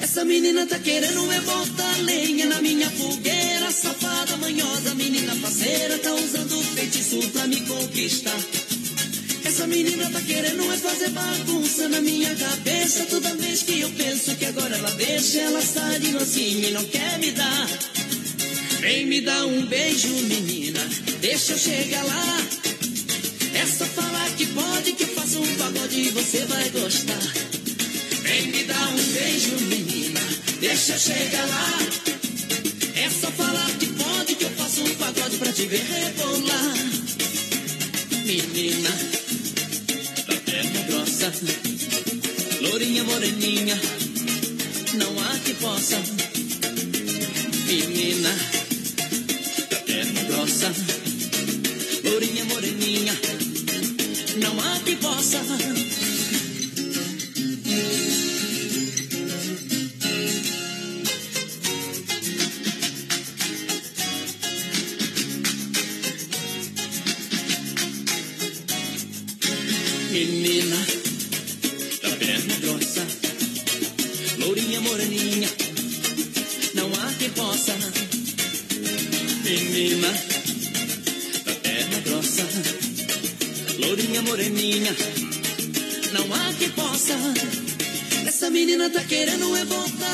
Essa 0.00 0.24
menina 0.24 0.66
tá 0.66 0.78
querendo 0.78 1.30
é 1.30 1.40
botar 1.40 1.96
lenha 2.02 2.46
na 2.46 2.60
minha 2.62 2.90
fogueira, 2.90 3.70
safada, 3.70 4.36
manhosa, 4.38 4.94
menina 4.94 5.36
parceira, 5.36 5.98
tá 5.98 6.14
usando 6.14 6.62
feitiço 6.74 7.18
pra 7.32 7.46
me 7.46 7.60
conquistar. 7.62 8.65
Essa 9.66 9.74
menina 9.74 10.08
tá 10.12 10.20
querendo 10.20 10.72
é 10.72 10.76
fazer 10.76 11.10
bagunça 11.10 11.88
na 11.88 12.00
minha 12.00 12.32
cabeça. 12.36 13.04
Toda 13.06 13.34
vez 13.34 13.64
que 13.64 13.80
eu 13.80 13.90
penso 13.90 14.36
que 14.36 14.44
agora 14.44 14.76
ela 14.76 14.90
deixa, 14.92 15.40
ela 15.40 15.60
sai 15.60 15.98
de 15.98 16.12
mansinho 16.12 16.68
e 16.68 16.70
não 16.70 16.84
quer 16.84 17.18
me 17.18 17.32
dar. 17.32 17.66
Vem 18.78 19.06
me 19.06 19.20
dar 19.22 19.44
um 19.44 19.66
beijo, 19.66 20.08
menina, 20.28 20.78
deixa 21.20 21.54
eu 21.54 21.58
chegar 21.58 22.04
lá. 22.04 22.46
É 23.54 23.66
só 23.66 23.84
falar 23.86 24.30
que 24.36 24.46
pode 24.46 24.92
que 24.92 25.02
eu 25.02 25.08
faço 25.08 25.40
um 25.40 25.56
pagode 25.56 26.00
e 26.00 26.10
você 26.10 26.44
vai 26.44 26.70
gostar. 26.70 27.32
Vem 28.22 28.46
me 28.46 28.62
dar 28.62 28.88
um 28.88 29.02
beijo, 29.02 29.56
menina, 29.62 30.20
deixa 30.60 30.92
eu 30.92 30.98
chegar 31.00 31.44
lá. 31.44 31.78
É 32.94 33.10
só 33.10 33.32
falar 33.32 33.70
que 33.80 33.86
pode 33.86 34.36
que 34.36 34.44
eu 34.44 34.50
faço 34.50 34.84
um 34.84 34.94
pagode 34.94 35.36
pra 35.38 35.52
te 35.52 35.66
ver 35.66 35.82
rebolar. 35.82 36.76
Menina, 38.24 39.25
gostosa, 41.16 41.30
lourinha 42.60 43.02
moreninha, 43.04 43.80
não 44.94 45.18
há 45.18 45.38
que 45.38 45.54
possa, 45.54 45.96
menina 47.66 48.30
da 49.70 49.76
perna 49.76 50.22
grossa, 50.24 50.72
lourinha 52.04 52.44
moreninha, 52.44 53.14
não 54.36 54.60
há 54.60 54.78
que 54.80 54.96
possa. 54.96 55.85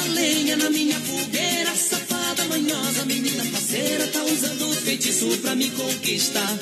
Lenha 0.09 0.57
na 0.57 0.71
minha 0.71 0.99
fogueira, 1.01 1.75
safada, 1.75 2.45
manhosa, 2.45 3.05
menina 3.07 3.45
parceira, 3.51 4.07
tá 4.09 4.25
usando 4.25 4.75
feitiço 4.83 5.27
pra 5.39 5.55
me 5.55 5.71
conquistar. 5.71 6.59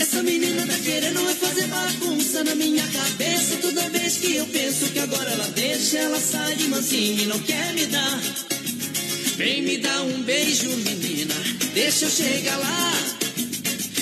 Essa 0.00 0.22
menina 0.22 0.66
tá 0.66 0.78
querendo 0.84 1.28
é 1.28 1.34
fazer 1.34 1.66
bagunça 1.66 2.44
na 2.44 2.54
minha 2.54 2.86
cabeça. 2.86 3.56
Toda 3.56 3.88
vez 3.90 4.16
que 4.18 4.36
eu 4.36 4.46
penso 4.46 4.86
que 4.86 4.98
agora 4.98 5.30
ela 5.30 5.48
deixa, 5.48 5.98
ela 5.98 6.20
sai 6.20 6.54
de 6.54 6.68
mansinho 6.68 7.22
e 7.22 7.26
não 7.26 7.38
quer 7.40 7.72
me 7.74 7.86
dar. 7.86 8.20
Vem 9.36 9.62
me 9.62 9.78
dar 9.78 10.02
um 10.02 10.22
beijo, 10.22 10.68
menina, 10.68 11.34
deixa 11.74 12.06
eu 12.06 12.10
chegar 12.10 12.56
lá. 12.56 12.92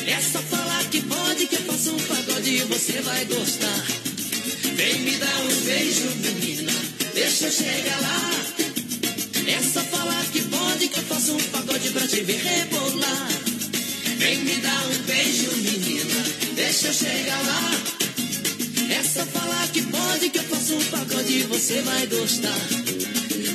É 0.07 0.21
só 0.21 0.39
falar 0.39 0.85
que 0.85 1.01
pode, 1.03 1.47
que 1.47 1.57
eu 1.57 1.63
faço 1.63 1.91
um 1.91 1.99
pagode 1.99 2.51
e 2.51 2.61
você 2.61 3.01
vai 3.03 3.25
gostar. 3.25 3.85
Vem 4.75 5.01
me 5.01 5.17
dar 5.17 5.41
um 5.41 5.61
beijo, 5.65 6.09
menina, 6.23 6.56
deixa 7.39 7.47
eu 7.49 7.67
chegar 7.67 8.01
lá. 8.01 8.31
É 9.47 9.61
só 9.63 9.81
falar 9.81 10.25
que 10.33 10.41
pode, 10.41 10.89
que 10.89 10.99
eu 10.99 11.03
faço 11.03 11.33
um 11.35 11.43
pagode 11.51 11.91
pra 11.91 12.07
te 12.07 12.23
ver 12.23 12.41
rebolar. 12.43 13.29
Vem 14.17 14.39
me 14.39 14.57
dar 14.57 14.87
um 14.87 15.03
beijo, 15.03 15.51
menina, 15.57 16.25
deixa 16.55 16.87
eu 16.89 16.95
chegar 16.95 17.39
lá. 17.47 17.73
É 18.89 19.03
só 19.03 19.27
falar 19.27 19.69
que 19.69 19.83
pode, 19.83 20.31
que 20.31 20.39
eu 20.39 20.45
faço 20.45 20.77
um 20.77 20.85
pagode 20.85 21.33
e 21.39 21.43
você 21.43 21.83
vai 21.83 22.07
gostar. 22.07 22.59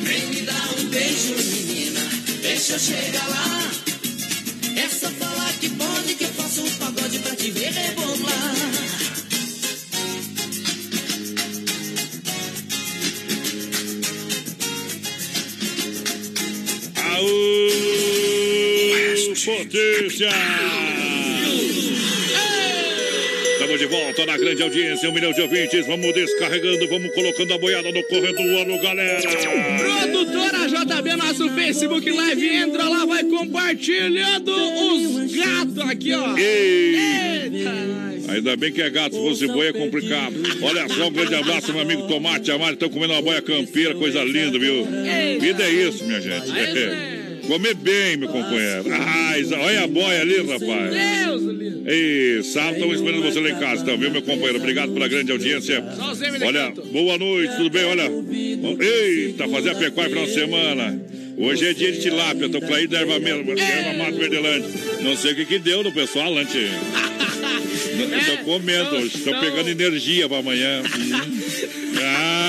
Vem 0.03 0.27
me 0.27 0.41
dar 0.41 0.69
um 0.77 0.85
beijo, 0.85 1.33
menina, 1.33 2.01
deixa 2.43 2.73
eu 2.73 2.79
chegar 2.79 3.27
lá. 3.29 3.71
É 4.75 4.89
só 4.89 5.09
falar 5.09 5.53
que 5.59 5.69
pode, 5.69 6.13
que 6.13 6.23
eu 6.23 6.33
faço 6.33 6.61
um 6.61 6.69
pagode 6.77 7.17
pra 7.17 7.35
te 7.35 7.49
ver 7.49 7.71
rebolar. 7.71 8.70
Potência! 19.45 20.29
Estamos 23.53 23.79
de 23.79 23.85
volta 23.85 24.25
na 24.25 24.37
grande 24.37 24.61
audiência, 24.63 25.09
um 25.09 25.13
milhão 25.13 25.31
de 25.31 25.41
ouvintes. 25.41 25.85
Vamos 25.87 26.13
descarregando, 26.13 26.87
vamos 26.87 27.13
colocando 27.13 27.53
a 27.53 27.57
boiada 27.57 27.91
no 27.91 28.03
corredor, 28.03 28.81
galera. 28.81 29.21
Produtora 29.79 30.67
JB, 30.67 31.15
nosso 31.15 31.49
Facebook 31.51 32.09
Live, 32.09 32.47
entra 32.47 32.89
lá, 32.89 33.05
vai 33.05 33.23
compartilhando 33.23 34.51
os 34.51 35.35
gatos 35.35 35.89
aqui, 35.89 36.13
ó. 36.13 36.37
Eita! 36.37 37.71
Ainda 38.33 38.55
bem 38.55 38.71
que 38.71 38.81
é 38.81 38.89
gato, 38.89 39.15
se 39.15 39.21
fosse 39.21 39.47
boi 39.47 39.67
é 39.67 39.73
complicado. 39.73 40.35
Olha 40.61 40.87
só, 40.87 41.07
um 41.07 41.11
grande 41.11 41.35
abraço, 41.35 41.71
meu 41.71 41.81
amigo 41.81 42.07
Tomate 42.07 42.49
e 42.49 42.53
a 42.53 42.57
Mari 42.57 42.73
estão 42.73 42.89
comendo 42.89 43.13
uma 43.13 43.21
boia 43.21 43.41
campeira, 43.41 43.93
coisa 43.95 44.23
linda, 44.23 44.57
viu? 44.57 44.87
Vida 45.39 45.63
é 45.63 45.69
isso, 45.69 46.03
minha 46.03 46.21
gente. 46.21 46.51
Comer 47.47 47.73
bem, 47.75 48.17
meu 48.17 48.29
companheiro. 48.29 48.85
Ai, 48.91 49.43
olha 49.45 49.83
a 49.83 49.87
boia 49.87 50.21
ali, 50.21 50.37
rapaz. 50.37 50.61
Deus, 50.91 51.41
lindo. 51.43 51.89
Ei, 51.89 52.43
sábado 52.43 52.73
estamos 52.75 52.95
esperando 52.95 53.23
você 53.23 53.39
lá 53.39 53.49
em 53.49 53.59
casa, 53.59 53.81
então, 53.83 53.97
viu, 53.97 54.11
meu 54.11 54.21
companheiro? 54.21 54.57
Obrigado 54.57 54.91
pela 54.91 55.07
grande 55.07 55.31
audiência. 55.31 55.83
Olha, 56.45 56.71
boa 56.91 57.17
noite, 57.17 57.55
tudo 57.57 57.69
bem? 57.69 57.85
Olha, 57.85 58.09
eita, 58.79 59.47
fazer 59.47 59.71
a 59.71 59.75
pecuária 59.75 60.09
final 60.11 60.25
de 60.25 60.33
semana. 60.33 61.01
Hoje 61.37 61.65
é 61.65 61.73
dia 61.73 61.91
de 61.91 62.01
tilápia, 62.01 62.49
tô 62.49 62.61
com 62.61 62.73
aí 62.73 62.85
da 62.87 62.99
erva 62.99 63.19
mesmo, 63.19 63.51
erva 63.51 63.93
mato 63.97 64.17
verdelante. 64.17 64.67
Não 65.01 65.15
sei 65.15 65.31
o 65.31 65.35
que 65.35 65.45
que 65.45 65.59
deu 65.59 65.81
no 65.81 65.91
pessoal, 65.91 66.31
Lante. 66.31 66.57
Estou 68.21 68.37
comendo 68.45 68.95
hoje, 68.95 69.17
estou 69.17 69.33
pegando 69.39 69.69
energia 69.69 70.27
para 70.29 70.37
amanhã. 70.37 70.81
Ah, 72.03 72.40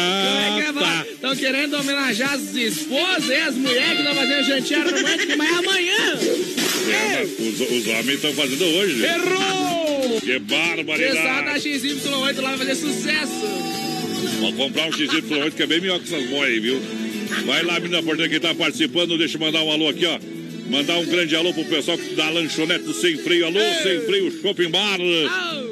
tá. 0.84 1.06
Estão 1.10 1.36
querendo 1.36 1.74
homenagear 1.74 2.34
as 2.34 2.54
esposas 2.54 3.28
e 3.28 3.34
as 3.34 3.54
mulheres 3.54 3.92
que 3.92 3.98
estão 3.98 4.14
fazendo 4.14 4.46
jantinha 4.46 4.84
romântica, 4.84 5.36
mas 5.36 5.58
amanhã. 5.58 6.18
É, 6.88 7.18
mas 7.18 7.40
os, 7.40 7.60
os 7.60 7.86
homens 7.86 8.14
estão 8.14 8.32
fazendo 8.34 8.64
hoje. 8.64 9.04
Errou! 9.04 10.20
Que 10.20 10.40
Pessoal 10.40 10.76
da 10.76 10.82
barbaridade. 10.82 11.68
XY8 11.68 12.40
lá 12.40 12.56
vai 12.56 12.58
fazer 12.58 12.74
sucesso. 12.74 13.32
Vou 14.40 14.52
comprar 14.54 14.88
um 14.88 14.90
XY8 14.90 15.52
que 15.52 15.62
é 15.62 15.66
bem 15.66 15.80
melhor 15.80 16.00
que 16.00 16.12
essas 16.12 16.28
boias 16.28 16.52
aí, 16.52 16.60
viu? 16.60 16.82
Vai 17.46 17.62
lá, 17.62 17.80
menina 17.80 18.02
porteira, 18.02 18.28
quem 18.28 18.40
tá 18.40 18.54
participando, 18.54 19.16
deixa 19.16 19.36
eu 19.36 19.40
mandar 19.40 19.62
um 19.62 19.70
alô 19.70 19.88
aqui, 19.88 20.04
ó. 20.06 20.18
Mandar 20.68 20.98
um 20.98 21.06
grande 21.06 21.34
alô 21.36 21.52
pro 21.52 21.64
pessoal 21.64 21.98
da 22.16 22.30
lanchonete 22.30 22.84
do 22.84 22.94
Sem 22.94 23.16
Freio. 23.18 23.46
Alô, 23.46 23.60
Sem 23.82 24.00
Freio 24.02 24.30
Shopping 24.40 24.70
Bar. 24.70 24.98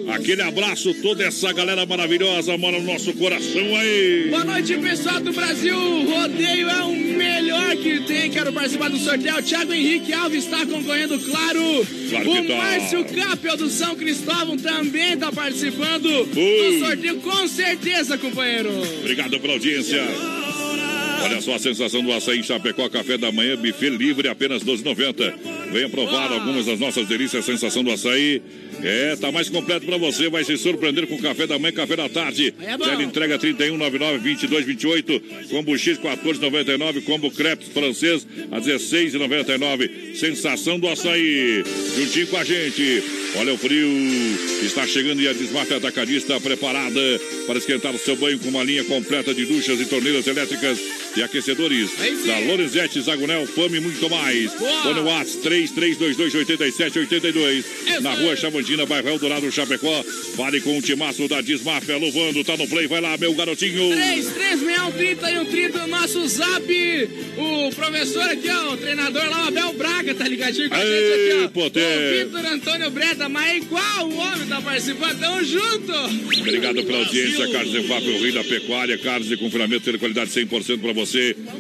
Aquele 0.09 0.43
abraço, 0.43 0.93
toda 0.95 1.25
essa 1.25 1.53
galera 1.53 1.87
maravilhosa 1.87 2.57
mora 2.59 2.79
no 2.79 2.85
nosso 2.85 3.13
coração 3.15 3.77
aí. 3.77 4.29
Boa 4.31 4.45
noite, 4.45 4.77
pessoal 4.79 5.21
do 5.21 5.33
Brasil. 5.33 5.77
Rodeio 5.77 6.69
é 6.69 6.83
o 6.83 6.95
melhor 6.95 7.77
que 7.77 8.01
tem. 8.01 8.31
Quero 8.31 8.53
participar 8.53 8.91
do 8.91 8.99
sorteio. 8.99 9.37
O 9.37 9.43
Thiago 9.43 9.73
Henrique 9.73 10.13
Alves 10.13 10.45
está 10.45 10.67
concorrendo, 10.67 11.19
claro. 11.19 11.87
Claro 12.11 12.31
o 12.33 12.47
tá. 12.47 12.57
Márcio 12.57 13.05
Capel 13.05 13.57
do 13.57 13.69
São 13.69 13.95
Cristóvão 13.95 14.57
também 14.57 15.15
está 15.15 15.31
participando 15.31 16.25
do 16.25 16.79
sorteio, 16.81 17.17
com 17.21 17.47
certeza, 17.47 18.19
companheiro. 18.19 18.71
Obrigado 19.01 19.39
pela 19.39 19.53
audiência. 19.55 20.03
Olha 21.23 21.41
só 21.41 21.55
a 21.55 21.59
sensação 21.59 22.03
do 22.03 22.13
açaí 22.13 22.41
em 22.41 22.43
Chapecó, 22.43 22.89
café 22.89 23.19
da 23.19 23.31
manhã, 23.31 23.57
buffet 23.57 23.91
livre, 23.91 24.29
apenas 24.29 24.63
12,90. 24.63 25.35
Venha 25.73 25.89
provar 25.89 26.33
algumas 26.33 26.67
das 26.67 26.81
nossas 26.81 27.07
delícias, 27.07 27.45
sensação 27.45 27.85
do 27.85 27.91
açaí. 27.91 28.43
É, 28.83 29.15
tá 29.17 29.31
mais 29.31 29.51
completo 29.51 29.85
pra 29.85 29.99
você, 29.99 30.31
vai 30.31 30.43
se 30.43 30.57
surpreender 30.57 31.07
com 31.07 31.19
café 31.19 31.47
da 31.47 31.59
manhã, 31.59 31.73
café 31.73 31.97
da 31.97 32.09
tarde. 32.09 32.55
É 32.61 32.77
bom. 32.77 32.85
Tele 32.85 33.05
entrega 33.05 33.39
3199-2228, 33.39 35.23
combo 35.51 35.77
X 35.77 35.99
14,99, 35.99 37.05
combo 37.05 37.31
crepe 37.31 37.67
francês 37.67 38.27
a 38.51 38.61
16,99. 38.61 40.15
Sensação 40.15 40.79
do 40.79 40.89
açaí. 40.89 41.63
Juntinho 41.97 42.27
com 42.29 42.37
a 42.39 42.45
gente. 42.45 43.03
Olha 43.37 43.55
o 43.55 43.59
frio, 43.59 43.87
está 44.63 44.87
chegando 44.87 45.23
e 45.23 45.29
a 45.29 45.33
Desmafia 45.33 45.77
Atacadista 45.77 46.41
preparada 46.41 47.01
para 47.47 47.59
esquentar 47.59 47.95
o 47.95 47.99
seu 47.99 48.17
banho 48.17 48.39
com 48.39 48.49
uma 48.49 48.65
linha 48.65 48.83
completa 48.85 49.33
de 49.33 49.45
duchas 49.45 49.81
e 49.81 49.85
torneiras 49.85 50.27
elétricas 50.27 50.79
e 51.17 51.23
aquecedores. 51.23 51.91
Da 52.27 52.39
Lorenzetti, 52.41 53.01
Zagonel, 53.01 53.47
Fame 53.47 53.79
e 53.79 53.81
muito 53.81 54.09
mais. 54.09 54.53
Fone 54.53 55.01
Watts 55.01 55.39
33228782. 55.45 57.65
Na 58.01 58.15
rua 58.15 58.37
Chavantina, 58.37 58.87
bairro 58.87 59.09
Eldorado, 59.09 59.51
Chapecó. 59.51 60.05
Fale 60.37 60.61
com 60.61 60.79
o 60.79 60.83
timaço 60.83 61.27
da 61.29 61.41
Desmafia, 61.41 61.97
louvando, 61.97 62.45
tá 62.45 62.57
no 62.57 62.69
play, 62.69 62.87
vai 62.87 63.01
lá, 63.01 63.17
meu 63.19 63.35
garotinho. 63.35 63.91
3361 63.91 65.85
o 65.85 65.87
nosso 65.87 66.27
zap. 66.29 66.71
O 67.37 67.71
professor 67.75 68.23
aqui, 68.23 68.49
ó, 68.51 68.75
o 68.75 68.77
treinador 68.77 69.29
lá, 69.29 69.45
o 69.45 69.49
Abel 69.49 69.73
Braga, 69.75 70.15
tá 70.15 70.29
ligadinho 70.29 70.69
com 70.69 70.75
a 70.75 70.79
gente 70.79 71.13
aqui, 71.13 71.33
ó. 71.45 71.49
potê. 71.49 71.81
O 71.81 72.25
Vitor 72.25 72.47
Antônio 72.47 72.91
Breta, 72.91 73.29
mas 73.29 73.51
é 73.51 73.57
igual 73.59 74.09
o 74.09 74.17
homem 74.17 74.47
tá 74.47 74.61
participando, 74.61 75.19
tamo 75.19 75.45
junto. 75.45 75.93
Obrigado 76.41 76.85
pela 76.85 76.99
audiência, 76.99 77.51
Carlos 77.51 77.75
Efap, 77.75 78.09
o 78.09 78.23
rei 78.23 78.33
da 78.33 78.45
pecuária, 78.45 78.99
carnes 78.99 79.29
de 79.29 79.37
confinamento 79.37 79.91
de 79.91 79.99
qualidade 79.99 80.31
100% 80.31 80.81
para 80.81 80.93
você. 80.93 81.00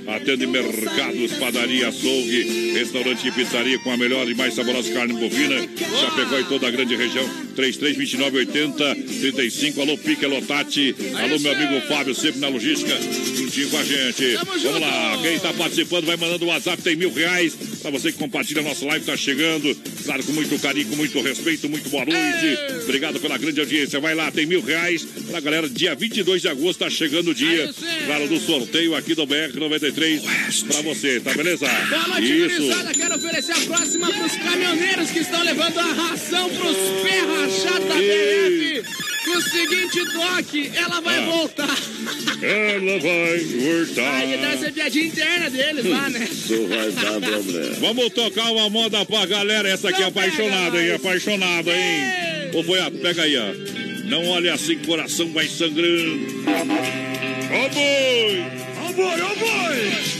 Atende 0.06 0.46
mercados, 0.46 1.32
padaria, 1.38 1.88
açougue, 1.88 2.72
restaurante 2.72 3.26
e 3.26 3.32
pizzaria 3.32 3.78
com 3.78 3.90
a 3.90 3.96
melhor 3.96 4.28
e 4.28 4.34
mais 4.34 4.54
saborosa 4.54 4.92
carne 4.92 5.14
bovina. 5.14 5.56
Chapecó 6.00 6.38
e 6.38 6.44
toda 6.44 6.68
a 6.68 6.70
grande 6.70 6.96
região. 6.96 7.28
3329 7.54 8.38
80 8.38 8.94
35. 8.94 9.80
Alô, 9.80 9.98
Pique, 9.98 10.24
alô, 10.24 10.40
Tati. 10.42 10.94
Alô, 11.14 11.38
meu 11.38 11.52
amigo 11.52 11.86
Fábio, 11.86 12.14
sempre 12.14 12.40
na 12.40 12.48
logística. 12.48 12.96
Juntinho 13.34 13.70
com 13.70 13.78
a 13.78 13.84
gente. 13.84 14.34
Vamos 14.34 14.80
lá. 14.80 15.18
Quem 15.22 15.38
tá 15.38 15.52
participando 15.52 16.06
vai 16.06 16.16
mandando 16.16 16.44
o 16.44 16.48
WhatsApp. 16.48 16.82
Tem 16.82 16.96
mil 16.96 17.12
reais. 17.12 17.54
Pra 17.82 17.90
você 17.90 18.12
que 18.12 18.18
compartilha 18.18 18.60
a 18.60 18.64
nossa 18.64 18.84
live, 18.86 19.04
tá 19.04 19.16
chegando. 19.16 19.74
Claro, 20.04 20.22
com 20.24 20.32
muito 20.32 20.58
carinho, 20.58 20.88
com 20.88 20.96
muito 20.96 21.20
respeito. 21.20 21.68
Muito 21.68 21.88
boa 21.88 22.04
noite. 22.04 22.82
Obrigado 22.84 23.20
pela 23.20 23.38
grande 23.38 23.60
audiência. 23.60 24.00
Vai 24.00 24.14
lá, 24.14 24.30
tem 24.30 24.46
mil 24.46 24.60
reais. 24.60 25.04
Pra 25.30 25.40
galera, 25.40 25.68
dia 25.68 25.94
22 25.94 26.42
de 26.42 26.48
agosto 26.48 26.80
tá 26.80 26.90
chegando 26.90 27.30
o 27.30 27.34
dia. 27.34 27.72
Claro, 28.06 28.28
do 28.28 28.38
sorteio 28.38 28.94
aqui 28.94 29.14
do 29.14 29.22
BR 29.30 29.56
93 29.60 30.22
pra 30.66 30.82
você, 30.82 31.20
tá 31.20 31.32
beleza? 31.34 31.64
Boa 31.88 32.08
noite, 32.08 32.36
gurizada. 32.36 32.92
Quero 32.92 33.14
oferecer 33.14 33.52
a 33.52 33.60
próxima 33.60 34.12
pros 34.12 34.34
caminhoneiros 34.34 35.10
que 35.12 35.20
estão 35.20 35.40
levando 35.44 35.78
a 35.78 35.84
ração 35.84 36.48
pros 36.50 36.76
pé 37.04 37.20
rachado 37.20 37.86
da 37.86 37.94
BF. 37.94 38.82
Com 39.24 39.30
o 39.30 39.42
seguinte 39.42 40.12
toque, 40.12 40.72
ela 40.74 41.00
vai 41.00 41.18
Ah. 41.18 41.26
voltar. 41.26 41.78
Ela 42.42 42.98
vai 42.98 43.38
voltar. 43.38 44.14
Aí 44.16 44.36
dá 44.36 44.50
essa 44.52 44.72
piadinha 44.72 45.04
interna 45.04 45.48
deles 45.50 45.84
lá, 45.84 46.10
né? 46.10 46.28
Isso 46.28 46.66
vai 46.66 46.90
dar 46.90 47.20
problema. 47.20 47.74
Vamos 47.78 48.10
tocar 48.12 48.50
uma 48.50 48.68
moda 48.68 49.04
pra 49.06 49.26
galera. 49.26 49.68
Essa 49.68 49.90
aqui 49.90 50.02
é 50.02 50.06
apaixonada, 50.06 50.82
hein? 50.82 50.92
Apaixonada, 50.94 51.70
hein? 51.70 52.50
Ou 52.54 52.64
foi 52.64 52.80
a. 52.80 52.90
Pega 52.90 53.22
aí, 53.22 53.36
ó. 53.36 53.52
Não 54.08 54.26
olhe 54.26 54.48
assim, 54.48 54.76
coração 54.78 55.30
vai 55.32 55.46
sangrando. 55.46 56.18
Boi! 56.44 57.10
Ó 57.52 57.68
boi, 57.68 58.44
ó 59.02 59.34
boi! 59.40 59.80
Tire 60.00 60.19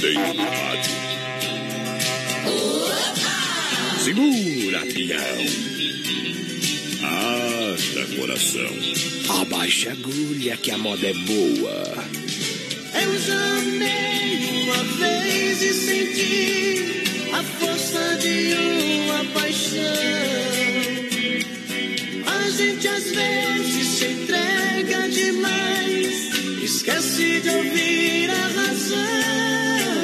rodeio 0.00 0.34
no 0.34 0.44
rádio. 0.44 0.92
Segura, 4.02 4.80
peão. 4.86 5.44
Haja 7.02 8.06
coração. 8.16 9.40
Abaixa 9.42 9.90
a 9.90 9.92
agulha 9.92 10.56
que 10.56 10.70
a 10.70 10.78
moda 10.78 11.06
é 11.06 11.12
boa. 11.12 11.94
Eu 13.02 13.20
já 13.20 13.58
amei 13.58 14.62
uma 14.62 14.82
vez 14.98 15.62
e 15.62 15.74
senti 15.74 17.02
a 17.32 17.42
força 17.42 18.16
de 18.16 18.54
uma 19.04 19.24
paixão. 19.34 19.80
A 22.26 22.50
gente 22.50 22.88
às 22.88 23.10
vezes 23.10 23.86
se 23.86 24.04
entrega 24.06 25.08
demais, 25.10 25.99
esquece 26.80 27.40
de 27.42 27.50
ouvir 27.50 28.30
a 28.30 28.48
razão. 28.58 29.99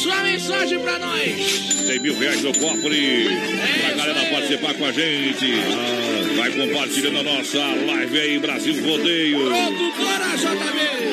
Sua 0.00 0.22
mensagem 0.22 0.78
pra 0.78 0.98
nós. 0.98 1.84
Tem 1.86 1.98
mil 1.98 2.16
reais 2.18 2.42
no 2.42 2.54
cofre 2.54 3.28
pra 3.80 3.92
galera 3.96 4.30
participar 4.30 4.74
com 4.74 4.86
a 4.86 4.92
gente. 4.92 5.46
Vai 6.36 6.50
compartilhando 6.50 7.18
a 7.18 7.22
nossa 7.22 7.58
live 7.58 8.18
aí, 8.18 8.38
Brasil 8.38 8.74
Rodeio. 8.82 9.38
Produtora 9.40 10.36
JB. 10.36 11.10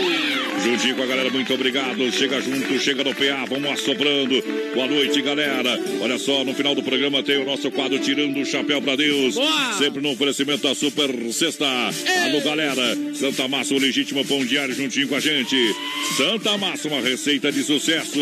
Juntinho 0.63 0.95
com 0.95 1.03
a 1.03 1.05
galera, 1.05 1.29
muito 1.29 1.53
obrigado. 1.53 2.11
Chega 2.11 2.41
junto, 2.41 2.79
chega 2.79 3.03
no 3.03 3.13
PA, 3.13 3.45
vamos 3.47 3.71
assoprando. 3.71 4.41
Boa 4.73 4.87
noite, 4.87 5.21
galera. 5.21 5.79
Olha 6.01 6.17
só, 6.17 6.45
no 6.45 6.53
final 6.53 6.73
do 6.73 6.81
programa 6.81 7.21
tem 7.21 7.37
o 7.37 7.45
nosso 7.45 7.69
quadro 7.71 7.99
Tirando 7.99 8.39
o 8.39 8.45
Chapéu 8.45 8.81
pra 8.81 8.95
Deus. 8.95 9.35
Boa. 9.35 9.73
Sempre 9.73 10.01
no 10.01 10.11
oferecimento 10.11 10.63
da 10.63 10.73
Super 10.73 11.09
Sexta. 11.33 11.65
Alô, 11.65 12.41
galera. 12.41 12.97
Santa 13.13 13.47
Massa, 13.47 13.73
o 13.73 13.79
legítimo 13.79 14.25
pão 14.25 14.45
diário 14.45 14.73
juntinho 14.73 15.07
com 15.07 15.15
a 15.15 15.19
gente. 15.19 15.55
Santa 16.15 16.57
Massa, 16.57 16.87
uma 16.87 17.01
receita 17.01 17.51
de 17.51 17.63
sucesso. 17.63 18.19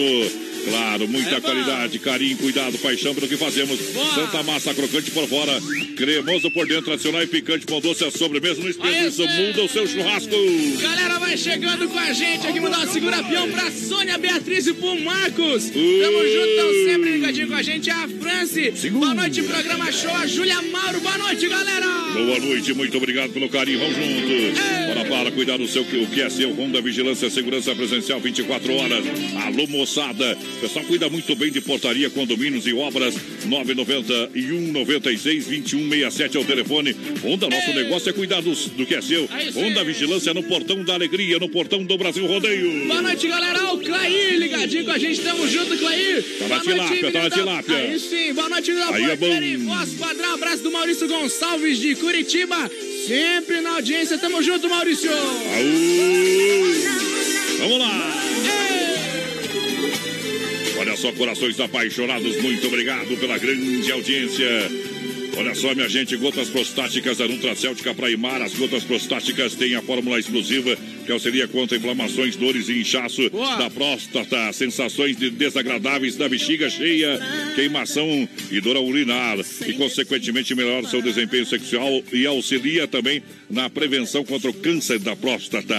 Claro, 0.66 1.07
muita 1.07 1.39
qualidade, 1.39 1.99
carinho, 1.99 2.38
cuidado, 2.38 2.78
paixão 2.80 3.13
pelo 3.13 3.28
que 3.28 3.38
fazemos. 3.38 3.80
Santa 4.16 4.43
Massa 4.43 4.74
crocante 4.74 5.11
por 5.11 5.28
fora, 5.28 5.53
cremoso 5.95 6.49
por 6.49 6.68
dentro, 6.68 6.86
tradicional 6.86 7.22
e 7.22 7.28
picante 7.28 7.66
com 7.66 7.80
doce 7.80 8.03
a 8.03 8.11
sobremesa 8.11 8.61
no 8.61 8.70
espeto. 8.70 9.07
Isso 9.07 9.28
muda 9.28 9.63
o 9.63 9.70
seu 9.70 9.88
churrasco. 9.88 10.36
Galera, 10.82 11.20
vai 11.20 11.38
chegando 11.38 11.88
com 11.88 11.99
a 11.99 12.11
gente 12.13 12.47
aqui, 12.47 12.59
mandar 12.59 12.80
um 12.80 12.91
segura 12.91 13.24
peão 13.24 13.49
pra 13.51 13.72
Sônia 13.72 14.18
Beatriz 14.18 14.68
e 14.68 14.74
pro 14.74 14.99
Marcos. 15.01 15.70
Tamo 15.70 16.28
junto, 16.28 16.55
tão 16.55 16.91
sempre 16.91 17.11
ligadinho 17.11 17.47
com 17.47 17.55
a 17.55 17.61
gente. 17.61 17.89
A 17.89 18.07
Franci. 18.07 18.89
Boa 18.89 19.13
noite, 19.13 19.43
programa 19.43 19.91
show. 19.91 20.13
A 20.16 20.26
Júlia 20.26 20.61
Mauro, 20.61 20.99
boa 20.99 21.18
noite, 21.18 21.47
galera. 21.47 21.86
Boa 22.13 22.39
noite, 22.39 22.74
muito 22.74 22.97
obrigado 22.97 23.32
pelo 23.32 23.49
carinho. 23.49 23.80
Vamos 23.80 23.95
juntos. 23.95 24.59
Bora 24.88 25.05
para 25.05 25.32
cuidar 25.32 25.57
do 25.57 25.68
seu 25.68 25.84
o 25.84 26.07
que 26.07 26.22
é 26.22 26.30
seu. 26.30 26.51
Honda 26.53 26.82
Vigilância 26.82 27.30
Segurança 27.30 27.76
Presencial 27.76 28.20
24 28.20 28.74
horas. 28.76 29.05
Alô, 29.45 29.68
moçada. 29.68 30.38
O 30.56 30.60
pessoal 30.62 30.86
cuida 30.86 31.10
muito 31.10 31.36
bem 31.36 31.51
de 31.51 31.60
portaria, 31.62 32.10
condomínios 32.10 32.66
e 32.66 32.74
obras. 32.74 33.16
991 33.45 34.72
96 34.72 35.47
21 35.47 35.89
67 35.89 36.38
é 36.38 36.39
o 36.39 36.45
telefone. 36.45 36.95
Honda, 37.24 37.49
nosso 37.49 37.74
negócio 37.74 38.10
é 38.10 38.14
cuidar 38.14 38.41
do, 38.41 38.53
do 38.53 38.86
que 38.86 38.95
é 38.95 39.01
seu. 39.01 39.28
Honda 39.53 39.84
Vigilância 39.84 40.34
no 40.34 40.43
portão 40.43 40.84
da 40.84 40.93
alegria, 40.93 41.38
no 41.39 41.49
portão 41.49 41.84
do 41.84 41.97
Brasil 41.97 42.26
Rodeio. 42.26 42.88
Boa 42.88 43.01
noite, 43.01 43.28
galera. 43.28 43.74
O 43.74 43.80
Clair 43.80 44.39
ligadinho 44.39 44.86
com 44.86 44.91
a 44.91 44.97
gente. 44.97 45.22
Tamo 45.22 45.47
junto, 45.47 45.78
Clair. 45.78 46.24
Tá 46.39 46.47
na 46.47 46.60
tilápia, 46.60 47.12
tá 47.12 47.24
na 47.24 47.30
tilápia. 47.30 47.76
Aí 47.76 47.99
sim. 47.99 48.34
Boa 48.34 48.49
noite, 48.49 48.74
da 48.74 48.89
Aí 48.89 49.03
é 49.03 49.16
bom. 49.16 49.66
voz 49.66 49.93
padrão. 49.93 50.34
Abraço 50.36 50.64
do 50.64 50.72
Maurício 50.72 51.08
Gonçalves 51.08 51.80
de 51.80 51.95
Curitiba. 51.95 52.72
Sempre 53.08 53.62
na 53.62 53.76
audiência. 53.76 54.18
Tamo 54.18 54.41
junto, 54.41 54.70
Maurício. 54.70 55.12
Vamos 57.60 57.80
lá. 57.80 58.25
Só, 60.96 61.12
corações 61.12 61.60
apaixonados, 61.60 62.41
muito 62.41 62.68
obrigado 62.68 63.18
pela 63.20 63.38
grande 63.38 63.91
audiência. 63.91 64.48
Olha 65.38 65.54
só, 65.54 65.76
minha 65.76 65.89
gente, 65.89 66.16
gotas 66.16 66.50
prostáticas 66.50 67.18
da 67.18 67.28
Nutracéltica 67.28 67.93
Praimar. 67.93 68.41
As 68.41 68.54
gotas 68.54 68.84
prostáticas 68.84 69.56
têm 69.56 69.76
a 69.76 69.82
fórmula 69.82 70.18
exclusiva 70.18 70.78
que 71.06 71.12
auxilia 71.12 71.47
contra 71.47 71.78
inflamações, 71.78 72.36
dores 72.36 72.68
e 72.68 72.82
inchaço 72.82 73.30
da 73.30 73.70
próstata, 73.70 74.51
sensações 74.51 75.16
de 75.16 75.30
desagradáveis 75.30 76.16
da 76.16 76.28
bexiga 76.28 76.70
cheia, 76.70 77.20
queimação 77.56 78.28
e 78.51 78.60
dor 78.60 78.78
urinar. 78.78 79.38
E, 79.66 79.74
consequentemente, 79.74 80.56
melhora 80.56 80.88
seu 80.88 81.01
desempenho 81.01 81.45
sexual 81.45 82.03
e 82.12 82.26
auxilia 82.26 82.88
também 82.88 83.22
na 83.49 83.70
prevenção 83.70 84.24
contra 84.24 84.49
o 84.49 84.53
câncer 84.53 84.99
da 84.99 85.16
próstata. 85.16 85.76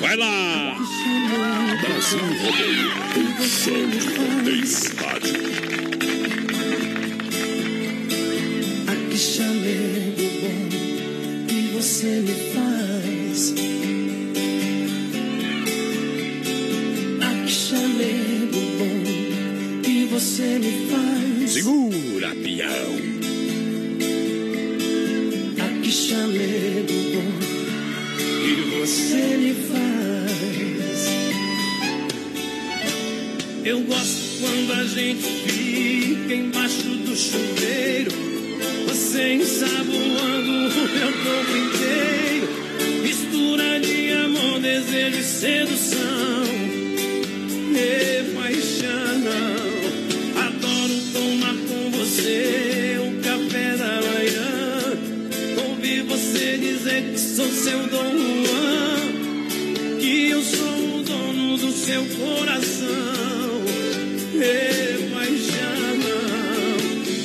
Vai 0.00 0.16
lá! 0.16 0.76
Brasil 1.80 2.18
Rodeio, 2.18 2.90
um 3.16 3.42
show 3.42 3.86
de 3.86 3.98
rodeio 4.16 4.66
rádio. 4.96 5.34
Que 9.10 9.18
chamego 9.18 10.26
bom 10.40 10.68
que 11.46 11.60
você 11.74 12.06
me 12.06 12.34
faz. 12.52 13.85
Você 20.18 20.58
me 20.58 20.72
faz. 20.88 21.50
Segura, 21.50 22.34
peão. 22.36 22.70
Ah, 25.60 25.80
que 25.82 25.92
chamego 25.92 26.94
bom 27.12 27.32
que 28.40 28.54
você 28.78 29.36
me 29.36 29.52
faz. 29.68 30.98
Eu 33.62 33.80
gosto 33.82 34.40
quando 34.40 34.72
a 34.72 34.84
gente 34.84 35.22
fica 35.22 36.34
embaixo 36.34 36.88
do 36.88 37.14
chuveiro. 37.14 38.12
Você 38.88 39.34
ensaboando 39.34 40.50
o 40.50 40.88
meu 40.96 41.12
corpo 41.24 41.56
inteiro. 41.58 42.48
Mistura 43.02 43.80
de 43.80 44.12
amor, 44.12 44.60
desejo 44.60 45.18
e 45.18 45.22
sedução. 45.22 46.46
E 47.74 48.15
sou 57.36 57.50
seu 57.50 57.78
Dom 57.88 58.16
Juan. 58.16 59.98
Que 60.00 60.30
eu 60.30 60.42
sou 60.42 61.00
o 61.00 61.02
dono 61.02 61.58
do 61.58 61.70
seu 61.70 62.02
coração. 62.06 62.86
E 64.32 65.12
paixão. 65.12 65.98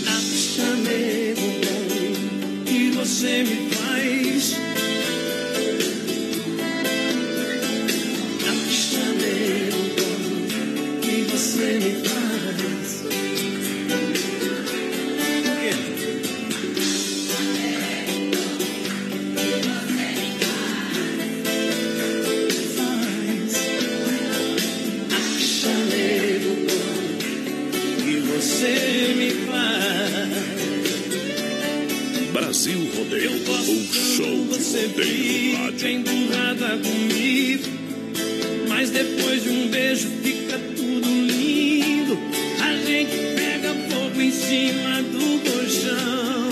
Ah, 0.08 0.20
que 0.20 0.38
chamego 0.38 1.42
bom 1.64 2.66
que 2.66 2.90
você 2.92 3.44
me 3.44 3.61
Rodeio, 33.02 33.32
show 34.16 34.46
de 34.46 34.64
rodeio 34.64 35.56
rádio. 35.56 35.72
fica 35.72 35.90
emburrada 35.90 36.78
comigo, 36.78 37.64
mas 38.70 38.92
depois 38.92 39.42
de 39.42 39.50
um 39.50 39.68
beijo 39.70 40.08
fica 40.22 40.60
tudo 40.76 41.08
lindo. 41.08 42.16
A 42.60 42.76
gente 42.86 43.16
pega 43.36 43.74
fogo 43.90 44.22
em 44.22 44.32
cima 44.32 45.02
do 45.02 45.40
colchão. 45.50 46.52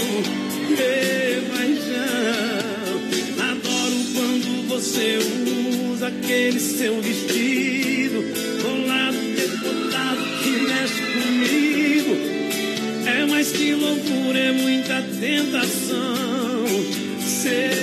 E 0.71 1.41
paixão, 1.51 2.97
adoro 3.51 3.99
quando 4.15 4.67
você 4.69 5.19
usa 5.93 6.07
aquele 6.07 6.59
seu 6.59 6.99
vestido 6.99 8.23
colado, 8.63 9.17
decotado 9.35 10.23
que 10.41 10.49
mexe 10.63 11.01
comigo. 11.13 12.13
É 13.05 13.25
mais 13.27 13.51
que 13.51 13.73
loucura, 13.75 14.39
é 14.39 14.51
muita 14.51 15.01
tentação, 15.19 16.18
sedução. 17.49 17.78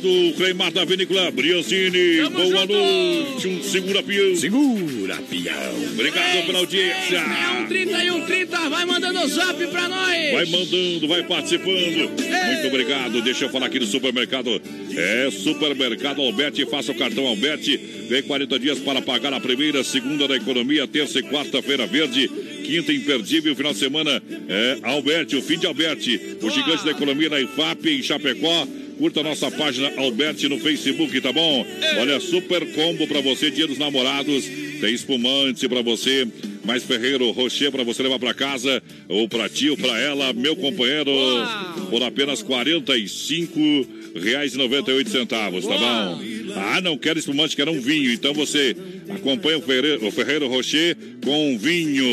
Ligado. 0.00 0.36
Claymar 0.36 0.72
da 0.72 0.84
Vinícola 0.84 1.30
Briancini. 1.30 2.28
Boa 2.30 2.66
noite, 2.66 3.48
um 3.48 3.62
segura 3.62 4.02
peão. 4.02 4.36
Segura 4.36 5.16
peão. 5.16 5.92
Obrigado 5.92 6.46
pela 6.46 6.58
audiência. 6.58 7.22
31 7.68 8.18
e 8.18 8.22
30, 8.22 8.68
vai 8.68 8.84
mandando 8.84 9.20
o 9.20 9.28
zap 9.28 9.66
pra 9.66 9.88
nós. 9.88 10.32
Vai 10.32 10.46
mandando, 10.46 11.08
vai 11.08 11.22
participando. 11.22 12.10
Muito 12.10 12.66
obrigado. 12.66 13.22
Deixa 13.22 13.44
eu 13.44 13.50
falar 13.50 13.66
aqui 13.66 13.78
do 13.78 13.86
supermercado. 13.86 14.60
É 14.96 15.30
Supermercado 15.30 16.22
Alberti. 16.22 16.66
Faça 16.66 16.92
o 16.92 16.94
cartão 16.94 17.26
Alberti. 17.26 17.76
Vem 18.08 18.22
40 18.22 18.58
dias 18.58 18.78
para 18.80 19.00
pagar 19.00 19.32
a 19.32 19.40
primeira, 19.40 19.84
segunda 19.84 20.26
da 20.26 20.36
economia, 20.36 20.86
terça 20.86 21.18
e 21.18 21.22
quarta-feira 21.22 21.86
verde. 21.86 22.28
Quinta 22.64 22.92
imperdível, 22.92 23.54
final 23.56 23.72
de 23.72 23.78
semana 23.78 24.22
é 24.48 24.78
Alberti, 24.82 25.36
o 25.36 25.42
fim 25.42 25.58
de 25.58 25.66
Alberti. 25.66 26.38
O 26.42 26.50
gigante 26.50 26.84
da 26.84 26.90
economia 26.90 27.28
na 27.28 27.40
IFAP 27.40 27.86
em 27.88 28.02
Chapecó. 28.02 28.66
Curta 29.00 29.20
a 29.20 29.24
nossa 29.24 29.50
página 29.50 29.90
Alberti 29.96 30.46
no 30.46 30.58
Facebook, 30.58 31.18
tá 31.22 31.32
bom? 31.32 31.66
Olha, 31.98 32.20
super 32.20 32.70
combo 32.74 33.06
pra 33.06 33.22
você, 33.22 33.50
dia 33.50 33.66
dos 33.66 33.78
namorados. 33.78 34.44
Tem 34.78 34.92
espumante 34.92 35.66
pra 35.66 35.80
você. 35.80 36.28
Mais 36.66 36.84
Ferreiro 36.84 37.30
Rocher 37.30 37.72
pra 37.72 37.82
você 37.82 38.02
levar 38.02 38.18
pra 38.18 38.34
casa. 38.34 38.82
Ou 39.08 39.26
pra 39.26 39.48
ti 39.48 39.70
ou 39.70 39.76
pra 39.78 39.98
ela, 39.98 40.34
meu 40.34 40.54
companheiro. 40.54 41.10
Por 41.88 42.02
apenas 42.02 42.42
45 42.42 43.88
reais 44.16 44.52
e 44.52 44.58
98 44.58 45.08
centavos, 45.08 45.66
tá 45.66 45.78
bom? 45.78 46.20
Ah, 46.56 46.82
não 46.82 46.98
quero 46.98 47.18
espumante, 47.18 47.56
quero 47.56 47.72
um 47.72 47.80
vinho. 47.80 48.12
Então 48.12 48.34
você 48.34 48.76
acompanha 49.08 49.56
o 49.56 49.62
Ferreiro, 49.62 50.06
o 50.06 50.10
Ferreiro 50.10 50.46
Rocher 50.46 50.94
com 51.24 51.54
um 51.54 51.56
vinho. 51.56 52.04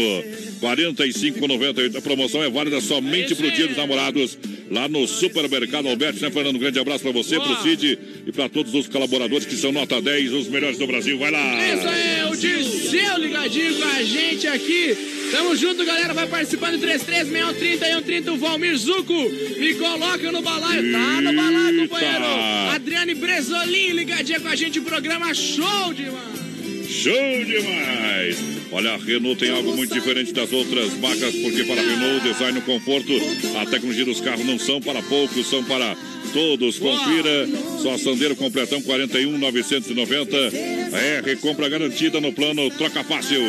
45,98. 0.61 1.97
A 1.97 2.01
promoção 2.01 2.41
é 2.41 2.49
válida 2.49 2.79
somente 2.79 3.35
pro 3.35 3.51
dia 3.51 3.67
dos 3.67 3.75
namorados 3.75 4.37
lá 4.69 4.87
no 4.87 5.07
Supermercado 5.07 5.87
Alberto, 5.87 6.21
né, 6.21 6.29
Fernando? 6.31 6.55
Um 6.55 6.59
grande 6.59 6.79
abraço 6.79 7.03
pra 7.03 7.11
você, 7.11 7.39
pro 7.39 7.61
Cid 7.61 7.99
e 8.25 8.31
pra 8.31 8.49
todos 8.49 8.73
os 8.73 8.87
colaboradores 8.87 9.45
que 9.45 9.55
são 9.55 9.71
nota 9.71 10.01
10, 10.01 10.33
os 10.33 10.47
melhores 10.47 10.77
do 10.77 10.87
Brasil. 10.87 11.17
Vai 11.17 11.31
lá! 11.31 11.73
Isso 11.73 11.87
aí, 11.87 12.31
o 12.31 12.35
Dirceu 12.35 13.17
ligadinho 13.17 13.75
com 13.75 13.83
a 13.85 14.03
gente 14.03 14.47
aqui. 14.47 14.97
Tamo 15.31 15.55
junto, 15.55 15.83
galera. 15.85 16.13
Vai 16.13 16.27
participando 16.27 16.79
336130 16.79 17.85
e 17.85 17.93
130. 17.93 18.31
O 18.31 18.37
Valmir 18.37 18.77
Zuco 18.77 19.13
me 19.13 19.73
coloca 19.75 20.31
no 20.31 20.41
balaio. 20.41 20.91
Tá 20.91 21.21
no 21.21 21.33
balaio, 21.33 21.87
companheiro. 21.87 22.25
Adriane 22.73 23.13
Bresolim 23.13 23.91
ligadinha 23.91 24.39
com 24.39 24.47
a 24.47 24.55
gente. 24.55 24.79
Programa 24.79 25.33
show 25.33 25.93
demais. 25.93 26.46
Show 26.89 27.45
demais! 27.45 28.37
Olha, 28.71 28.91
a 28.91 28.97
Renault 28.97 29.39
tem 29.39 29.49
algo 29.49 29.75
muito 29.75 29.91
diferente 29.93 30.31
das 30.33 30.51
outras 30.51 30.93
marcas, 30.99 31.33
porque 31.35 31.63
para 31.63 31.81
a 31.81 31.83
Renault, 31.83 32.17
o 32.17 32.21
design 32.31 32.59
o 32.59 32.61
conforto, 32.61 33.11
a 33.59 33.65
tecnologia 33.65 34.05
dos 34.05 34.21
carros 34.21 34.45
não 34.45 34.59
são 34.59 34.79
para 34.81 35.01
poucos, 35.03 35.47
são 35.47 35.63
para 35.63 35.95
todos. 36.33 36.77
Confira, 36.77 37.47
só 37.81 37.97
Sandeiro 37.97 38.35
completão 38.35 38.81
41,990. 38.81 40.35
É, 40.37 41.21
recompra 41.23 41.69
garantida 41.69 42.19
no 42.21 42.33
plano 42.33 42.69
Troca 42.71 43.03
Fácil. 43.03 43.41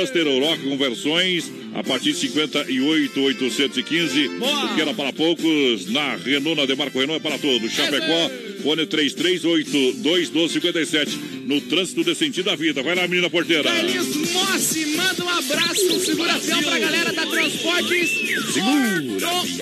Duster 0.00 0.26
ou 0.26 0.40
Rock 0.40 0.64
com 0.64 0.76
versões 0.76 1.50
a 1.74 1.82
partir 1.82 2.12
de 2.12 2.18
58,815. 2.18 4.28
Porque 4.38 4.80
era 4.80 4.94
para 4.94 5.12
poucos, 5.12 5.90
na 5.90 6.14
Renault, 6.16 6.60
na 6.60 6.66
Demarco 6.66 6.98
Renault 6.98 7.24
é 7.24 7.28
para 7.28 7.38
todos. 7.38 7.72
Chapecó, 7.72 8.30
fone 8.62 8.86
33821257. 8.86 11.37
No 11.48 11.62
trânsito 11.62 12.04
de 12.04 12.14
sentido 12.14 12.44
da 12.44 12.54
vida. 12.54 12.82
Vai 12.82 12.94
lá, 12.94 13.08
menina 13.08 13.30
porteira. 13.30 13.62
Carlinhos 13.62 14.14
Mossi, 14.32 14.84
manda 14.94 15.24
um 15.24 15.28
abraço, 15.30 15.94
um 15.94 15.98
segura-fiel 15.98 16.62
pra 16.62 16.78
galera 16.78 17.10
da 17.10 17.24
Transportes 17.24 18.10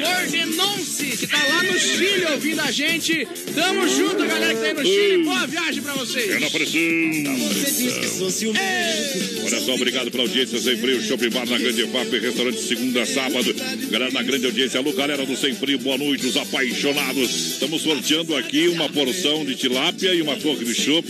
Ordenonce, 0.05 1.17
que 1.17 1.27
tá 1.27 1.39
lá 1.47 1.63
no 1.63 1.79
Chile 1.79 2.25
ouvindo 2.33 2.61
a 2.61 2.71
gente. 2.71 3.27
Tamo 3.55 3.89
junto, 3.89 4.27
galera 4.27 4.55
que 4.55 4.61
tá 4.61 4.67
aí 4.67 4.75
no 4.75 4.85
Chile. 4.85 5.25
Boa 5.25 5.47
viagem 5.47 5.83
pra 5.83 5.95
vocês. 5.95 6.31
É 6.31 6.41
na 6.41 6.51
pressão. 6.51 6.81
Olha 9.45 9.61
só, 9.61 9.75
obrigado 9.75 10.11
pela 10.11 10.25
audiência. 10.25 10.59
Sem 10.59 10.77
Frio, 10.77 11.01
Shopping 11.03 11.31
Bar 11.31 11.47
na 11.47 11.59
Grande 11.59 11.87
FAP, 11.87 12.13
restaurante 12.21 12.61
segunda 12.63 13.03
a 13.03 13.07
sábado. 13.07 13.55
Galera 13.91 14.11
na 14.11 14.23
grande 14.23 14.47
audiência. 14.47 14.81
Alô, 14.81 14.93
galera 14.93 15.25
do 15.25 15.37
Sem 15.37 15.55
Frio, 15.55 15.79
boa 15.79 15.99
noite, 15.99 16.27
os 16.27 16.37
apaixonados. 16.37 17.53
Estamos 17.53 17.83
sorteando 17.83 18.35
aqui 18.35 18.69
uma 18.69 18.89
porção 18.89 19.45
de 19.45 19.55
tilápia 19.55 20.15
e 20.15 20.23
uma 20.23 20.37
torre 20.37 20.65
de 20.65 20.75
chopp. 20.75 21.09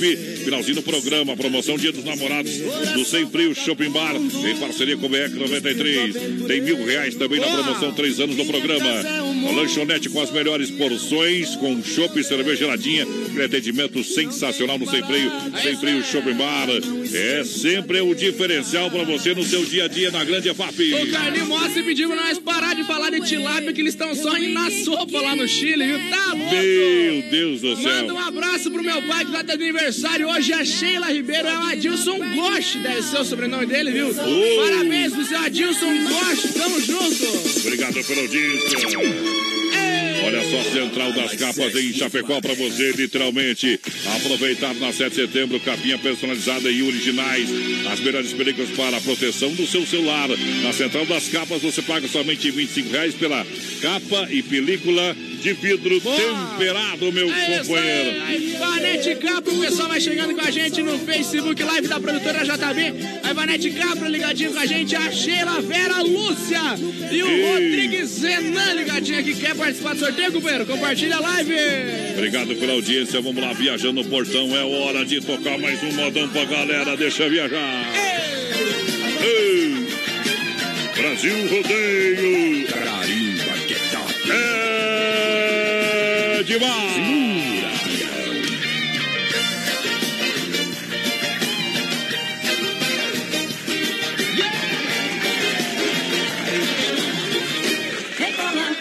Finalzinho 0.67 0.75
do 0.75 0.83
programa, 0.83 1.37
promoção 1.37 1.77
Dia 1.77 1.93
dos 1.93 2.05
Namorados 2.05 2.59
do 2.59 3.05
Sem 3.05 3.29
Frio 3.29 3.55
Shopping 3.55 3.91
Bar, 3.91 4.17
em 4.17 4.57
parceria 4.57 4.97
com 4.97 5.07
o 5.07 5.09
BR 5.09 5.31
93. 5.33 6.15
Tem 6.47 6.61
mil 6.61 6.85
reais 6.85 7.15
também 7.15 7.39
na 7.39 7.47
promoção, 7.47 7.93
três 7.93 8.19
anos 8.19 8.35
do 8.35 8.45
programa. 8.45 9.26
Lanchonete 9.55 10.09
com 10.09 10.21
as 10.21 10.31
melhores 10.31 10.71
porções, 10.71 11.57
com 11.57 11.83
chopp 11.83 12.19
e 12.19 12.25
cerveja 12.25 12.57
geladinha. 12.57 13.07
Atendimento 13.45 14.03
sensacional 14.03 14.79
no 14.79 14.89
Sem 14.91 15.03
Freio, 15.05 15.31
Sem 15.63 15.77
Frio 15.77 16.05
Shopping 16.05 16.35
Bar. 16.35 16.69
É 17.13 17.45
sempre 17.45 18.01
o 18.01 18.15
diferencial 18.15 18.91
para 18.91 19.05
você 19.05 19.35
no 19.35 19.45
seu 19.45 19.65
dia 19.65 19.85
a 19.85 19.89
dia 19.89 20.11
na 20.11 20.25
grande 20.25 20.49
EFAP. 20.49 20.95
O 20.95 21.11
Carlinhos 21.11 21.49
Mossi 21.49 21.83
pediu 21.83 22.09
pra 22.09 22.17
nós 22.17 22.39
parar 22.39 22.75
de 22.75 22.85
falar 22.85 23.11
de 23.11 23.21
tilápia, 23.21 23.73
que 23.73 23.81
eles 23.81 23.95
estão 23.95 24.15
só 24.15 24.37
indo 24.37 24.55
na 24.55 24.71
sopa 24.71 25.21
lá 25.21 25.37
no 25.37 25.47
Chile, 25.47 25.87
viu? 25.87 25.99
Tá 26.11 26.33
louco? 26.35 26.55
Meu 26.55 27.23
Deus 27.31 27.61
do 27.61 27.77
céu. 27.77 27.93
Manda 27.93 28.15
um 28.15 28.19
abraço 28.19 28.71
pro 28.71 28.83
meu 28.83 29.03
pai 29.03 29.25
que 29.25 29.33
tá 29.33 29.43
de 29.43 29.53
aniversário 29.53 30.29
hoje, 30.29 30.53
a 30.53 30.65
Sheila 30.65 31.13
Ribeiro, 31.13 31.49
é 31.49 31.59
o 31.59 31.63
Adilson 31.63 32.19
Gosch, 32.35 32.77
deve 32.83 33.03
ser 33.03 33.21
o 33.21 33.25
sobrenome 33.25 33.67
dele, 33.67 33.91
viu? 33.93 34.15
Parabéns 34.15 35.13
pro 35.13 35.25
seu 35.25 35.39
Adilson 35.39 35.93
Gosch, 36.05 36.53
tamo 36.55 36.81
junto. 36.81 37.61
Obrigado 37.61 38.05
pela 38.05 38.21
audiência. 38.23 39.26
Olha 40.27 40.43
só, 40.43 40.61
Central 40.71 41.13
das 41.13 41.35
Capas 41.35 41.75
em 41.77 41.93
Chapecó 41.93 42.41
para 42.41 42.55
você, 42.55 42.91
literalmente. 42.93 43.79
Aproveitar 44.17 44.75
na 44.75 44.93
7 44.93 45.11
de 45.11 45.15
setembro, 45.15 45.61
capinha 45.61 45.97
personalizada 45.99 46.69
e 46.69 46.83
originais. 46.83 47.49
As 47.93 48.01
melhores 48.01 48.33
películas 48.33 48.71
para 48.71 48.97
a 48.97 49.01
proteção 49.01 49.55
do 49.55 49.67
seu 49.67 49.87
celular. 49.87 50.29
Na 50.65 50.73
Central 50.73 51.07
das 51.07 51.29
Capas 51.29 51.63
você 51.63 51.81
paga 51.81 52.09
somente 52.09 52.51
25 52.51 52.91
reais 52.91 53.15
pela 53.15 53.47
capa 53.81 54.27
e 54.29 54.43
película 54.43 55.17
de 55.47 55.53
vidro 55.53 56.01
temperado, 56.01 57.13
meu 57.13 57.29
companheiro. 57.29 58.23
Aí, 58.27 58.57
Vanete 58.59 59.15
Capra, 59.15 59.53
o 59.53 59.61
pessoal 59.61 59.89
vai 59.89 60.01
chegando 60.01 60.35
com 60.35 60.41
a 60.41 60.51
gente 60.51 60.83
no 60.83 60.99
Facebook 60.99 61.63
Live 61.63 61.87
da 61.87 62.01
produtora 62.01 62.45
JB. 62.45 62.95
Aí, 63.23 63.33
Vanete 63.33 63.71
Capra 63.71 64.09
ligadinho 64.09 64.53
com 64.53 64.59
a 64.59 64.67
gente, 64.67 64.97
a 64.97 65.13
Sheila 65.13 65.61
Vera 65.61 66.03
Lúcia 66.03 66.61
e 67.13 67.23
o 67.23 67.29
Ei. 67.29 67.53
Rodrigues 67.53 68.09
Zenan 68.09 68.73
ligadinho 68.75 69.21
aqui. 69.21 69.37
Quer 69.37 69.55
participar 69.55 69.95
do 69.95 70.01
sorteio, 70.01 70.33
companheiro? 70.33 70.67
Compartilha 70.67 71.15
a 71.15 71.21
live. 71.21 71.55
Obrigado 72.15 72.57
pela 72.57 72.73
audiência. 72.73 73.21
Vamos 73.21 73.41
lá, 73.41 73.53
viajando 73.53 74.03
no 74.03 74.09
portão. 74.09 74.49
É 74.57 74.65
hora 74.65 75.05
de 75.05 75.21
tocar 75.21 75.57
mais 75.59 75.81
um 75.81 75.93
modão 75.93 76.29
pra 76.29 76.45
galera. 76.45 76.97
Deixa 76.97 77.29
viajar. 77.29 77.93
Ei. 79.23 79.87
Brasil 80.97 81.49
Rodeio. 81.49 82.67
Carimba 82.67 83.53
que 83.69 83.75
top. 83.93 84.33
É 84.33 84.76
Rebola, 86.47 86.79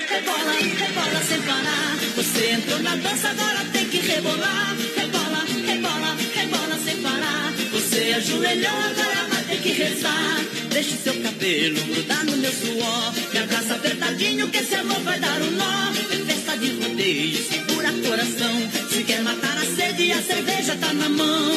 rebola, 0.07 0.53
rebola 0.77 1.23
sem 1.27 1.41
parar. 1.41 1.97
Você 2.15 2.51
entrou 2.51 2.79
na 2.83 2.95
dança, 2.97 3.29
agora 3.29 3.65
tem 3.73 3.85
que 3.85 3.97
rebolar. 3.97 4.75
Rebola, 4.95 5.43
rebola, 5.65 6.17
rebola 6.35 6.79
sem 6.85 6.97
parar. 7.01 7.51
Você 7.71 8.13
ajoelhou, 8.13 8.77
agora 8.77 9.27
vai 9.27 9.43
ter 9.45 9.57
que 9.63 9.69
rezar. 9.69 10.45
Deixa 10.69 10.93
o 10.93 10.97
seu 10.99 11.19
cabelo 11.19 11.83
grudar 11.85 12.25
no 12.25 12.37
meu 12.37 12.51
suor. 12.51 13.13
Me 13.33 13.39
abraça 13.39 13.73
apertadinho 13.73 14.47
que 14.49 14.57
esse 14.59 14.75
amor 14.75 14.99
vai 14.99 15.19
dar 15.19 15.41
um 15.41 15.49
nó. 15.49 16.24
É 16.55 16.57
festa 16.57 16.57
de 16.57 16.71
rodeio, 16.71 17.43
segura 17.43 17.91
coração. 18.07 18.71
Se 18.89 19.03
quer 19.03 19.21
matar 19.23 19.57
a 19.57 19.65
sede, 19.65 20.11
a 20.13 20.21
cerveja 20.21 20.77
tá 20.77 20.93
na 20.93 21.09
mão. 21.09 21.53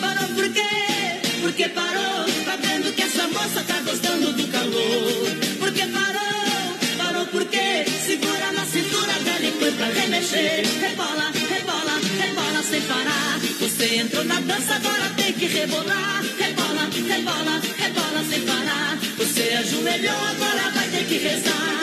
Parou 0.00 0.28
por 0.28 0.48
quê? 0.50 1.20
Porque 1.40 1.68
parou, 1.70 2.24
tá 2.44 2.56
vendo 2.60 2.94
que 2.94 3.02
essa 3.02 3.26
moça 3.28 3.62
tá 3.66 3.80
gostando 3.80 4.32
do 4.32 4.46
calor. 4.48 5.28
Porque 5.58 5.86
parou, 5.86 6.76
parou 6.98 7.26
porque 7.26 7.84
segura 8.04 8.52
na 8.52 8.64
cintura 8.66 9.12
dela 9.24 9.46
e 9.46 9.52
põe 9.52 9.72
pra 9.72 9.86
remexer. 9.86 10.66
Rebola, 10.80 11.32
rebola, 11.48 12.00
rebola 12.20 12.62
sem 12.62 12.80
parar. 12.82 13.38
Você 13.60 13.96
entrou 13.96 14.24
na 14.24 14.40
dança, 14.40 14.74
agora 14.74 15.08
tem 15.16 15.32
que 15.32 15.46
rebolar. 15.46 16.22
Rebola, 16.38 16.90
rebola, 16.92 17.62
rebola 17.78 18.24
sem 18.28 18.40
parar. 18.42 18.98
Você 19.16 19.42
ajoelhou, 19.54 20.24
agora 20.30 20.70
vai 20.74 20.88
ter 20.88 21.06
que 21.06 21.18
rezar. 21.18 21.82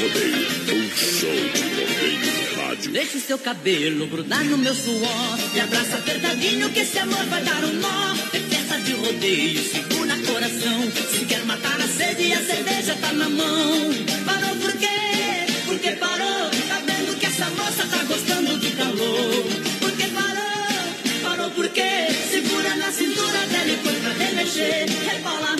Rodeio. 0.00 0.46
Um 0.74 0.96
show 0.96 1.34
de 1.34 1.62
rodeio 1.74 2.38
rádio. 2.56 2.92
Deixa 2.92 3.18
o 3.18 3.20
seu 3.20 3.38
cabelo 3.38 4.06
grudar 4.06 4.44
no 4.44 4.56
meu 4.58 4.74
suor. 4.74 5.38
Me 5.52 5.60
abraça 5.60 5.96
apertadinho 5.96 6.70
que 6.70 6.80
esse 6.80 6.98
amor 6.98 7.24
vai 7.26 7.42
dar 7.42 7.64
um 7.64 7.72
nó. 7.72 8.14
É 8.32 8.38
festa 8.38 8.78
de 8.78 8.92
rodeio, 8.92 9.60
segura 9.62 10.16
coração. 10.18 10.92
Se 11.10 11.24
quer 11.24 11.44
matar 11.44 11.80
a 11.80 11.88
sede, 11.88 12.32
a 12.32 12.42
cerveja 12.42 12.94
tá 13.00 13.12
na 13.12 13.28
mão. 13.28 13.90
Parou 14.24 14.56
por 14.56 14.72
quê? 14.72 15.46
Por 15.66 15.78
que 15.80 15.92
parou? 15.96 16.50
Tá 16.68 16.80
vendo 16.86 17.18
que 17.18 17.26
essa 17.26 17.50
moça 17.50 17.86
tá 17.90 18.04
gostando 18.04 18.56
do 18.56 18.70
calor. 18.76 19.44
Por 19.80 19.92
que 19.92 20.06
parou? 20.08 21.22
Parou 21.22 21.50
por 21.50 21.68
quê? 21.70 22.06
Segura 22.30 22.76
na 22.76 22.92
cintura 22.92 23.38
dela 23.50 23.72
e 23.72 23.76
põe 23.82 23.94
pra 23.94 24.12
remexer. 24.12 24.86
Rebola, 25.10 25.56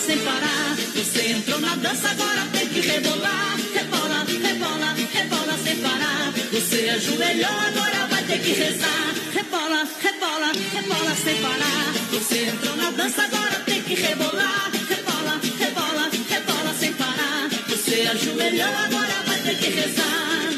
sem 0.00 0.18
parar. 0.18 0.76
Você 0.94 1.32
entrou 1.32 1.60
na 1.60 1.74
dança, 1.76 2.08
agora 2.10 2.46
tem 2.52 2.68
que 2.68 2.80
rebolar. 2.80 3.56
Rebola, 3.74 4.24
rebola, 4.24 4.94
rebola 5.12 5.58
sem 5.64 5.76
parar. 5.76 6.32
Você 6.52 6.88
ajoelhou, 6.88 7.58
agora 7.68 8.06
vai 8.06 8.22
ter 8.24 8.38
que 8.38 8.52
rezar. 8.52 9.14
Rebola, 9.34 9.88
rebola, 10.00 10.52
rebola 10.72 11.16
sem 11.16 11.36
parar. 11.42 11.92
Você 12.12 12.44
entrou 12.44 12.76
na 12.76 12.90
dança, 12.90 13.22
agora 13.22 13.62
tem 13.66 13.82
que 13.82 13.94
rebolar. 13.94 14.70
Rebola, 14.88 15.40
rebola, 15.58 16.10
rebola 16.30 16.74
sem 16.78 16.92
parar. 16.92 17.48
Você 17.68 18.08
ajoelhou, 18.12 18.74
agora 18.84 19.22
vai 19.26 19.38
ter 19.42 19.58
que 19.58 19.70
rezar. 19.70 20.57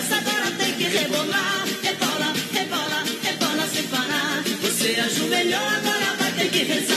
Dança, 0.00 0.16
agora 0.16 0.50
tem 0.52 0.72
que 0.74 0.84
rebolar. 0.84 1.66
Rebola, 1.82 2.34
rebola, 2.52 3.04
rebola 3.22 3.68
sem 3.68 3.82
parar. 3.84 4.42
Você 4.62 5.00
ajoelhou, 5.00 5.60
agora 5.60 6.16
vai 6.18 6.32
ter 6.32 6.50
que 6.50 6.64
rezar. 6.64 6.96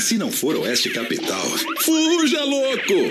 Se 0.00 0.18
não 0.18 0.30
for 0.30 0.56
Oeste 0.56 0.90
Capital, 0.90 1.46
fuja 1.80 2.44
louco! 2.44 3.10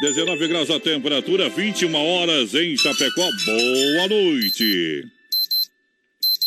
19 0.00 0.48
graus 0.48 0.70
a 0.70 0.78
temperatura, 0.78 1.48
21 1.48 1.94
horas 1.94 2.54
em 2.54 2.76
Chapecó. 2.76 3.28
Boa 3.46 4.08
noite. 4.08 5.15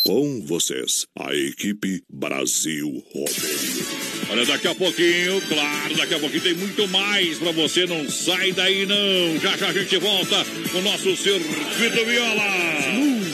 Com 0.10 0.42
vocês, 0.42 1.06
a 1.16 1.36
equipe 1.36 2.02
Brasil 2.10 2.88
Rodeio. 3.14 3.86
Olha, 4.32 4.44
daqui 4.44 4.68
a 4.68 4.74
pouquinho, 4.74 5.40
claro, 5.48 5.96
daqui 5.96 6.16
a 6.16 6.20
pouquinho 6.20 6.42
tem 6.42 6.56
muito 6.56 6.88
mais 6.88 7.38
pra 7.38 7.52
você. 7.52 7.86
Não 7.86 8.10
sai 8.10 8.52
daí, 8.52 8.88
não. 8.88 9.40
Já 9.40 9.56
já 9.56 9.68
a 9.68 9.74
gente 9.74 9.96
volta 9.98 10.44
com 10.72 10.80
o 10.80 10.82
nosso 10.82 11.16
Circuito 11.16 12.04
Viola. 12.08 12.42
Para 12.42 13.29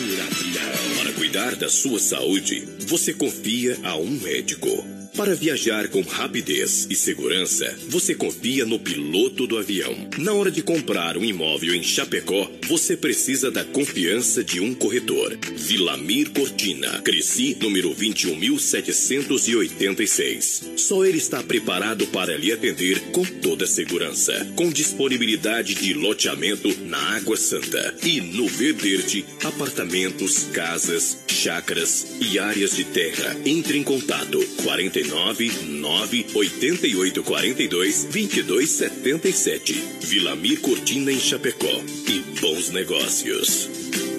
cuidar 1.15 1.55
da 1.55 1.69
sua 1.69 1.99
saúde, 1.99 2.67
você 2.87 3.13
confia 3.13 3.77
a 3.83 3.95
um 3.95 4.09
médico. 4.09 4.95
Para 5.15 5.33
viajar 5.33 5.87
com 5.87 6.01
rapidez 6.01 6.87
e 6.89 6.95
segurança, 6.95 7.73
você 7.87 8.13
confia 8.13 8.65
no 8.65 8.77
piloto 8.77 9.47
do 9.47 9.57
avião. 9.57 9.95
Na 10.17 10.33
hora 10.33 10.51
de 10.51 10.61
comprar 10.61 11.17
um 11.17 11.23
imóvel 11.23 11.73
em 11.73 11.81
Chapecó, 11.81 12.51
você 12.67 12.97
precisa 12.97 13.49
da 13.49 13.63
confiança 13.63 14.43
de 14.43 14.59
um 14.59 14.73
corretor. 14.73 15.37
Vilamir 15.55 16.31
Cortina, 16.31 17.01
Cresci, 17.01 17.55
número 17.61 17.95
21.786. 17.95 20.77
Só 20.77 21.05
ele 21.05 21.17
está 21.17 21.41
preparado 21.41 22.05
para 22.07 22.35
lhe 22.35 22.51
atender 22.51 22.99
com 23.11 23.23
toda 23.23 23.65
segurança. 23.65 24.45
Com 24.53 24.69
disponibilidade 24.69 25.75
de 25.75 25.93
loteamento 25.93 26.77
na 26.81 27.15
Água 27.15 27.37
Santa 27.37 27.95
e 28.03 28.19
no 28.19 28.49
Verderte, 28.49 29.23
apartamentos, 29.45 30.43
casas, 30.51 31.04
chácaras 31.27 32.07
e 32.19 32.39
áreas 32.39 32.75
de 32.75 32.85
terra. 32.85 33.35
Entre 33.45 33.77
em 33.77 33.83
contato 33.83 34.39
49 34.63 35.51
9 35.63 36.25
88 36.33 37.23
42 37.23 38.07
22 38.09 38.69
77. 38.69 39.73
Vilamir 40.01 40.61
Cortina 40.61 41.11
em 41.11 41.19
Chapecó. 41.19 41.81
E 42.07 42.19
bons 42.39 42.69
negócios. 42.69 44.14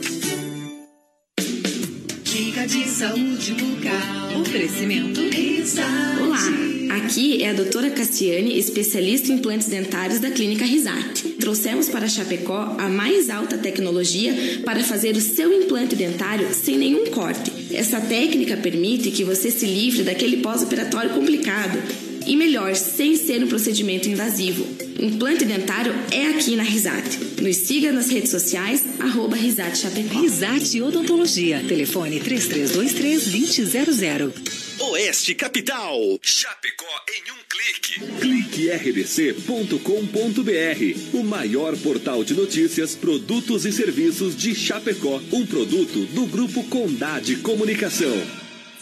De 2.66 2.84
saúde 2.88 3.52
bucal. 3.52 4.40
Oferecimento. 4.40 5.20
Olá, 6.20 6.96
aqui 6.96 7.44
é 7.44 7.50
a 7.50 7.52
doutora 7.52 7.90
Cassiane, 7.90 8.58
especialista 8.58 9.30
em 9.30 9.36
implantes 9.36 9.68
dentários 9.68 10.18
da 10.18 10.32
Clínica 10.32 10.64
Risate. 10.64 11.28
Trouxemos 11.38 11.88
para 11.88 12.08
Chapecó 12.08 12.74
a 12.76 12.88
mais 12.88 13.30
alta 13.30 13.56
tecnologia 13.56 14.34
para 14.64 14.82
fazer 14.82 15.14
o 15.14 15.20
seu 15.20 15.52
implante 15.52 15.94
dentário 15.94 16.52
sem 16.52 16.76
nenhum 16.76 17.06
corte. 17.06 17.52
Essa 17.72 18.00
técnica 18.00 18.56
permite 18.56 19.12
que 19.12 19.22
você 19.22 19.48
se 19.48 19.66
livre 19.66 20.02
daquele 20.02 20.38
pós-operatório 20.38 21.10
complicado. 21.10 22.05
E 22.26 22.36
melhor, 22.36 22.74
sem 22.74 23.16
ser 23.16 23.44
um 23.44 23.46
procedimento 23.46 24.08
invasivo. 24.08 24.66
Implante 24.98 25.44
dentário 25.44 25.94
é 26.10 26.26
aqui 26.28 26.56
na 26.56 26.64
Risate. 26.64 27.18
Nos 27.40 27.56
siga 27.56 27.92
nas 27.92 28.08
redes 28.08 28.30
sociais, 28.30 28.82
arroba 28.98 29.36
Risate 29.36 29.78
Chapecó. 29.78 30.18
Risate 30.20 30.82
Odontologia. 30.82 31.62
Telefone 31.68 32.18
3323-2000. 32.20 34.32
Oeste 34.80 35.34
Capital. 35.34 36.18
Chapecó 36.20 36.84
em 37.08 37.22
um 37.30 37.36
clique. 37.48 38.00
Cliquerdc.com.br. 38.20 41.16
O 41.16 41.22
maior 41.22 41.74
portal 41.78 42.22
de 42.24 42.34
notícias, 42.34 42.94
produtos 42.94 43.64
e 43.64 43.72
serviços 43.72 44.36
de 44.36 44.54
Chapecó. 44.54 45.18
Um 45.32 45.46
produto 45.46 46.04
do 46.06 46.26
Grupo 46.26 46.62
Condade 46.64 47.36
Comunicação. 47.36 48.45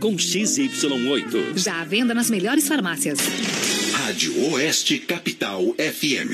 com 0.00 0.16
XY8. 0.16 1.56
Já 1.56 1.80
à 1.80 1.84
venda 1.84 2.14
nas 2.14 2.30
melhores 2.30 2.66
farmácias. 2.66 3.18
Rádio 3.92 4.52
Oeste 4.52 4.98
Capital 4.98 5.74
FM. 5.78 6.30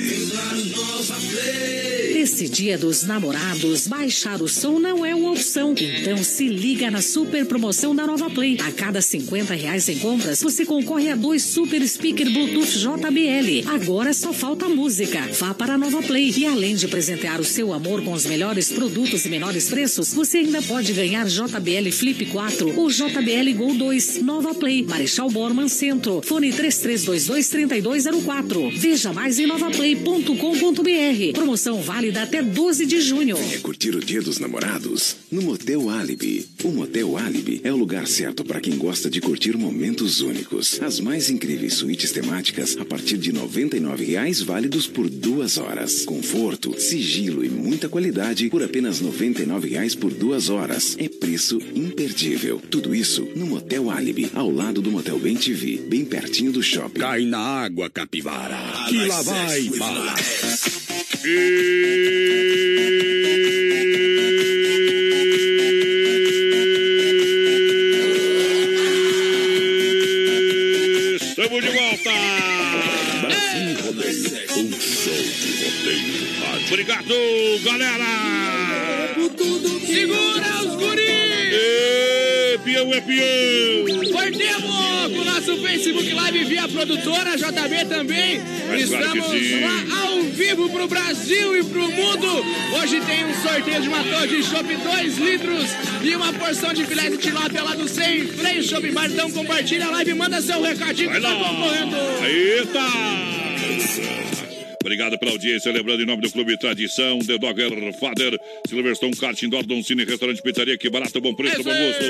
Esse 2.26 2.48
dia 2.48 2.76
dos 2.76 3.04
namorados, 3.04 3.86
baixar 3.86 4.42
o 4.42 4.48
som 4.48 4.80
não 4.80 5.06
é 5.06 5.14
uma 5.14 5.30
opção. 5.30 5.76
Então 5.78 6.18
se 6.24 6.48
liga 6.48 6.90
na 6.90 7.00
super 7.00 7.46
promoção 7.46 7.94
da 7.94 8.04
Nova 8.04 8.28
Play. 8.28 8.58
A 8.66 8.72
cada 8.72 9.00
50 9.00 9.54
reais 9.54 9.88
em 9.88 9.96
compras, 10.00 10.42
você 10.42 10.66
concorre 10.66 11.08
a 11.08 11.14
dois 11.14 11.44
super 11.44 11.86
speaker 11.86 12.28
Bluetooth 12.28 12.80
JBL. 12.80 13.70
Agora 13.72 14.12
só 14.12 14.32
falta 14.32 14.68
música. 14.68 15.20
Vá 15.38 15.54
para 15.54 15.74
a 15.74 15.78
Nova 15.78 16.02
Play. 16.02 16.34
E 16.36 16.44
além 16.46 16.74
de 16.74 16.88
presentear 16.88 17.40
o 17.40 17.44
seu 17.44 17.72
amor 17.72 18.02
com 18.02 18.12
os 18.12 18.26
melhores 18.26 18.72
produtos 18.72 19.24
e 19.24 19.28
menores 19.28 19.68
preços, 19.68 20.12
você 20.12 20.38
ainda 20.38 20.60
pode 20.62 20.92
ganhar 20.94 21.28
JBL 21.28 21.92
Flip 21.92 22.26
4 22.26 22.76
ou 22.76 22.90
JBL 22.90 23.54
Gol 23.56 23.74
2. 23.76 24.22
Nova 24.22 24.52
Play, 24.52 24.82
Marechal 24.82 25.30
Borman 25.30 25.68
Centro. 25.68 26.20
Fone 26.24 26.52
3322 26.52 27.48
3204. 27.50 28.72
Veja 28.72 29.12
mais 29.12 29.38
em 29.38 29.46
novaplay.com.br. 29.46 31.32
Promoção 31.32 31.80
válida 31.80 32.15
até 32.22 32.42
12 32.42 32.86
de 32.86 33.00
junho. 33.00 33.36
É 33.52 33.58
curtir 33.58 33.94
o 33.94 34.00
dia 34.00 34.22
dos 34.22 34.38
namorados 34.38 35.16
no 35.30 35.42
Motel 35.42 35.88
Alibi. 35.90 36.46
O 36.64 36.68
Motel 36.68 37.16
Alibi 37.16 37.60
é 37.64 37.72
o 37.72 37.76
lugar 37.76 38.06
certo 38.06 38.44
para 38.44 38.60
quem 38.60 38.76
gosta 38.76 39.10
de 39.10 39.20
curtir 39.20 39.56
momentos 39.56 40.20
únicos. 40.20 40.80
As 40.82 41.00
mais 41.00 41.28
incríveis 41.28 41.74
suítes 41.74 42.12
temáticas 42.12 42.76
a 42.78 42.84
partir 42.84 43.18
de 43.18 43.32
99 43.32 44.04
reais 44.04 44.40
válidos 44.40 44.86
por 44.86 45.08
duas 45.08 45.58
horas. 45.58 46.04
Conforto, 46.04 46.78
sigilo 46.80 47.44
e 47.44 47.48
muita 47.48 47.88
qualidade 47.88 48.48
por 48.48 48.62
apenas 48.62 49.00
99 49.00 49.68
reais 49.68 49.94
por 49.94 50.12
duas 50.12 50.48
horas. 50.48 50.96
É 50.98 51.08
preço 51.08 51.58
imperdível. 51.74 52.60
Tudo 52.70 52.94
isso 52.94 53.28
no 53.36 53.46
Motel 53.46 53.90
Alibi, 53.90 54.30
ao 54.34 54.50
lado 54.50 54.80
do 54.80 54.90
Motel 54.90 55.18
Bem 55.18 55.36
TV, 55.36 55.78
bem 55.88 56.04
pertinho 56.04 56.52
do 56.52 56.62
shopping. 56.62 57.00
Cai 57.00 57.24
na 57.24 57.38
água, 57.38 57.90
capivara. 57.90 58.56
Que 58.88 59.06
lá 59.06 59.22
vai 59.22 59.62
bala. 59.70 60.14
Estamos 71.14 71.62
de 71.62 71.70
volta! 71.70 72.10
Brasil 73.20 73.76
Rodeio, 73.84 74.30
um 74.56 74.80
show 74.80 75.14
de 75.14 75.50
rodeio. 75.64 76.66
Obrigado, 76.68 77.14
galera! 77.64 78.35
Ê, 82.96 83.00
peão 83.02 83.86
é 83.86 83.90
peão! 83.90 84.12
Cortemos 84.12 85.12
com 85.12 85.20
o 85.20 85.24
nosso 85.24 85.56
Facebook 85.58 86.14
Live 86.14 86.44
via 86.44 86.66
produtora 86.68 87.36
JB 87.36 87.84
também. 87.88 88.40
Mas 88.68 88.88
claro 88.88 89.18
Estamos 89.18 89.30
sim. 89.30 89.60
lá 89.60 89.84
ao 90.02 90.22
vivo 90.22 90.70
pro 90.70 90.88
Brasil 90.88 91.58
e 91.58 91.64
pro 91.64 91.90
mundo. 91.90 92.44
Hoje 92.80 93.00
tem 93.02 93.24
um 93.26 93.34
sorteio 93.34 93.82
de 93.82 93.88
uma 93.88 94.02
torre 94.02 94.28
de 94.28 94.42
chopp 94.42 94.74
2 94.74 95.18
litros 95.18 95.70
e 96.02 96.16
uma 96.16 96.32
porção 96.32 96.72
de 96.72 96.84
filé 96.86 97.10
de 97.10 97.18
tilápia 97.18 97.62
lá 97.62 97.74
do 97.74 97.86
Sem 97.86 98.26
Freio 98.28 98.62
Shopping 98.62 98.92
Bar. 98.92 99.10
Então 99.10 99.30
compartilha 99.30 99.86
a 99.86 99.90
live, 99.90 100.14
manda 100.14 100.40
seu 100.40 100.62
recadinho 100.62 101.12
que 101.12 101.20
tá 101.20 101.34
concorrendo. 101.34 101.96
Eita! 102.24 102.80
Obrigado 104.86 105.18
pela 105.18 105.32
audiência. 105.32 105.72
Lembrando, 105.72 106.04
em 106.04 106.06
nome 106.06 106.22
do 106.22 106.30
Clube 106.30 106.56
Tradição, 106.56 107.18
The 107.18 107.38
Dogger 107.38 107.92
Father, 107.98 108.38
Silverstone 108.68 109.16
Kart 109.16 109.42
Indoor, 109.42 109.66
Don 109.66 109.82
Cine, 109.82 110.04
Restaurante 110.04 110.40
Pizzaria, 110.40 110.78
que 110.78 110.88
barato, 110.88 111.20
bom 111.20 111.34
preço, 111.34 111.64
bom 111.64 111.72
gosto. 111.72 112.04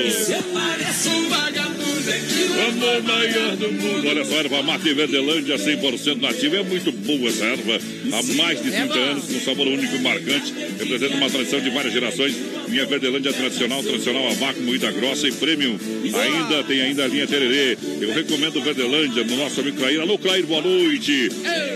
Um 1.09 1.66
é 2.09 2.37
Vamos 2.57 3.03
maior 3.03 3.55
do 3.55 3.71
mundo. 3.71 4.07
Olha 4.07 4.25
só, 4.25 4.35
erva 4.37 4.63
mate 4.63 4.93
Verdelândia 4.93 5.57
100% 5.57 6.21
nativa. 6.21 6.57
É 6.57 6.63
muito 6.63 6.91
boa 6.91 7.29
essa 7.29 7.45
erva. 7.45 7.79
Há 8.11 8.33
mais 8.35 8.63
de 8.63 8.71
30 8.71 8.93
anos, 8.93 9.25
com 9.25 9.39
sabor 9.39 9.67
único 9.67 9.95
e 9.95 9.99
marcante. 9.99 10.53
Representa 10.79 11.15
uma 11.15 11.29
tradição 11.29 11.59
de 11.59 11.69
várias 11.69 11.93
gerações. 11.93 12.35
Minha 12.67 12.85
Verdelândia 12.85 13.33
tradicional, 13.33 13.83
tradicional 13.83 14.27
a 14.27 14.33
vácuo, 14.33 14.61
moída 14.63 14.91
grossa 14.91 15.27
e 15.27 15.31
premium. 15.31 15.77
Ainda 16.03 16.63
tem 16.63 16.81
ainda 16.81 17.05
a 17.05 17.07
linha 17.07 17.27
Tererê. 17.27 17.77
Eu 18.01 18.13
recomendo 18.13 18.61
Verdelândia 18.61 19.23
no 19.23 19.35
nosso 19.37 19.59
amigo 19.59 19.77
Clair. 19.77 20.01
Alô, 20.01 20.17
Clair, 20.17 20.45
boa 20.45 20.61
noite. 20.61 21.29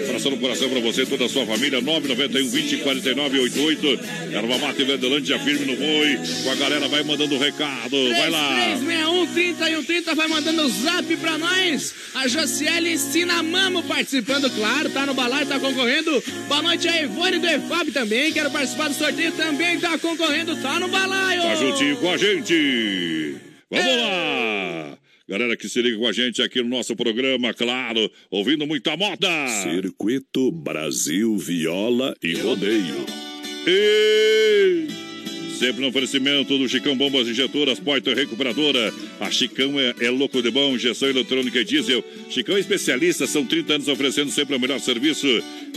Coração 0.08 0.32
no 0.32 0.38
coração 0.38 0.70
pra 0.70 0.80
você 0.80 1.04
e 1.04 1.06
toda 1.06 1.26
a 1.26 1.30
sua 1.30 1.46
família. 1.46 1.82
991 1.82 2.50
20 2.50 2.78
49 2.78 3.40
88. 3.40 4.00
Erva 4.34 4.58
mate 4.58 4.84
Verdelândia 4.84 5.40
firme 5.40 5.66
no 5.66 5.76
boi. 5.76 6.20
Com 6.44 6.52
a 6.52 6.56
galera 6.56 6.88
vai 6.88 7.04
mandando 7.04 7.38
recado. 7.38 8.10
Vai 8.18 8.30
lá. 8.30 8.78
3161 8.78 9.28
30 9.34 9.70
e 9.70 9.84
30 9.84 10.16
vai 10.22 10.28
mandando 10.28 10.63
o 10.63 10.69
zap 10.69 11.15
pra 11.17 11.38
nós. 11.38 11.95
A 12.13 12.28
Josiele 12.28 12.97
Sinamamo 12.97 13.82
participando, 13.84 14.49
claro, 14.51 14.89
tá 14.89 15.05
no 15.05 15.13
balaio, 15.13 15.47
tá 15.47 15.59
concorrendo. 15.59 16.24
Boa 16.47 16.61
noite 16.61 16.88
a 16.88 17.01
Ivone 17.01 17.39
do 17.39 17.47
EFAB 17.47 17.91
também, 17.91 18.32
quero 18.32 18.51
participar 18.51 18.89
do 18.89 18.93
sorteio 18.93 19.32
também, 19.32 19.80
tá 19.80 19.97
concorrendo, 19.97 20.55
tá 20.61 20.80
no 20.80 20.88
balaio. 20.89 21.41
Tá 21.41 21.55
juntinho 21.55 21.97
com 21.97 22.11
a 22.11 22.17
gente. 22.17 23.36
Vamos 23.69 23.97
lá. 23.97 24.97
Galera 25.28 25.55
que 25.55 25.69
se 25.69 25.82
liga 25.82 25.97
com 25.97 26.07
a 26.07 26.11
gente 26.11 26.41
aqui 26.41 26.61
no 26.61 26.69
nosso 26.69 26.95
programa, 26.95 27.53
claro, 27.53 28.11
ouvindo 28.30 28.67
muita 28.67 28.95
moda. 28.97 29.28
Circuito 29.63 30.51
Brasil 30.51 31.36
Viola 31.38 32.13
e 32.22 32.34
Rodeio. 32.34 33.05
E... 33.65 35.11
Sempre 35.62 35.82
no 35.82 35.89
oferecimento 35.89 36.57
do 36.57 36.68
Chicão 36.68 36.97
Bombas 36.97 37.28
Injetoras, 37.28 37.80
Poiter 37.80 38.18
Recuperadora. 38.18 38.91
A 39.20 39.30
Chicão 39.30 39.80
é, 39.80 39.93
é 39.99 40.09
louco 40.09 40.41
de 40.41 40.49
bom, 40.49 40.74
injeção 40.74 41.07
eletrônica 41.07 41.59
e 41.59 41.64
diesel. 41.64 42.03
Chicão 42.32 42.57
é 42.57 42.59
especialista, 42.59 43.28
são 43.28 43.45
30 43.45 43.76
anos 43.76 43.88
oferecendo 43.88 44.32
sempre 44.32 44.55
o 44.55 44.59
melhor 44.59 44.80
serviço. 44.80 45.28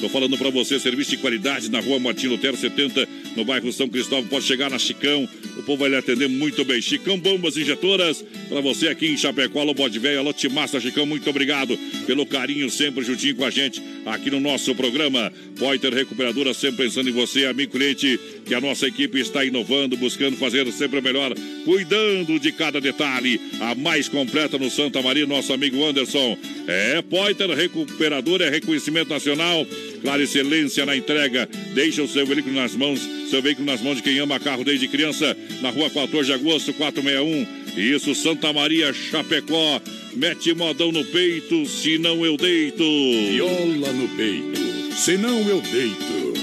Tô 0.00 0.08
falando 0.08 0.38
pra 0.38 0.48
você, 0.48 0.80
serviço 0.80 1.10
de 1.10 1.18
qualidade 1.18 1.70
na 1.70 1.80
rua 1.80 1.98
Martim 1.98 2.28
Lutero 2.28 2.56
70, 2.56 3.06
no 3.36 3.44
bairro 3.44 3.70
São 3.74 3.86
Cristóvão. 3.86 4.26
Pode 4.26 4.46
chegar 4.46 4.70
na 4.70 4.78
Chicão, 4.78 5.28
o 5.58 5.62
povo 5.64 5.76
vai 5.76 5.90
lhe 5.90 5.96
atender 5.96 6.30
muito 6.30 6.64
bem. 6.64 6.80
Chicão 6.80 7.18
Bombas 7.18 7.58
Injetoras, 7.58 8.24
pra 8.48 8.62
você 8.62 8.88
aqui 8.88 9.08
em 9.08 9.18
Chapecó, 9.18 9.60
Alô 9.60 9.74
Bode 9.74 9.98
Velho, 9.98 10.20
Alô 10.20 10.32
Timassa, 10.32 10.80
Chicão, 10.80 11.04
muito 11.04 11.28
obrigado 11.28 11.78
pelo 12.06 12.24
carinho 12.24 12.70
sempre 12.70 13.04
juntinho 13.04 13.36
com 13.36 13.44
a 13.44 13.50
gente 13.50 13.82
aqui 14.06 14.30
no 14.30 14.40
nosso 14.40 14.74
programa. 14.74 15.30
Poiter 15.58 15.92
Recuperadora, 15.92 16.52
sempre 16.54 16.84
pensando 16.86 17.08
em 17.08 17.12
você, 17.12 17.46
amigo 17.46 17.72
cliente, 17.72 18.18
que 18.44 18.54
a 18.54 18.60
nossa 18.60 18.86
equipe 18.86 19.18
está 19.18 19.44
inovando, 19.44 19.73
buscando 19.96 20.36
fazer 20.36 20.70
sempre 20.72 20.98
o 20.98 21.02
melhor, 21.02 21.32
cuidando 21.64 22.38
de 22.38 22.52
cada 22.52 22.80
detalhe. 22.80 23.40
A 23.60 23.74
mais 23.74 24.08
completa 24.08 24.58
no 24.58 24.70
Santa 24.70 25.02
Maria, 25.02 25.26
nosso 25.26 25.52
amigo 25.52 25.84
Anderson. 25.84 26.36
É, 26.66 27.02
Poiter 27.02 27.50
Recuperadora, 27.50 28.46
é 28.46 28.50
reconhecimento 28.50 29.10
nacional. 29.10 29.66
Claro, 30.02 30.22
excelência 30.22 30.86
na 30.86 30.96
entrega. 30.96 31.48
Deixa 31.74 32.02
o 32.02 32.08
seu 32.08 32.26
veículo 32.26 32.54
nas 32.54 32.74
mãos, 32.74 33.00
seu 33.30 33.42
veículo 33.42 33.66
nas 33.66 33.80
mãos 33.80 33.96
de 33.96 34.02
quem 34.02 34.18
ama 34.18 34.38
carro 34.38 34.64
desde 34.64 34.88
criança. 34.88 35.36
Na 35.60 35.70
rua 35.70 35.90
14 35.90 36.26
de 36.26 36.32
agosto, 36.32 36.72
461. 36.74 37.64
Isso, 37.76 38.14
Santa 38.14 38.52
Maria, 38.52 38.92
Chapecó. 38.92 39.80
Mete 40.14 40.54
modão 40.54 40.92
no 40.92 41.04
peito, 41.06 41.66
senão 41.66 42.24
eu 42.24 42.36
deito. 42.36 42.84
Viola 42.84 43.92
no 43.92 44.08
peito, 44.16 44.94
senão 44.94 45.40
eu 45.48 45.60
deito. 45.60 46.33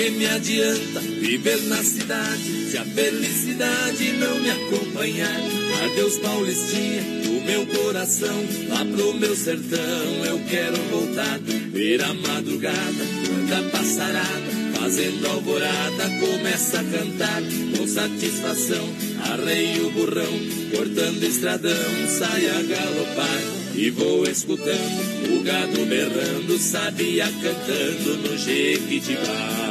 Que 0.00 0.10
me 0.12 0.26
adianta 0.26 0.98
viver 1.00 1.60
na 1.64 1.82
cidade 1.82 2.70
se 2.70 2.78
a 2.78 2.84
felicidade 2.86 4.12
não 4.12 4.40
me 4.40 4.50
acompanhar? 4.50 5.40
Adeus, 5.84 6.16
Paulistinha, 6.16 7.02
o 7.28 7.44
meu 7.44 7.66
coração, 7.66 8.34
lá 8.70 8.82
pro 8.82 9.12
meu 9.12 9.36
sertão 9.36 10.24
eu 10.24 10.40
quero 10.48 10.76
voltar. 10.90 11.38
Ver 11.70 12.02
a 12.02 12.14
madrugada, 12.14 13.04
quando 13.26 13.70
passarada, 13.70 14.80
fazendo 14.80 15.26
alvorada, 15.26 16.10
começa 16.18 16.80
a 16.80 16.84
cantar 16.84 17.42
com 17.76 17.86
satisfação. 17.86 18.88
Arrei 19.32 19.80
o 19.82 19.90
burrão, 19.90 20.32
cortando 20.74 21.22
estradão, 21.24 22.08
sai 22.08 22.46
a 22.48 22.62
galopar. 22.62 23.40
E 23.74 23.90
vou 23.90 24.24
escutando 24.24 25.36
o 25.36 25.42
gado 25.42 25.84
berrando, 25.86 26.58
sabia 26.58 27.26
cantando 27.42 28.16
no 28.16 28.38
Jequitibá. 28.38 29.69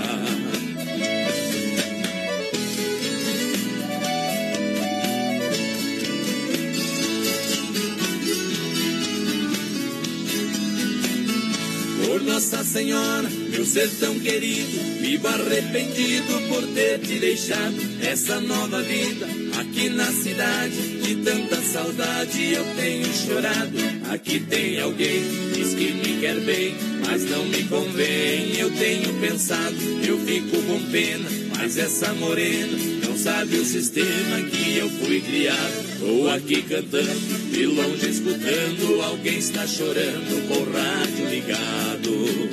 Senhora, 12.71 13.27
meu 13.27 13.65
sertão 13.65 14.19
querido, 14.19 15.01
vivo 15.01 15.27
arrependido 15.27 16.39
por 16.49 16.67
ter 16.67 16.99
te 16.99 17.17
deixado 17.17 17.75
essa 18.03 18.39
nova 18.41 18.79
vida 18.83 19.25
aqui 19.59 19.89
na 19.89 20.05
cidade. 20.11 20.75
De 21.01 21.15
tanta 21.15 21.55
saudade 21.63 22.53
eu 22.53 22.63
tenho 22.75 23.07
chorado. 23.11 23.75
Aqui 24.11 24.39
tem 24.41 24.79
alguém 24.79 25.49
diz 25.51 25.73
que 25.73 25.93
me 25.93 26.19
quer 26.19 26.39
bem, 26.41 26.75
mas 27.07 27.27
não 27.27 27.43
me 27.45 27.63
convém. 27.63 28.55
Eu 28.59 28.69
tenho 28.69 29.19
pensado, 29.19 29.75
eu 30.07 30.19
fico 30.19 30.61
com 30.61 30.79
pena, 30.91 31.27
mas 31.57 31.75
essa 31.75 32.13
morena 32.13 32.77
não 33.03 33.17
sabe 33.17 33.57
o 33.57 33.65
sistema 33.65 34.41
que 34.43 34.77
eu 34.77 34.89
fui 34.91 35.21
criado. 35.21 35.99
Tô 35.99 36.29
aqui 36.29 36.61
cantando, 36.61 37.48
de 37.59 37.65
longe 37.65 38.09
escutando, 38.09 39.01
alguém 39.01 39.37
está 39.37 39.67
chorando 39.67 40.47
com 40.47 40.61
o 40.61 40.71
rádio 40.71 41.29
ligado. 41.29 42.49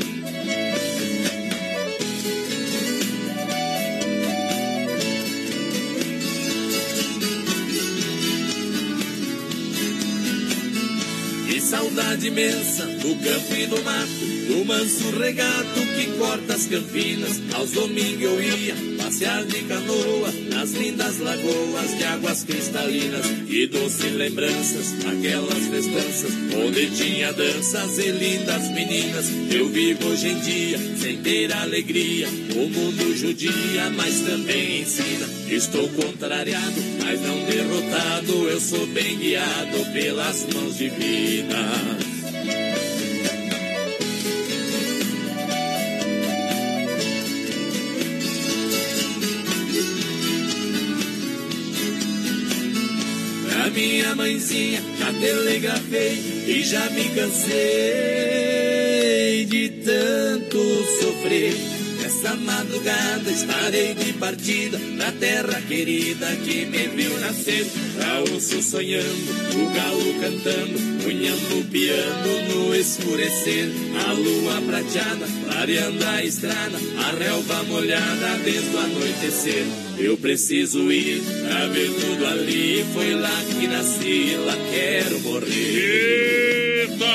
Saudade 11.66 12.28
imensa 12.28 12.86
do 12.86 13.16
campo 13.16 13.54
e 13.57 13.66
do 13.66 13.82
mato, 13.82 14.07
do 14.46 14.64
manso 14.64 15.11
regato 15.18 15.80
que 15.96 16.16
corta 16.16 16.54
as 16.54 16.66
campinas. 16.66 17.42
Aos 17.54 17.72
domingos 17.72 18.22
eu 18.22 18.40
ia 18.40 18.95
passear 19.07 19.44
de 19.44 19.62
canoa 19.62 20.32
nas 20.50 20.72
lindas 20.72 21.20
lagoas 21.20 21.96
de 21.96 22.04
águas 22.07 22.42
cristalinas 22.42 23.24
e 23.48 23.68
doces 23.68 24.12
lembranças, 24.12 24.94
aquelas 25.07 25.64
festanças 25.68 26.32
onde 26.57 26.90
tinha 26.90 27.32
danças 27.32 27.98
e 27.98 28.11
lindas 28.11 28.68
meninas. 28.72 29.26
Eu 29.48 29.68
vivo 29.68 30.09
hoje 30.09 30.30
em 30.30 30.40
dia 30.40 30.78
sem 30.98 31.18
ter 31.18 31.52
alegria, 31.52 32.26
o 32.57 32.68
mundo 32.68 33.16
judia, 33.16 33.90
mas 33.94 34.22
também 34.22 34.80
ensina. 34.80 35.28
Estou 35.48 35.88
contrariado, 35.90 36.82
mas 37.04 37.20
não 37.20 37.44
derrotado, 37.44 38.48
eu 38.48 38.61
sou 38.61 38.88
bem 38.88 39.18
guiado 39.18 39.92
pelas 39.92 40.44
mãos 40.52 40.76
divinas. 40.76 42.15
Minha 53.87 54.14
mãezinha 54.16 54.82
já 54.99 55.12
telegrafei 55.12 56.45
e 56.49 56.64
já 56.64 56.91
me 56.91 57.05
cansei 57.11 57.55
de 59.45 59.68
tanto 59.84 60.59
sofrer. 61.01 61.55
Essa 62.05 62.34
madrugada 62.34 63.30
estarei 63.30 63.95
de 63.95 64.12
partida 64.14 64.76
pra 64.97 65.12
terra 65.12 65.62
querida 65.62 66.26
que 66.45 66.64
me 66.66 66.89
viu 66.89 67.16
nascer. 67.20 67.64
Gaúcho 67.99 68.61
sonhando, 68.61 69.32
o 69.55 69.70
galo 69.72 70.14
cantando, 70.20 70.78
punhando 71.03 71.61
o 71.61 71.64
piano 71.64 72.43
no 72.49 72.74
escurecer. 72.74 73.70
A 74.07 74.12
lua 74.12 74.61
prateada, 74.62 75.26
clareando 75.45 76.05
a 76.05 76.24
estrada, 76.24 76.78
a 76.99 77.12
relva 77.12 77.62
molhada 77.64 78.39
desde 78.45 78.74
o 78.74 78.78
anoitecer. 78.78 79.86
Eu 79.99 80.16
preciso 80.18 80.92
ir 80.92 81.22
pra 81.22 81.68
ver 81.68 81.90
tudo 81.90 82.26
ali, 82.26 82.84
foi 82.92 83.14
lá 83.14 83.42
que 83.49 83.66
nasci, 83.66 84.36
lá 84.44 84.55
quero 84.70 85.20
morrer. 85.20 86.90
Eita! 86.90 87.07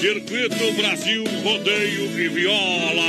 Circuito 0.00 0.72
Brasil, 0.74 1.24
rodeio 1.42 2.20
e 2.20 2.28
viola. 2.28 3.02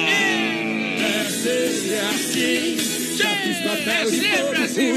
É 0.99 1.29
sempre 1.29 1.99
assim, 2.09 2.77
já 3.15 3.29
fiz 3.29 3.57
papel 3.57 3.93
É 3.93 4.05
sempre 4.07 4.63
assim, 4.63 4.93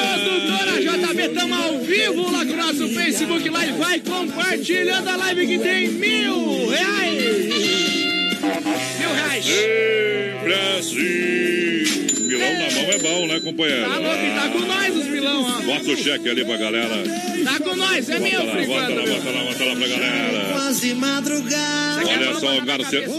Produtora 0.00 0.80
JB, 0.80 1.28
tamo 1.34 1.54
ao 1.54 1.78
vivo 1.80 2.30
lá 2.32 2.46
com 2.46 2.52
o 2.52 2.56
nosso 2.56 2.88
Facebook 2.88 3.46
Live. 3.50 3.78
Vai 3.78 4.00
compartilhando 4.00 5.08
a 5.08 5.16
live 5.16 5.46
que 5.46 5.58
tem 5.58 5.88
mil 5.88 6.68
reais. 6.68 7.40
Mil 9.10 9.14
reais. 9.14 9.44
Sempre 9.44 10.54
assim. 10.78 12.09
Milão 12.40 12.58
na 12.58 12.70
mão 12.70 12.90
é 12.90 12.98
bom, 12.98 13.26
né, 13.26 13.40
companheiro? 13.40 13.82
Tá 13.90 13.98
louco, 13.98 14.34
tá 14.34 14.48
com 14.50 14.58
nós 14.60 14.96
os 14.96 15.06
milão, 15.06 15.42
ó. 15.44 15.60
Bota 15.62 15.90
o 15.90 15.96
cheque 15.96 16.28
ali 16.28 16.44
pra 16.44 16.56
galera. 16.56 17.02
Tá 17.44 17.58
com 17.60 17.76
nós, 17.76 18.08
é 18.08 18.18
meu, 18.18 18.40
Bota 18.40 18.54
lá, 18.54 18.66
bota 18.66 18.94
lá, 18.94 19.02
bota 19.02 19.30
lá, 19.30 19.44
bota 19.44 19.64
lá 19.64 19.76
pra 19.76 19.88
galera. 19.88 20.48
Quase 20.52 20.94
madrugada. 20.94 22.06
Olha 22.06 22.34
só, 22.34 22.58
o 22.58 22.64
Garceta, 22.64 23.10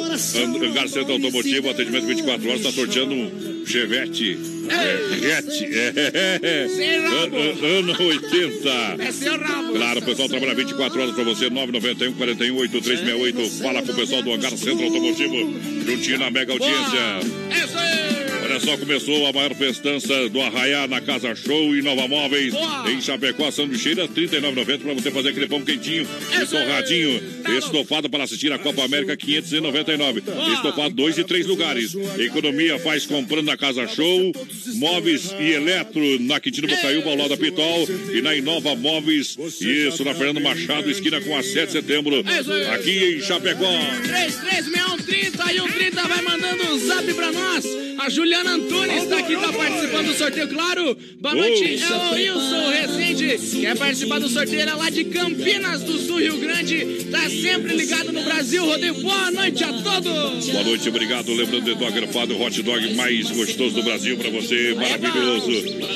Hangar 0.66 0.88
Centro 0.88 1.14
Automotivo, 1.14 1.70
atendimento 1.70 2.06
24 2.08 2.48
horas, 2.50 2.62
está 2.62 2.72
sorteando 2.72 3.14
um 3.14 3.64
Chevette. 3.66 4.38
Chevette, 4.72 5.66
é. 5.66 6.68
An- 7.08 7.38
an- 7.38 7.80
Ano 7.80 7.96
80. 8.08 9.04
É 9.04 9.12
seu 9.12 9.38
rabo. 9.38 9.74
Claro, 9.74 10.00
o 10.00 10.04
pessoal 10.04 10.30
trabalha 10.30 10.56
24 10.56 11.02
horas 11.02 11.14
pra 11.16 11.24
você, 11.24 11.50
991 11.50 12.14
41 12.14 12.56
8368. 12.58 13.50
Fala 13.62 13.82
com 13.82 13.92
o 13.92 13.96
pessoal 13.96 14.22
do 14.22 14.32
Hangar 14.34 14.52
Centro 14.58 14.84
Automotivo, 14.86 15.60
juntinho 15.86 16.20
na 16.20 16.32
mega 16.32 16.54
audiência. 16.54 17.20
É 17.50 17.66
isso 17.66 17.78
aí. 17.78 18.11
Olha 18.52 18.60
só, 18.60 18.78
começou 18.78 19.26
a 19.28 19.32
maior 19.32 19.56
festança 19.56 20.28
do 20.28 20.42
Arraiá 20.42 20.86
na 20.86 21.00
Casa 21.00 21.34
Show 21.34 21.74
e 21.74 21.82
Nova 21.82 22.06
Móveis. 22.06 22.54
Boa. 22.54 22.92
Em 22.92 23.00
Chapecó, 23.00 23.50
Sanduicheira, 23.50 24.04
R$ 24.04 24.10
39,90 24.10 24.80
para 24.80 24.94
você 24.94 25.10
fazer 25.10 25.30
aquele 25.30 25.48
pão 25.48 25.62
quentinho 25.62 26.06
e 26.34 26.46
torradinho. 26.46 27.22
Estofado 27.58 28.10
para 28.10 28.26
assistir 28.26 28.52
a 28.52 28.60
Copa 28.60 28.84
América, 28.84 29.14
R$ 29.14 29.18
599. 29.18 30.24
Estofado 30.54 30.94
dois 30.94 31.18
e 31.18 31.24
três 31.24 31.46
lugares. 31.46 31.96
Economia 32.20 32.78
faz 32.78 33.06
comprando 33.06 33.46
na 33.46 33.56
Casa 33.56 33.88
Show. 33.88 34.34
Móveis 34.76 35.34
e 35.40 35.54
Eletro 35.54 36.20
na 36.20 36.38
Quintino 36.42 36.68
Bocaiúba, 36.68 37.10
ao 37.10 37.16
lado 37.16 37.30
da 37.30 37.38
Pitol. 37.38 37.88
E 38.14 38.22
na 38.22 38.36
Inova 38.36 38.76
Móveis, 38.76 39.38
isso, 39.62 40.04
na 40.04 40.14
Fernando 40.14 40.42
Machado, 40.42 40.92
esquina 40.92 41.22
com 41.22 41.38
a 41.38 41.42
7 41.42 41.68
de 41.68 41.72
setembro. 41.72 42.16
É. 42.18 42.70
Aqui 42.72 43.16
em 43.16 43.22
Chapecó. 43.22 43.80
336130 44.04 45.54
e 45.54 45.62
o 45.62 45.68
30 45.70 46.02
vai 46.04 46.22
mandando 46.22 46.64
um 46.66 46.80
zap 46.86 47.14
pra 47.14 47.32
nós. 47.32 47.66
A 48.02 48.10
Juliana 48.10 48.41
Antunes 48.50 49.08
tá 49.08 49.18
aqui, 49.20 49.36
tá 49.36 49.54
participando 49.54 50.06
do 50.08 50.14
sorteio, 50.14 50.48
claro. 50.48 50.98
Boa 51.20 51.36
noite, 51.36 51.82
é 51.82 51.94
o 51.94 52.14
Wilson 52.14 52.70
Rezende. 52.70 53.62
Quer 53.62 53.78
participar 53.78 54.20
do 54.20 54.28
sorteio? 54.28 54.62
Ele 54.62 54.72
é 54.72 54.74
lá 54.74 54.90
de 54.90 55.04
Campinas 55.06 55.82
do 55.84 55.98
Sul, 56.00 56.20
Rio 56.20 56.38
Grande. 56.38 57.06
Tá 57.12 57.30
sempre 57.30 57.76
ligado 57.76 58.12
no 58.12 58.24
Brasil. 58.24 58.66
Rodeio, 58.66 58.94
boa 58.96 59.32
noite 59.32 59.64
a 59.64 59.74
todos. 59.74 60.50
Boa 60.50 60.64
noite, 60.64 60.90
obrigado. 60.90 61.34
Lembrando 61.34 61.66
de 61.66 61.76
Dogger 61.76 62.08
Fado, 62.08 62.34
o 62.34 62.42
hot 62.42 62.62
dog 62.64 62.94
mais 62.96 63.30
gostoso 63.32 63.76
do 63.76 63.84
Brasil 63.84 64.18
para 64.18 64.30
você, 64.32 64.74
maravilhoso. 64.74 65.52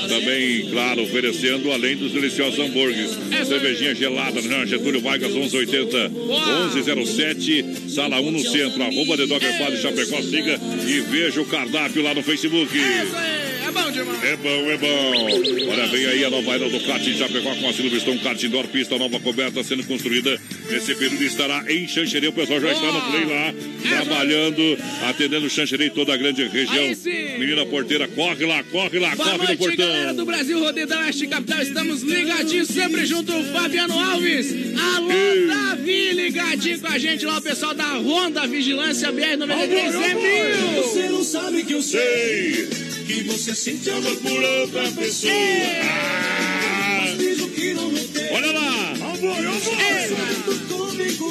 Também, 0.07 0.69
claro, 0.69 1.03
oferecendo 1.03 1.71
além 1.71 1.95
dos 1.95 2.11
deliciosos 2.11 2.59
hambúrgueres. 2.59 3.11
Cervejinha 3.47 3.95
gelada, 3.95 4.41
na 4.41 4.65
Getúlio 4.65 5.01
Vargas, 5.01 5.31
1180, 5.31 6.09
1107, 6.09 7.89
sala 7.89 8.19
1 8.21 8.31
no 8.31 8.39
centro. 8.39 8.83
Arroba 8.83 9.17
de 9.17 9.25
Dogger 9.25 9.57
Fado 9.57 9.77
Chapecó, 9.77 10.21
siga 10.21 10.59
e 10.87 10.99
veja 11.01 11.41
o 11.41 11.45
cardápio 11.45 12.03
lá 12.03 12.13
no 12.13 12.21
Facebook. 12.21 12.34
É 13.65 13.71
bom 13.71 13.91
demais. 13.91 14.23
É 14.23 14.36
bom, 14.38 14.49
é 14.69 14.77
bom. 14.77 15.71
Olha, 15.71 15.88
vem 15.88 16.05
aí 16.05 16.25
a 16.25 16.29
nova 16.29 16.53
era 16.53 16.69
do 16.69 16.79
kart 16.81 17.03
Chapecó 17.03 17.55
com 17.55 17.69
a 17.69 17.73
Silverstone 17.73 18.19
Kart 18.19 18.43
Indoor, 18.43 18.67
pista 18.67 18.97
nova 18.97 19.19
coberta 19.19 19.63
sendo 19.63 19.83
construída. 19.86 20.39
Nesse 20.70 20.95
período 20.95 21.24
estará 21.24 21.63
em 21.72 21.88
Xanxerê. 21.88 22.28
O 22.28 22.34
pessoal 22.34 22.59
já 22.59 22.72
está 22.72 22.91
no 22.91 23.01
play 23.11 23.26
lá, 23.26 23.53
trabalhando, 23.89 24.78
atendendo 25.07 25.49
Xanxerê 25.49 25.86
e 25.86 25.89
toda 25.89 26.13
a 26.13 26.18
grande 26.18 26.43
região. 26.47 27.38
Menina 27.39 27.66
porteira, 27.66 28.07
corre 28.07 28.45
lá, 28.45 28.63
corre 28.63 28.99
lá, 28.99 29.16
Boa 29.16 29.30
corre 29.30 29.38
no 29.38 29.43
noite, 29.43 29.78
galera 29.78 29.97
portão. 29.99 30.16
do 30.16 30.26
Brasil, 30.26 30.59
Rodeio 30.59 30.88
da 30.88 30.99
Oeste 30.99 31.28
Capital. 31.28 31.61
Estamos 31.61 32.01
ligadinhos 32.01 32.68
sempre 32.68 33.05
junto 33.05 33.32
Fabiano 33.53 33.97
Alves. 33.99 34.53
Alô, 34.95 35.47
Davi, 35.47 36.11
ligadinho 36.13 36.80
com 36.80 36.88
a 36.88 36.97
gente 36.97 37.26
lá, 37.26 37.38
o 37.38 37.41
pessoal 37.41 37.74
da 37.74 37.93
Honda 37.97 38.47
Vigilância 38.47 39.11
BR-93 39.11 40.01
é 40.03 40.13
mil. 40.13 40.84
Você 40.84 41.09
não 41.09 41.24
sabe 41.24 41.63
que 41.63 41.74
eu 41.74 41.82
sei 41.82 42.68
que 43.05 43.24
você 43.24 43.53
sente 43.53 43.89
amor 43.89 44.16
por 44.18 44.43
outra 44.43 44.91
pessoa. 44.91 45.32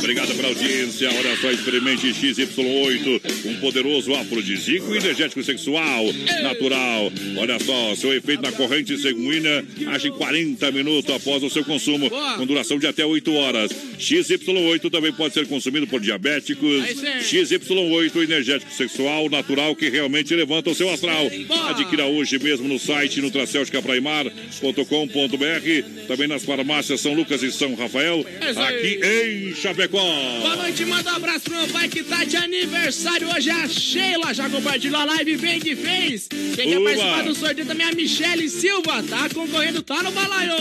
Obrigado 0.05 0.35
pela 0.35 0.49
audiência. 0.49 1.09
Olha 1.09 1.35
só, 1.41 1.51
experimente 1.51 2.09
XY8, 2.09 3.23
um 3.47 3.55
poderoso 3.55 4.15
afrodisíaco 4.15 4.95
e 4.95 4.99
energético 4.99 5.43
sexual 5.43 6.05
natural. 6.43 7.11
Olha 7.39 7.59
só, 7.59 7.95
seu 7.95 8.13
efeito 8.13 8.43
na 8.43 8.53
corrente 8.53 8.99
sanguínea 8.99 9.65
age 9.89 10.09
em 10.09 10.13
40 10.13 10.71
minutos 10.73 11.15
após 11.15 11.43
o 11.43 11.49
seu 11.49 11.65
consumo, 11.65 12.11
com 12.37 12.45
duração 12.45 12.79
de 12.79 12.87
até 12.87 13.07
8 13.07 13.33
horas. 13.33 13.71
XY8 13.99 14.91
também 14.91 15.11
pode 15.11 15.33
ser 15.33 15.47
consumido 15.47 15.87
por 15.87 16.03
diabéticos. 16.03 16.85
XY8, 17.23 18.25
energético 18.25 18.75
sexual 18.75 19.31
natural 19.31 19.75
que 19.75 19.89
realmente 19.89 20.35
levanta 20.35 20.69
o 20.69 20.75
seu 20.75 20.91
astral. 20.91 21.31
Adquira 21.71 22.05
hoje 22.05 22.39
mesmo 22.39 22.69
no 22.69 22.79
site 22.79 23.23
nutracelticapraimar.com.br, 23.23 26.07
também 26.07 26.29
nas 26.29 26.45
farmácias 26.45 27.01
São 27.01 27.15
Lucas 27.15 27.43
e 27.43 27.51
São 27.51 27.75
Rafael, 27.75 28.23
É 28.43 28.51
aqui 28.51 29.01
em 29.03 29.55
Chapecó. 29.55 29.94
Boa 29.95 30.57
noite, 30.57 30.85
manda 30.85 31.13
um 31.13 31.15
abraço 31.15 31.43
pro 31.43 31.55
meu 31.55 31.69
pai 31.69 31.89
que 31.89 32.03
tá 32.03 32.25
de 32.25 32.37
aniversário 32.37 33.33
hoje. 33.33 33.49
É 33.49 33.53
a 33.53 33.69
Sheila 33.69 34.35
já 34.35 34.51
compartilhou 34.51 35.01
a 35.01 35.05
live 35.05 35.37
bem 35.37 35.61
que 35.61 35.77
fez. 35.77 36.27
Quem 36.27 36.69
quer 36.69 36.81
participar 36.81 37.23
do 37.23 37.33
sorteio 37.33 37.65
também 37.65 37.87
é 37.87 37.91
a 37.91 37.95
Michele 37.95 38.49
Silva. 38.49 39.05
Tá 39.05 39.29
concorrendo, 39.33 39.83
tá 39.83 40.03
no 40.03 40.11
balaio. 40.11 40.53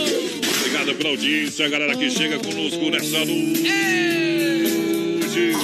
Obrigado 0.60 0.94
pela 0.94 1.10
audiência, 1.10 1.66
a 1.66 1.68
galera 1.68 1.96
que 1.96 2.08
chega 2.10 2.38
conosco 2.38 2.90
nessa 2.90 3.24
luz. 3.24 3.58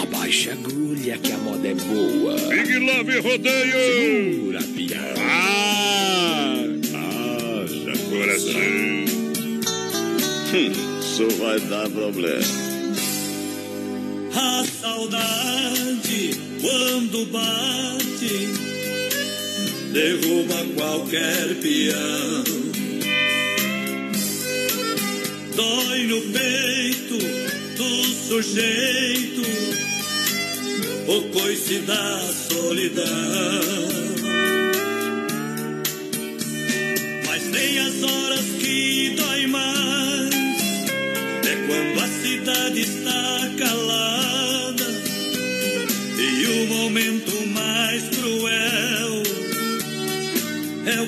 Abaixa 0.03 0.51
a 0.51 0.55
agulha 0.55 1.16
que 1.18 1.31
a 1.31 1.39
moda 1.39 1.68
é 1.68 1.75
boa. 1.75 2.35
Big 2.49 2.77
Love 2.77 3.18
Rodeio. 3.21 4.33
Segura, 4.33 4.62
pião. 4.62 5.14
Ah, 5.16 6.55
haja 7.62 7.93
coração. 8.11 8.61
Isso 10.53 11.29
vai 11.39 11.61
dar 11.61 11.89
problema. 11.89 12.70
A 14.35 14.64
saudade, 14.64 16.31
quando 16.61 17.26
bate, 17.26 18.49
derruba 19.93 20.64
qualquer 20.76 21.55
peão. 21.61 22.45
Dói 25.57 26.07
no 26.07 26.20
peito 26.33 27.18
do 27.76 28.05
sujeito 28.28 29.43
o 31.09 31.22
coice 31.33 31.81
da 31.81 32.20
solidão. 32.49 34.00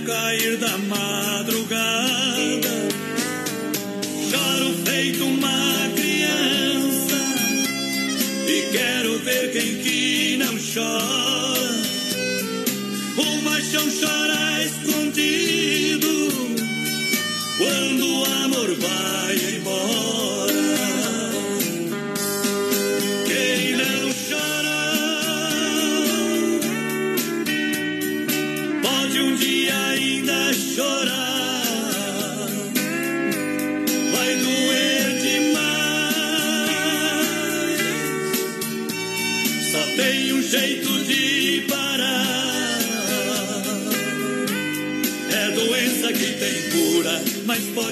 Cair 0.04 0.56
da 0.58 0.78
madrugada. 0.78 1.82
Choro 4.30 4.74
feito 4.84 5.24
uma 5.24 5.90
criança 5.94 7.16
e 8.48 8.68
quero 8.72 9.18
ver 9.18 9.52
quem 9.52 9.78
que 9.82 10.36
não 10.38 10.56
chora. 10.56 11.11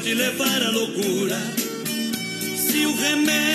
Pode 0.00 0.14
levar 0.14 0.62
à 0.62 0.70
loucura. 0.70 1.38
Se 2.56 2.86
o 2.86 2.92
remédio 2.94 3.49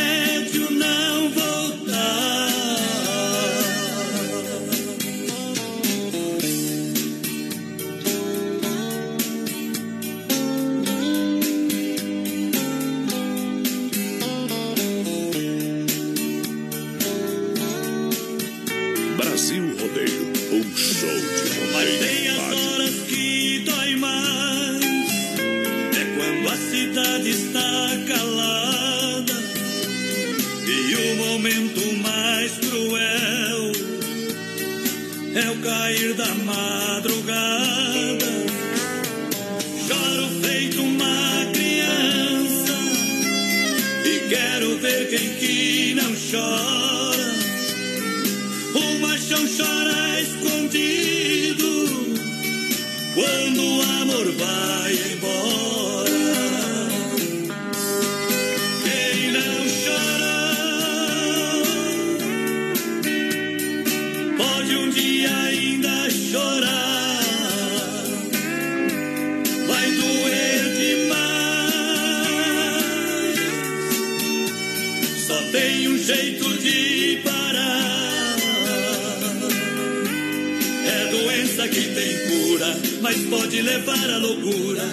pode 83.37 83.61
levar 83.61 84.09
à 84.09 84.17
loucura. 84.17 84.83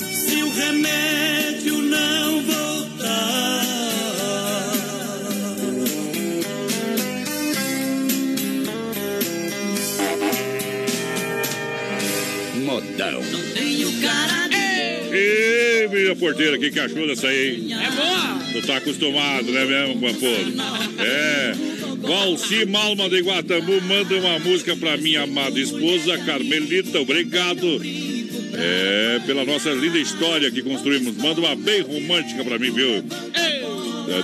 Se 0.00 0.42
o 0.42 0.50
remédio 0.50 1.78
não 1.78 2.42
voltar. 2.42 3.64
Modão. 12.56 13.22
Tenho 13.54 13.92
cara 14.00 14.44
Ê, 15.16 15.88
minha 15.92 16.16
porteira, 16.16 16.58
que 16.58 16.80
achou 16.80 17.06
dessa 17.06 17.28
aí, 17.28 17.56
hein? 17.56 17.72
É 17.72 17.90
boa! 17.90 18.52
Tu 18.52 18.66
tá 18.66 18.78
acostumado, 18.78 19.52
né 19.52 19.64
mesmo, 19.64 20.00
Pampolo? 20.00 20.54
É. 20.98 21.43
Valci 22.06 22.66
Malma 22.66 23.08
de 23.08 23.20
Guatambu 23.20 23.80
manda 23.82 24.14
uma 24.16 24.38
música 24.38 24.76
pra 24.76 24.96
minha 24.96 25.22
amada 25.22 25.58
esposa, 25.58 26.18
Carmelita. 26.18 27.00
Obrigado. 27.00 27.80
É, 28.56 29.20
pela 29.26 29.44
nossa 29.44 29.70
linda 29.70 29.98
história 29.98 30.50
que 30.50 30.62
construímos. 30.62 31.16
Manda 31.16 31.40
uma 31.40 31.56
bem 31.56 31.80
romântica 31.80 32.44
pra 32.44 32.58
mim, 32.58 32.70
viu? 32.70 33.02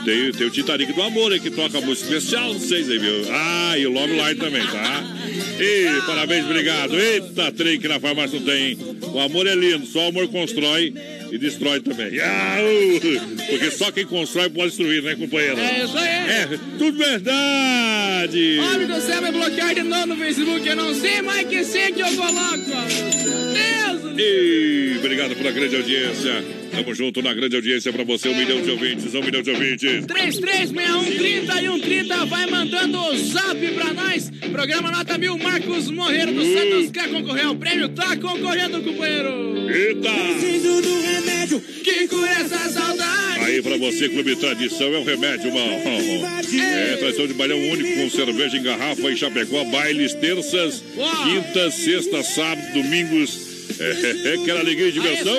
Tem, 0.05 0.32
tem 0.32 0.47
o 0.47 0.51
Titanic 0.51 0.93
do 0.93 1.02
Amor 1.02 1.32
aí 1.32 1.40
que 1.40 1.51
toca 1.51 1.81
música 1.81 2.15
especial, 2.15 2.52
não 2.52 2.61
sei 2.61 2.82
aí, 2.82 2.98
viu? 2.98 3.24
Ah, 3.32 3.78
e 3.78 3.86
o 3.86 3.90
Love 3.90 4.12
Line 4.12 4.35
também, 4.36 4.65
tá? 4.66 5.10
E 5.61 6.03
parabéns, 6.07 6.45
obrigado. 6.45 6.99
Eita, 6.99 7.53
trem 7.53 7.78
que 7.78 7.87
na 7.87 8.01
farmácia 8.01 8.39
não 8.39 8.47
tem, 8.47 8.70
hein? 8.70 8.78
O 9.12 9.20
amor 9.20 9.47
é 9.47 9.55
lindo, 9.55 9.85
só 9.87 10.07
o 10.07 10.09
amor 10.09 10.28
constrói 10.28 10.95
e 11.31 11.39
destrói 11.39 11.81
também. 11.81 12.12
Porque 13.49 13.70
só 13.70 13.91
quem 13.93 14.07
constrói 14.07 14.49
pode 14.49 14.69
destruir, 14.69 15.03
né, 15.03 15.15
companheiro? 15.16 15.59
É 15.59 15.85
isso 15.85 15.99
aí. 15.99 16.09
É, 16.09 16.49
tudo 16.78 16.97
verdade. 16.97 18.59
Homem 18.59 18.87
do 18.87 19.01
céu 19.01 19.20
vai 19.20 19.32
bloquear 19.32 19.74
de 19.74 19.82
novo 19.82 20.07
no 20.07 20.16
Facebook. 20.16 20.66
Eu 20.66 20.77
não 20.77 20.95
sei 20.95 21.23
mais 21.23 21.47
que 21.47 21.65
sei 21.65 21.93
que 21.93 22.01
eu 22.01 22.16
coloco. 22.16 22.70
Deus! 23.53 24.19
E 24.19 24.97
obrigado 24.99 25.35
pela 25.37 25.51
grande 25.51 25.77
audiência. 25.77 26.60
Tamo 26.70 26.94
junto 26.94 27.22
na 27.22 27.34
grande 27.34 27.56
audiência 27.56 27.92
pra 27.92 28.05
você. 28.05 28.28
Um 28.28 28.36
milhão 28.36 28.60
de 28.62 28.70
ouvintes, 28.70 29.14
um 29.14 29.22
milhão 29.22 29.42
de 29.42 29.51
ouvintes. 29.51 30.06
336130 30.06 31.62
e 31.62 31.66
130 31.66 32.26
vai 32.26 32.47
mandando 32.47 32.98
o 32.98 33.18
zap 33.18 33.66
pra 33.74 33.92
nós. 33.92 34.30
Programa 34.52 34.90
Nota 34.90 35.18
Mil, 35.18 35.36
Marcos 35.38 35.90
Morreiro 35.90 36.32
do 36.32 36.42
Santos 36.42 36.90
quer 36.90 37.09
concorrer 37.09 37.47
ao 37.47 37.56
prêmio. 37.56 37.88
Tá 37.88 38.16
concorrendo, 38.16 38.82
companheiro. 38.82 39.70
Eita! 39.70 40.10
Preciso 40.10 40.82
do 40.82 41.01
remédio 41.01 41.60
que 41.60 42.09
cura 42.09 42.30
essa 42.30 42.68
saudade. 42.70 43.40
Aí 43.40 43.62
pra 43.62 43.76
você, 43.76 44.09
Clube 44.09 44.36
Tradição 44.36 44.94
é 44.94 44.98
o 44.98 45.05
remédio, 45.05 45.52
mal. 45.52 45.64
É, 45.64 46.97
tradição 46.97 47.26
de 47.26 47.34
bailão 47.34 47.59
único 47.59 48.01
com 48.01 48.10
cerveja 48.10 48.56
em 48.56 48.62
garrafa 48.62 49.10
em 49.10 49.16
Chapecó, 49.16 49.64
bailes 49.64 50.14
terças, 50.14 50.82
quintas, 51.24 51.74
sextas, 51.74 52.26
sábados, 52.28 52.72
domingos. 52.72 53.49
É, 53.81 54.36
quer 54.44 54.57
alegria 54.59 54.89
e 54.89 54.93
diversão? 54.93 55.39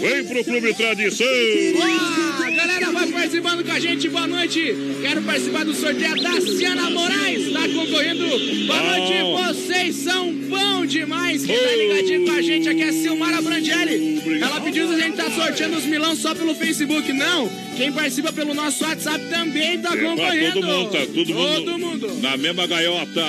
Vem 0.00 0.24
pro 0.24 0.44
Clube 0.44 0.74
Tradição! 0.74 1.26
Boa! 1.74 2.46
A 2.46 2.50
galera 2.50 2.90
vai 2.92 3.06
participando 3.06 3.64
com 3.64 3.70
a 3.72 3.78
gente. 3.80 4.08
Boa 4.08 4.26
noite. 4.26 4.74
Quero 5.00 5.22
participar 5.22 5.64
do 5.64 5.74
sorteio 5.74 6.20
da 6.20 6.40
Ciana 6.40 6.90
Moraes. 6.90 7.52
Tá 7.52 7.60
concorrendo. 7.68 8.26
Boa 8.66 8.82
noite. 8.82 9.54
Vocês 9.54 9.96
são 9.96 10.32
bom 10.32 10.84
demais. 10.86 11.44
Quem 11.44 11.56
tá 11.56 11.76
ligadinho 11.76 12.24
com 12.26 12.32
a 12.32 12.42
gente 12.42 12.68
aqui 12.68 12.82
é 12.82 12.88
a 12.88 12.92
Silmara 12.92 13.40
Brangelli. 13.42 14.22
Ela 14.40 14.60
pediu 14.60 14.88
se 14.88 14.94
a 14.94 14.98
gente 14.98 15.16
tá 15.16 15.30
sorteando 15.30 15.76
os 15.76 15.84
milão 15.84 16.16
só 16.16 16.34
pelo 16.34 16.54
Facebook. 16.54 17.12
Não. 17.12 17.48
Quem 17.76 17.92
participa 17.92 18.32
pelo 18.32 18.54
nosso 18.54 18.82
WhatsApp 18.84 19.24
também 19.30 19.78
tá 19.80 19.94
É, 19.94 19.96
concorrendo. 19.96 20.54
todo 20.54 20.66
mundo, 20.66 20.90
tá 20.90 20.98
todo 21.06 21.34
mundo, 21.34 21.64
Todo 21.64 21.78
mundo. 21.78 22.18
na 22.22 22.36
mesma 22.36 22.66
gaiota. 22.66 23.24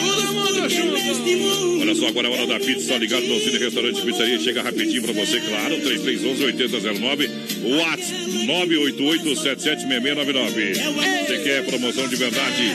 Todo 0.00 0.32
mundo 0.34 0.68
junto. 0.68 1.80
Olha 1.80 1.94
só, 1.94 2.08
agora 2.08 2.28
é 2.28 2.30
a 2.30 2.34
hora 2.34 2.46
da 2.46 2.60
pizza, 2.60 2.96
ligado 2.96 3.26
no 3.26 3.40
Cine 3.40 3.58
Restaurante 3.58 3.87
Pizzaria. 3.94 4.40
Chega 4.40 4.62
rapidinho 4.62 5.02
pra 5.02 5.12
você, 5.12 5.40
claro, 5.40 5.76
3311-8009, 5.76 7.30
WhatsApp 7.64 8.28
988-776699. 8.48 11.26
Você 11.26 11.38
quer 11.44 11.66
promoção 11.66 12.08
de 12.08 12.16
verdade? 12.16 12.72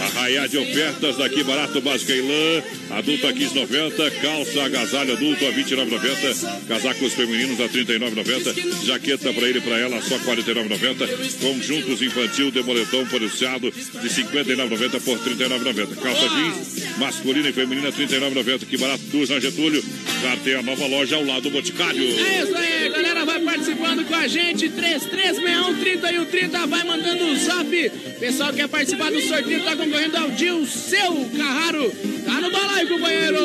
Arraiar 0.00 0.48
de 0.48 0.58
ofertas 0.58 1.16
daqui, 1.16 1.42
barato, 1.42 1.80
básica 1.80 2.12
e 2.12 2.20
lã. 2.20 2.62
Adulto 2.90 3.26
a 3.26 3.32
15,90. 3.32 4.10
Calça 4.20 4.62
agasalho 4.62 5.12
adulto 5.12 5.46
a 5.46 5.52
29,90. 5.52 6.66
Casacos 6.66 7.12
femininos 7.14 7.60
a 7.60 7.68
39,90. 7.68 8.84
Jaqueta 8.84 9.32
pra 9.32 9.48
ele 9.48 9.58
e 9.58 9.62
pra 9.62 9.78
ela 9.78 10.00
só 10.02 10.18
49,90. 10.18 11.40
Conjuntos 11.40 12.02
infantil 12.02 12.50
de 12.50 12.62
moletom 12.62 13.04
policiado 13.06 13.70
de 13.70 14.08
59,90 14.08 15.00
por 15.02 15.18
39,90. 15.18 15.96
Calça 15.96 16.28
jeans 16.28 16.86
masculina 16.98 17.48
e 17.48 17.52
feminina 17.52 17.92
39,90. 17.92 18.66
Que 18.66 18.76
barato, 18.76 19.02
duas 19.04 19.28
na 19.30 19.40
Getúlio. 19.40 19.82
Já 20.22 20.36
tem 20.38 20.54
a 20.54 20.62
nova 20.62 20.86
loja 20.86 21.16
ao 21.16 21.24
lado 21.24 21.42
do 21.42 21.50
Boticário. 21.50 22.02
É 22.02 22.42
isso 22.42 22.56
aí, 22.56 22.88
galera 22.90 23.24
vai 23.24 23.40
participando 23.40 24.04
com 24.04 24.14
a 24.14 24.26
gente. 24.26 24.68
3361 24.68 25.80
3130 25.80 26.66
vai 26.66 26.84
mandando 26.84 27.24
o 27.26 27.36
zap. 27.36 27.90
Pessoal 28.18 28.50
que 28.50 28.56
quer 28.56 28.68
participar 28.68 29.10
do 29.10 29.20
sorteio 29.20 29.62
tá 29.64 29.76
concorrendo 29.76 30.16
ao 30.16 30.30
Dil 30.30 30.66
Seu 30.66 31.30
Carraro. 31.36 31.92
Tá 32.24 32.40
no 32.40 32.50
balaio, 32.76 32.88
companheiro. 32.88 33.38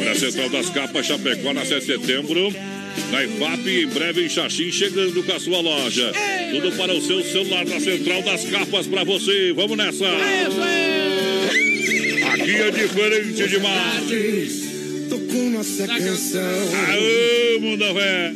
Olha 0.00 0.12
a 0.12 0.14
Central 0.14 0.48
das 0.48 0.70
Capas, 0.70 1.06
Chapecó, 1.06 1.52
na 1.52 1.64
7 1.64 1.80
de 1.80 1.86
setembro. 1.86 2.52
Na 3.10 3.24
IFAP, 3.24 3.68
em 3.68 3.86
breve 3.86 4.24
em 4.24 4.28
Xaxim, 4.28 4.70
chegando 4.70 5.22
com 5.22 5.32
a 5.32 5.40
sua 5.40 5.60
loja. 5.60 6.12
Tudo 6.50 6.76
para 6.76 6.94
o 6.94 7.00
seu 7.00 7.22
celular 7.22 7.64
na 7.66 7.80
Central 7.80 8.22
das 8.22 8.44
Capas 8.44 8.86
para 8.86 9.04
você. 9.04 9.52
Vamos 9.52 9.76
nessa! 9.76 10.06
Aqui 12.32 12.54
é 12.56 12.70
diferente 12.70 13.48
demais. 13.48 14.70
Tocou 15.08 15.50
nossa 15.50 15.86
canção. 15.86 16.40
Aê, 16.88 17.58
mundo 17.60 17.94
vé. 17.94 18.32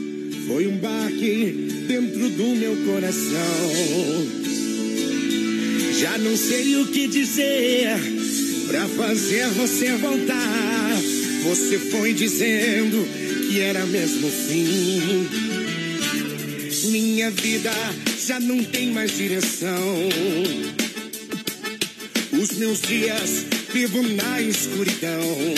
Foi 0.47 0.67
um 0.67 0.77
baque 0.77 1.85
dentro 1.89 2.29
do 2.31 2.47
meu 2.57 2.77
coração. 2.85 4.45
Já 5.99 6.19
não 6.19 6.37
sei 6.37 6.77
o 6.77 6.87
que 6.89 7.07
dizer 7.07 8.14
pra 8.67 8.89
fazer 8.89 9.49
você 9.49 9.93
voltar. 9.93 10.97
Você 11.45 11.79
foi 11.79 12.13
dizendo 12.13 13.07
que 13.49 13.61
era 13.61 13.85
mesmo 13.87 14.31
fim. 14.31 15.29
Minha 16.91 17.31
vida 17.31 17.73
já 18.27 18.41
não 18.41 18.63
tem 18.63 18.89
mais 18.93 19.17
direção. 19.17 20.09
Os 22.33 22.53
meus 22.53 22.81
dias 22.81 23.47
vivo 23.73 24.03
na 24.03 24.41
escuridão. 24.41 25.55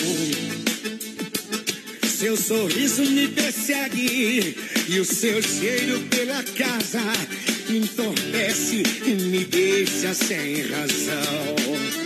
Seu 2.18 2.36
sorriso 2.36 3.02
me 3.04 3.28
persegue 3.28 4.56
e 4.88 5.00
o 5.00 5.04
seu 5.04 5.42
cheiro 5.42 6.00
pela 6.08 6.42
casa 6.42 7.02
me 7.68 7.78
entorpece 7.78 8.82
e 9.04 9.14
me 9.14 9.44
deixa 9.44 10.14
sem 10.14 10.62
razão. 10.62 12.05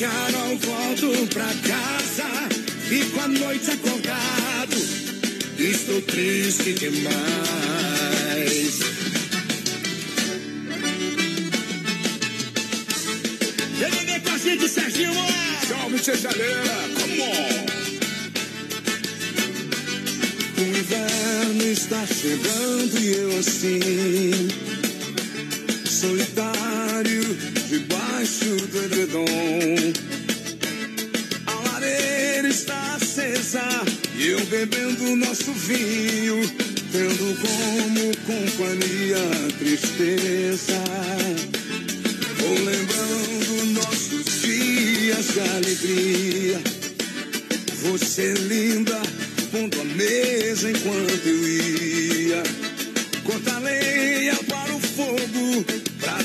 Não 0.00 0.56
volto 0.58 1.26
pra 1.34 1.48
casa. 1.66 2.28
Fico 2.88 3.18
a 3.18 3.26
noite 3.26 3.68
acordado. 3.68 4.76
Estou 5.58 6.00
triste 6.02 6.72
demais. 6.74 7.08
Vem 13.76 13.90
beber 13.90 14.22
com 14.22 14.30
a 14.30 14.38
gente, 14.38 14.68
Serginho! 14.68 15.12
Salve, 15.66 15.98
Tchejaleira! 15.98 16.62
Come 17.00 17.20
on! 17.22 17.66
O 20.58 20.62
inverno 20.62 21.72
está 21.72 22.06
chegando 22.06 22.98
e 23.00 23.16
eu 23.16 23.38
assim, 23.40 24.48
solitário, 25.84 26.47
debaixo 28.18 28.56
do 28.66 28.84
edredom. 28.84 29.24
A 31.46 31.70
lareira 31.70 32.48
está 32.48 32.94
acesa 32.94 33.62
e 34.16 34.28
eu 34.28 34.44
bebendo 34.46 35.14
nosso 35.16 35.52
vinho, 35.52 36.40
tendo 36.90 37.36
como 37.40 38.16
companhia 38.26 39.18
a 39.18 39.58
tristeza. 39.58 40.82
Vou 42.38 42.54
lembrando 42.54 43.66
nossos 43.74 44.42
dias 44.42 45.26
de 45.34 45.40
alegria. 45.40 46.60
Você 47.82 48.32
linda, 48.34 49.00
pondo 49.52 49.80
a 49.80 49.84
mesa 49.84 50.70
enquanto 50.70 51.26
eu 51.26 51.48
ia. 51.48 52.42
Corta 53.24 53.58
lenha 53.60 54.34
para 54.48 54.74
o 54.74 54.80
fogo, 54.80 55.64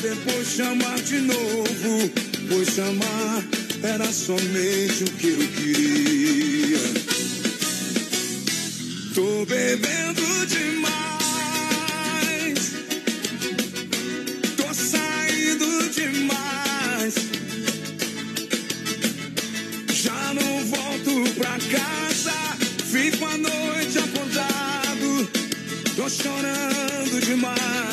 depois 0.03 0.47
chamar 0.49 0.99
de 0.99 1.19
novo. 1.19 2.11
Pois 2.49 2.67
chamar 2.75 3.43
era 3.81 4.11
somente 4.11 5.05
o 5.05 5.11
que 5.13 5.29
eu 5.29 5.37
queria. 5.55 6.79
Tô 9.15 9.45
bebendo 9.45 10.45
demais. 10.47 11.23
Tô 14.57 14.73
saindo 14.73 15.89
demais. 15.93 17.13
Já 19.93 20.33
não 20.33 20.65
volto 20.65 21.33
pra 21.35 21.57
casa. 21.71 22.33
Fico 22.91 23.25
a 23.25 23.37
noite 23.37 23.99
acordado. 23.99 25.29
Tô 25.95 26.09
chorando 26.09 27.21
demais. 27.21 27.92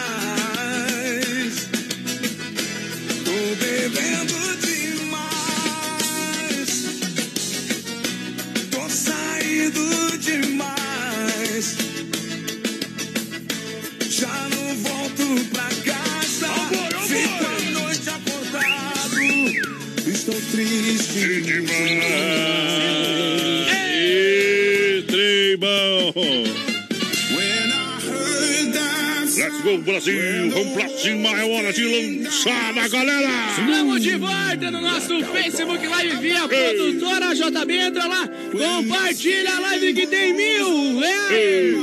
Let's 29.37 29.61
go, 29.61 29.77
Brasil! 29.79 30.51
Vamos 30.51 30.73
pra 30.73 30.87
cima, 30.97 31.29
é 31.29 31.43
hora 31.43 31.73
de 31.73 31.83
lançar 31.83 32.77
a 32.77 32.87
galera! 32.87 33.29
Estamos 33.49 34.01
de 34.01 34.15
volta 34.15 34.71
no 34.71 34.79
nosso 34.79 35.21
Facebook 35.25 35.85
Live 35.85 36.15
via 36.17 36.47
produtora 36.47 37.35
JB. 37.35 37.73
Entra 37.73 38.07
lá, 38.07 38.29
compartilha 38.51 39.53
a 39.53 39.59
live 39.59 39.93
que 39.93 40.07
tem 40.07 40.33
mil 40.33 40.99
reais. 40.99 41.75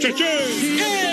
Tchau, 0.00 0.16
Ei, 0.18 1.09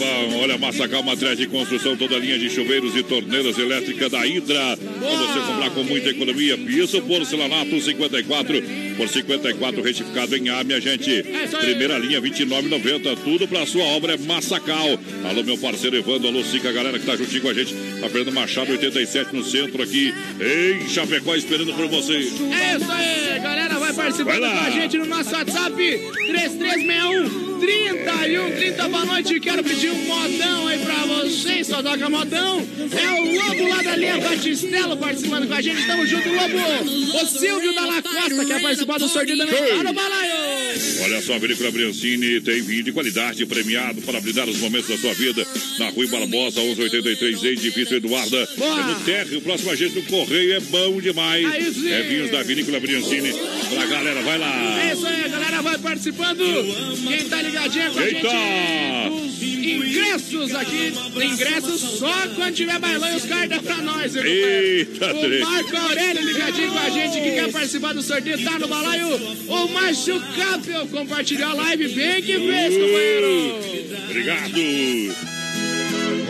É 0.00 0.42
olha, 0.42 0.56
Massacal 0.58 1.02
Materiais 1.02 1.38
de 1.38 1.46
Construção, 1.46 1.96
toda 1.96 2.16
a 2.16 2.18
linha 2.18 2.38
de 2.38 2.48
chuveiros 2.48 2.94
e 2.94 3.02
torneiras 3.02 3.58
elétricas 3.58 4.10
da 4.10 4.26
Hidra. 4.26 4.76
Pra 4.76 5.10
você 5.10 5.40
comprar 5.40 5.70
com 5.70 5.82
muita 5.82 6.10
economia, 6.10 6.56
piso 6.56 7.02
porcelanato 7.02 7.80
54 7.80 8.62
por 8.96 9.08
54 9.08 9.82
retificado 9.82 10.36
em 10.36 10.48
A, 10.48 10.62
minha 10.62 10.80
gente. 10.80 11.24
Primeira 11.60 11.98
linha 11.98 12.20
29,90. 12.20 13.18
Tudo 13.24 13.48
pra 13.48 13.66
sua 13.66 13.84
obra 13.84 14.14
é 14.14 14.16
Massacal. 14.16 14.98
Alô, 15.28 15.42
meu 15.42 15.58
parceiro 15.58 15.96
Evandro, 15.96 16.28
alô, 16.28 16.44
Sica, 16.44 16.68
a 16.68 16.72
galera 16.72 16.98
que 16.98 17.06
tá 17.06 17.16
juntinho 17.16 17.42
com 17.42 17.48
a 17.48 17.54
gente. 17.54 17.74
A 18.02 18.08
Fernanda 18.08 18.30
Machado, 18.30 18.70
87 18.70 19.34
no 19.34 19.42
centro 19.42 19.82
aqui 19.82 20.14
em 20.40 20.88
Chapecó, 20.88 21.34
esperando 21.34 21.74
por 21.74 21.88
você. 21.88 22.14
É 22.14 22.76
isso 22.76 22.90
aí, 22.92 23.40
galera. 23.40 23.78
Vai 23.78 23.92
participando 23.92 24.40
Vai 24.40 24.50
com 24.50 24.66
a 24.66 24.70
gente 24.70 24.98
no 24.98 25.06
nosso 25.06 25.32
WhatsApp 25.32 25.74
3361 25.74 27.47
31 27.58 28.56
30 28.56 28.88
boa 28.88 29.04
noite. 29.04 29.40
Quero 29.40 29.64
pedir 29.64 29.90
um 29.90 30.06
modão 30.06 30.66
aí 30.66 30.78
pra 30.78 31.06
vocês. 31.06 31.66
Só 31.66 31.82
toca 31.82 32.08
modão. 32.08 32.66
É 32.78 33.20
o 33.20 33.32
Lobo 33.34 33.68
lá 33.68 33.82
da 33.82 33.96
linha 33.96 34.18
Batistelo 34.18 34.96
participando 34.96 35.48
com 35.48 35.54
a 35.54 35.60
gente. 35.60 35.86
Tamo 35.86 36.06
junto, 36.06 36.28
Lobo. 36.28 37.22
O 37.22 37.26
Silvio 37.26 37.74
da 37.74 37.86
La 37.86 38.02
Costa 38.02 38.44
quer 38.44 38.62
participar 38.62 38.98
do 38.98 39.08
sorteio 39.08 39.38
também. 39.38 39.76
Tá 39.76 39.82
no 39.82 39.92
balaio. 39.92 40.38
Olha 41.02 41.22
só, 41.22 41.34
a 41.34 41.38
Vinícola 41.38 41.70
Briancini 41.70 42.40
tem 42.40 42.62
vinho 42.62 42.82
de 42.84 42.92
qualidade 42.92 43.44
premiado 43.46 44.00
para 44.02 44.20
brindar 44.20 44.48
os 44.48 44.58
momentos 44.58 44.88
da 44.88 44.98
sua 44.98 45.14
vida. 45.14 45.46
Na 45.78 45.88
Rui 45.90 46.06
Barbosa, 46.06 46.60
1183, 46.60 47.42
edifício 47.44 47.96
Eduarda. 47.96 48.48
Boa. 48.56 48.80
É 48.80 48.84
no 48.84 49.00
térreo, 49.00 49.40
próximo 49.40 49.70
a 49.70 49.76
gente 49.76 49.96
no 49.96 50.02
Correio, 50.02 50.54
é 50.54 50.60
bom 50.60 51.00
demais. 51.00 51.46
Aí. 51.46 51.92
É 51.92 52.02
vinhos 52.02 52.30
da 52.30 52.42
Vinícola 52.42 52.80
Briancini. 52.80 53.32
Pra 53.32 53.86
galera, 53.86 54.22
vai 54.22 54.38
lá. 54.38 54.88
É 54.88 54.92
isso 54.92 55.06
aí, 55.06 55.28
galera. 55.28 55.62
Vai 55.62 55.78
participando. 55.78 56.38
Quem 57.06 57.24
tá 57.28 57.42
ligadinho 57.48 57.92
com 57.92 57.98
a 58.00 58.04
Eita. 58.04 58.28
gente 58.28 59.08
dos 59.10 59.42
ingressos 59.42 60.54
aqui. 60.54 60.92
Ingressos 61.24 61.80
só 61.98 62.28
quando 62.34 62.54
tiver 62.54 62.78
bailão 62.78 63.12
e 63.12 63.16
os 63.16 63.24
caras 63.24 63.48
dão 63.48 63.62
pra 63.62 63.76
nós. 63.78 64.12
viu, 64.12 64.24
Eita, 64.24 65.06
companheiro? 65.08 65.28
três. 65.28 65.42
O 65.42 65.50
Marco 65.50 65.76
Aurélio 65.76 66.26
ligadinho 66.26 66.70
com 66.72 66.78
a 66.78 66.90
gente 66.90 67.12
que 67.20 67.30
quer 67.32 67.52
participar 67.52 67.92
do 67.94 68.02
sorteio. 68.02 68.42
Tá 68.44 68.58
no 68.58 68.68
balaio. 68.68 69.08
O 69.48 69.68
Márcio 69.68 70.20
Capel 70.36 70.86
compartilhou 70.88 71.50
a 71.50 71.54
live 71.54 71.88
bem 71.88 72.22
que 72.22 72.38
fez, 72.38 72.74
companheiro. 72.74 73.58
Obrigado. 74.10 75.28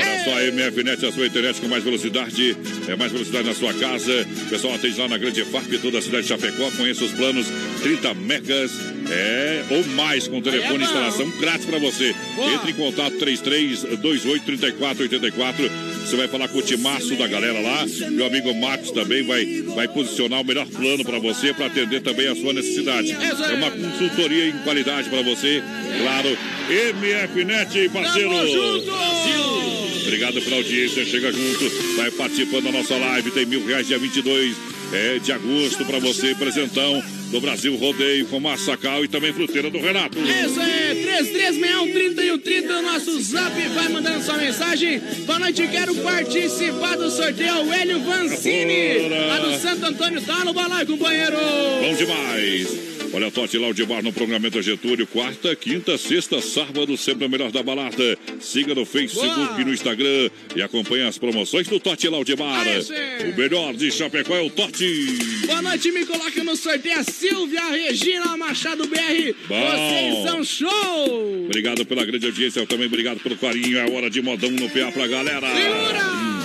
Olha 0.01 0.25
só, 0.25 0.39
a 0.39 0.43
MFNet, 0.53 1.07
a 1.07 1.13
sua 1.13 1.27
internet 1.27 1.61
com 1.61 1.69
mais 1.69 1.83
velocidade, 1.83 2.57
é 2.87 2.97
mais 2.97 3.11
velocidade 3.13 3.47
na 3.49 3.55
sua 3.55 3.75
casa. 3.75 4.27
O 4.47 4.49
pessoal 4.51 4.75
atende 4.75 4.99
lá 4.99 5.09
na 5.09 5.19
Grande 5.19 5.45
FAP, 5.45 5.79
toda 5.83 5.99
a 5.99 6.03
cidade 6.03 6.23
de 6.23 6.29
Chapecó. 6.29 6.71
Conheça 6.77 7.05
os 7.05 7.13
planos 7.13 7.47
30 7.83 8.15
megas 8.15 8.71
é, 9.11 9.65
ou 9.71 9.85
mais 9.95 10.29
com 10.29 10.41
telefone 10.41 10.81
e 10.81 10.87
instalação 10.87 11.31
grátis 11.39 11.67
para 11.67 11.79
você. 11.79 12.15
Entre 12.55 12.71
em 12.73 12.75
contato 12.75 13.17
33 13.19 13.83
28 14.01 14.45
34 14.45 15.03
84. 15.03 15.71
Você 16.05 16.17
vai 16.17 16.29
falar 16.29 16.49
com 16.49 16.59
o 16.59 16.63
timaço 16.63 17.15
da 17.17 17.27
galera 17.27 17.61
lá. 17.61 17.87
Meu 18.11 18.27
amigo 18.27 18.55
Marcos 18.55 18.91
também 18.91 19.23
vai, 19.23 19.45
vai 19.75 19.89
posicionar 19.89 20.41
o 20.41 20.45
melhor 20.45 20.67
plano 20.67 21.05
para 21.05 21.19
você, 21.19 21.53
para 21.53 21.67
atender 21.67 22.01
também 22.01 22.29
a 22.29 22.35
sua 22.35 22.53
necessidade. 22.53 23.13
É 23.13 23.55
uma 23.55 23.71
consultoria 23.71 24.49
em 24.49 24.59
qualidade 24.59 25.09
para 25.09 25.23
você. 25.23 25.63
Claro, 26.01 26.39
MFNet, 26.69 27.89
parceiro. 27.91 28.31
Tamo 28.31 28.47
junto! 28.49 29.89
Obrigado 30.03 30.41
pela 30.41 30.57
audiência. 30.57 31.05
Chega 31.05 31.31
junto, 31.31 31.97
vai 31.97 32.11
participando 32.11 32.65
da 32.65 32.73
nossa 32.73 32.97
live. 32.97 33.31
Tem 33.31 33.45
mil 33.45 33.67
reais 33.67 33.87
dia 33.87 33.99
22 33.99 34.57
é, 34.93 35.19
de 35.19 35.31
agosto 35.33 35.85
para 35.85 35.99
você. 35.99 36.35
Presentão 36.35 37.03
do 37.31 37.41
Brasil 37.41 37.77
Rodeio 37.77 38.27
com 38.27 38.41
Massacal 38.41 39.05
e 39.05 39.09
também 39.09 39.33
Fruteira 39.33 39.71
do 39.71 39.79
Renato. 39.79 40.19
Isso 40.19 40.61
aí, 40.61 41.03
3361 41.03 42.39
30 42.39 42.73
no 42.73 42.83
nosso 42.83 43.21
zap, 43.23 43.61
vai 43.75 43.89
mandando 43.89 44.23
sua 44.23 44.37
mensagem. 44.37 45.01
Boa 45.27 45.39
noite, 45.39 45.67
quero 45.69 45.95
participar 45.97 46.97
do 46.97 47.11
sorteio. 47.11 47.65
O 47.65 47.73
Hélio 47.73 48.01
Vancini, 48.01 49.09
lá 49.09 49.39
do 49.39 49.59
Santo 49.59 49.87
Antônio, 49.87 50.21
tá 50.23 50.45
no 50.45 50.53
balai, 50.53 50.87
companheiro. 50.87 51.37
Bom 51.81 51.95
demais. 51.95 52.88
Olha, 53.13 53.31
Tote 53.31 53.57
Laudibar 53.57 54.03
no 54.03 54.13
programamento 54.13 54.61
Getúlio, 54.61 55.07
quarta, 55.07 55.57
quinta, 55.57 55.97
sexta, 55.97 56.41
sábado, 56.43 56.97
sempre 56.97 57.27
o 57.27 57.31
melhor 57.31 57.51
da 57.51 57.63
balada. 57.63 58.19
Siga 58.41 58.75
no 58.75 58.85
Facebook 58.85 59.61
e 59.61 59.65
no 59.65 59.73
Instagram 59.73 60.31
e 60.55 60.63
acompanhe 60.63 61.07
as 61.07 61.17
promoções 61.17 61.67
do 61.67 61.81
Tote 61.81 62.09
Laudibar. 62.09 62.67
O 62.67 63.39
melhor 63.39 63.75
de 63.75 63.91
Chapecó 63.91 64.37
é 64.37 64.43
o 64.43 64.51
Tote. 64.51 65.19
Boa 65.47 65.63
noite, 65.63 65.91
me 65.91 66.05
coloca 66.05 66.45
no 66.45 66.55
sorteio 66.55 67.01
a 67.01 67.05
Silvia 67.05 67.65
Regina 67.71 68.37
Machado 68.37 68.87
BR. 68.87 69.35
Bom. 69.49 69.71
Vocês 69.71 70.23
são 70.25 70.45
show! 70.45 71.45
Obrigado 71.47 71.85
pela 71.87 72.05
grande 72.05 72.27
audiência, 72.27 72.67
também 72.67 72.87
obrigado 72.87 73.21
pelo 73.21 73.37
carinho. 73.37 73.79
É 73.79 73.91
hora 73.91 74.11
de 74.11 74.21
modão 74.21 74.51
no 74.51 74.69
PA 74.69 74.93
pra 74.93 75.07
galera. 75.07 75.47
Segura! 75.49 76.39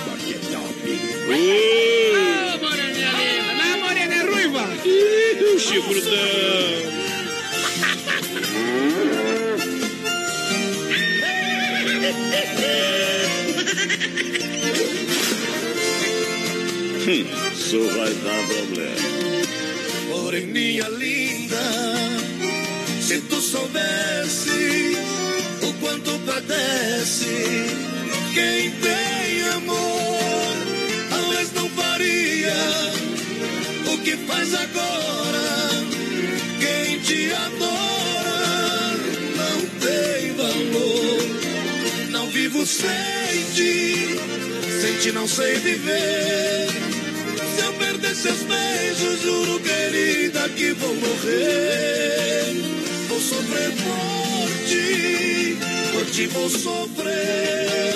Ui, 1.26 1.74
ruiva. 4.54 5.54
o 5.54 5.58
chifrudão. 5.58 6.12
Isso 17.06 17.80
vai 17.96 18.14
dar 18.14 18.46
problema. 18.46 18.94
Moreninha 20.08 20.88
linda, 20.88 21.62
se 23.00 23.20
tu 23.22 23.40
soubesse 23.40 24.96
o 25.62 25.72
quanto 25.80 26.18
padece 26.20 27.66
quem 28.32 28.70
tem 28.70 29.42
amor, 29.54 30.56
talvez 31.10 31.52
não 31.52 31.68
faria 31.70 32.93
que 34.04 34.16
faz 34.18 34.54
agora. 34.54 35.84
Quem 36.60 36.98
te 37.00 37.32
adora 37.32 38.92
não 39.34 39.58
tem 39.80 40.32
valor. 40.34 42.10
Não 42.10 42.26
vivo 42.28 42.66
sem 42.66 43.44
ti, 43.54 44.08
sem 44.80 44.98
ti 44.98 45.12
não 45.12 45.26
sei 45.26 45.54
viver. 45.54 46.68
Se 47.56 47.64
eu 47.64 47.72
perder 47.72 48.14
seus 48.14 48.42
beijos, 48.42 49.22
juro, 49.22 49.58
querida, 49.60 50.48
que 50.50 50.72
vou 50.72 50.94
morrer. 50.94 52.52
Vou 53.08 53.20
sofrer 53.20 53.70
por 53.70 54.48
ti, 54.68 55.56
por 55.92 56.04
ti 56.10 56.26
vou 56.26 56.50
sofrer. 56.50 57.94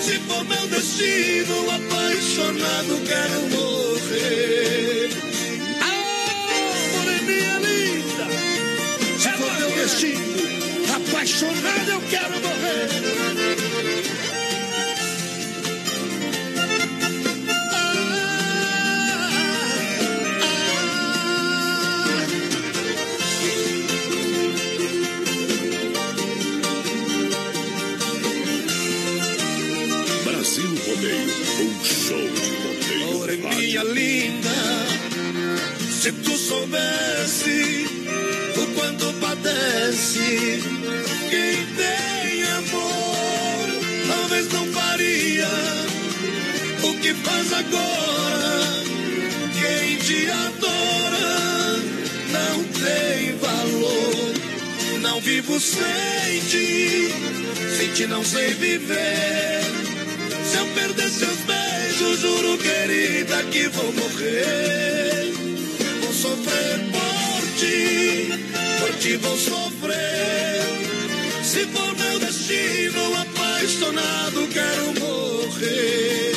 Se 0.00 0.18
for 0.20 0.44
meu 0.44 0.66
destino, 0.68 1.70
apaixonado, 1.70 3.00
quero 3.06 3.40
morrer. 3.50 5.01
Destino, 9.92 10.20
apaixonado, 10.94 11.90
eu 11.90 12.00
quero 12.08 12.40
morrer. 12.40 12.88
Brasil 30.24 30.74
Rodeio, 30.86 31.30
um 31.60 31.84
show 31.84 32.16
de 32.18 32.40
rodeio. 32.62 33.12
Moreninha 33.12 33.84
linda, 33.84 34.50
se 35.90 36.12
tu 36.12 36.36
soubesse 36.36 38.01
o 38.62 38.66
quanto 38.74 39.12
padece 39.14 40.62
quem 41.30 41.66
tem 41.76 42.42
amor, 42.44 43.68
talvez 44.08 44.52
não 44.52 44.66
faria 44.66 45.48
o 46.82 46.94
que 46.98 47.14
faz 47.14 47.52
agora. 47.52 48.82
Quem 49.58 49.96
te 49.96 50.30
adora 50.30 51.78
não 52.30 52.64
tem 52.64 53.36
valor. 53.38 54.32
Não 55.00 55.20
vivo 55.20 55.58
sem 55.58 56.40
ti, 56.48 57.08
sem 57.76 57.92
ti 57.92 58.06
não 58.06 58.24
sei 58.24 58.54
viver. 58.54 59.62
Se 60.44 60.56
eu 60.58 60.66
perder 60.66 61.08
seus 61.08 61.38
beijos, 61.38 62.20
juro, 62.20 62.58
querida, 62.58 63.42
que 63.44 63.68
vou 63.68 63.92
morrer. 63.92 65.32
Vou 66.02 66.12
sofrer 66.12 66.80
por 66.92 67.41
ti, 67.62 68.28
por 68.80 68.92
ti 68.98 69.16
vou 69.16 69.36
sofrer. 69.36 70.62
Se 71.42 71.66
for 71.66 71.96
meu 71.96 72.18
destino, 72.18 73.14
apaixonado, 73.14 74.48
quero 74.48 74.86
morrer. 75.00 76.32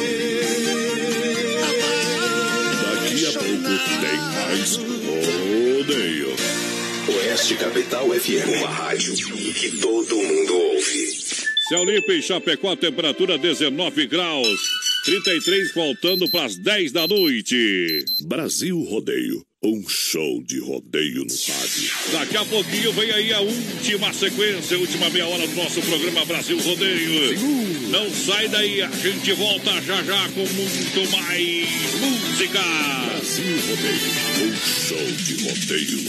Daqui 2.82 3.26
a 3.26 3.32
pouco 3.32 3.74
tem 4.04 4.18
mais 4.36 4.76
rodeio. 4.78 6.36
Oeste 7.08 7.56
Capital 7.56 8.10
FM, 8.10 8.60
uma 8.60 8.70
rádio 8.70 9.16
que 9.16 9.78
todo 9.78 10.16
mundo 10.16 10.54
ouve. 10.54 11.16
Céu 11.70 11.84
limpo 11.84 12.12
em 12.12 12.22
Chapecó, 12.22 12.76
temperatura 12.76 13.38
19 13.38 14.08
graus. 14.08 14.60
33 15.06 15.72
faltando 15.72 16.30
para 16.30 16.46
as 16.46 16.58
10 16.58 16.92
da 16.92 17.08
noite. 17.08 18.04
Brasil 18.22 18.80
Rodeio, 18.84 19.46
um 19.66 19.84
show 19.88 20.44
de 20.44 20.60
rodeio 20.60 21.26
no 21.26 21.34
rádio. 21.34 21.92
Daqui 22.12 22.38
a 22.38 22.46
pouquinho 22.46 22.94
vem 22.94 23.12
aí 23.12 23.34
a 23.34 23.40
última 23.40 24.14
sequência, 24.14 24.78
a 24.78 24.80
última 24.80 25.10
meia 25.10 25.28
hora 25.28 25.48
do 25.48 25.56
nosso 25.56 25.82
programa 25.82 26.26
Brasil 26.26 26.60
Rodeio. 26.60 27.75
Não 27.90 28.10
sai 28.10 28.48
daí, 28.48 28.82
a 28.82 28.90
gente 28.90 29.34
volta 29.34 29.82
já 29.82 30.02
já 30.04 30.30
com 30.30 30.46
muito 30.46 31.12
mais 31.12 31.68
música. 32.00 32.62
Brasil 33.26 33.58
Rodeio, 33.68 34.14
um 34.44 34.56
show 34.56 35.12
de 35.12 35.34
rodeio. 35.44 36.00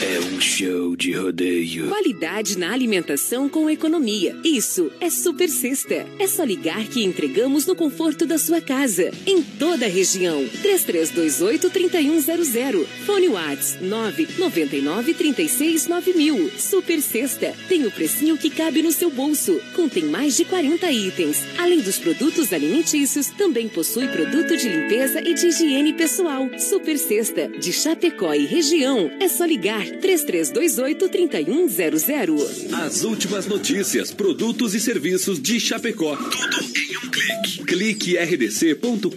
É 0.00 0.20
um 0.20 0.40
show 0.40 0.94
de 0.94 1.10
rodeio. 1.12 1.88
Qualidade 1.88 2.56
na 2.56 2.72
alimentação 2.72 3.48
com 3.48 3.68
economia. 3.68 4.36
Isso 4.44 4.92
é 5.00 5.10
Super 5.10 5.48
Sexta. 5.48 6.06
É 6.20 6.28
só 6.28 6.44
ligar 6.44 6.86
que 6.86 7.02
entregamos 7.02 7.66
no 7.66 7.74
conforto 7.74 8.24
da 8.24 8.38
sua 8.38 8.60
casa. 8.60 9.10
Em 9.26 9.42
toda 9.42 9.86
a 9.86 9.88
região. 9.88 10.46
3328-3100. 10.62 12.86
Fone 13.04 13.28
Whats 13.28 13.76
999-369000. 13.82 16.52
Super 16.56 17.02
Sexta. 17.02 17.52
Tem 17.68 17.84
o 17.84 17.90
precinho 17.90 18.38
que 18.38 18.50
cabe 18.50 18.80
no 18.82 18.92
seu 18.92 19.10
bolso. 19.10 19.60
Contém 19.74 20.04
mais 20.04 20.36
de 20.36 20.44
40 20.44 20.87
itens. 20.90 21.44
Além 21.58 21.80
dos 21.80 21.98
produtos 21.98 22.52
alimentícios, 22.52 23.28
também 23.28 23.68
possui 23.68 24.06
produto 24.08 24.56
de 24.56 24.68
limpeza 24.68 25.20
e 25.20 25.34
de 25.34 25.48
higiene 25.48 25.92
pessoal. 25.92 26.48
Super 26.58 26.98
Sexta. 26.98 27.48
De 27.48 27.72
Chapecó 27.72 28.32
e 28.34 28.46
região. 28.46 29.10
É 29.20 29.28
só 29.28 29.44
ligar 29.44 29.84
3328-3100. 29.84 32.72
As 32.74 33.04
últimas 33.04 33.46
notícias, 33.46 34.10
produtos 34.12 34.74
e 34.74 34.80
serviços 34.80 35.40
de 35.40 35.60
Chapecó. 35.60 36.16
Tudo 36.16 36.58
em 36.76 36.96
um 36.96 37.10
clique. 37.10 37.64
Clique 37.64 38.16
rdc.com.br. 38.16 39.10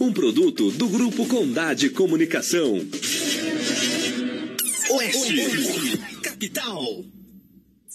Um 0.00 0.12
produto 0.12 0.70
do 0.70 0.88
Grupo 0.88 1.26
Condade 1.26 1.90
Comunicação. 1.90 2.86
Oeste, 4.90 5.98
capital. 6.22 7.04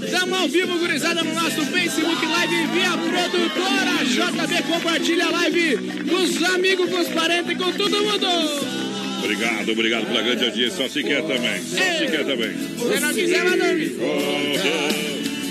Estamos 0.06 0.40
ao 0.40 0.48
vivo, 0.48 0.77
gurizada, 0.77 1.23
no 1.23 1.34
nosso 1.34 1.65
Facebook 1.65 2.26
Live 2.26 2.68
via 2.68 2.91
produtora 2.91 4.06
JB. 4.06 4.64
Compartilha 4.72 5.26
a 5.26 5.31
live 5.31 5.77
com 6.07 6.15
os 6.15 6.44
amigos, 6.44 6.90
com 6.90 6.99
os 6.99 7.07
parentes, 7.07 7.57
com 7.57 7.72
todo 7.72 8.03
mundo. 8.03 8.89
Obrigado, 9.30 9.72
obrigado 9.72 10.07
pela 10.07 10.23
grande 10.23 10.43
audiência. 10.43 10.77
Só 10.77 10.89
se 10.89 11.03
quer 11.03 11.22
também. 11.22 11.61
Só 11.61 11.77
se 11.77 12.07
quer 12.07 12.26
também. 12.26 12.51
Se 12.51 12.99
não 12.99 13.14
quiser, 13.14 13.43
vai 13.43 13.57
dormir. 13.60 13.95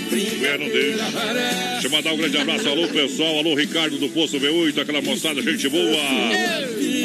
Deixa. 0.09 1.71
Deixa 1.71 1.87
eu 1.87 1.91
mandar 1.91 2.13
um 2.13 2.17
grande 2.17 2.37
abraço. 2.37 2.67
Alô, 2.67 2.87
pessoal. 2.89 3.37
Alô, 3.37 3.55
Ricardo 3.55 3.97
do 3.97 4.09
Poço 4.09 4.37
V8, 4.37 4.81
aquela 4.81 5.01
moçada, 5.01 5.41
gente 5.41 5.69
boa. 5.69 5.97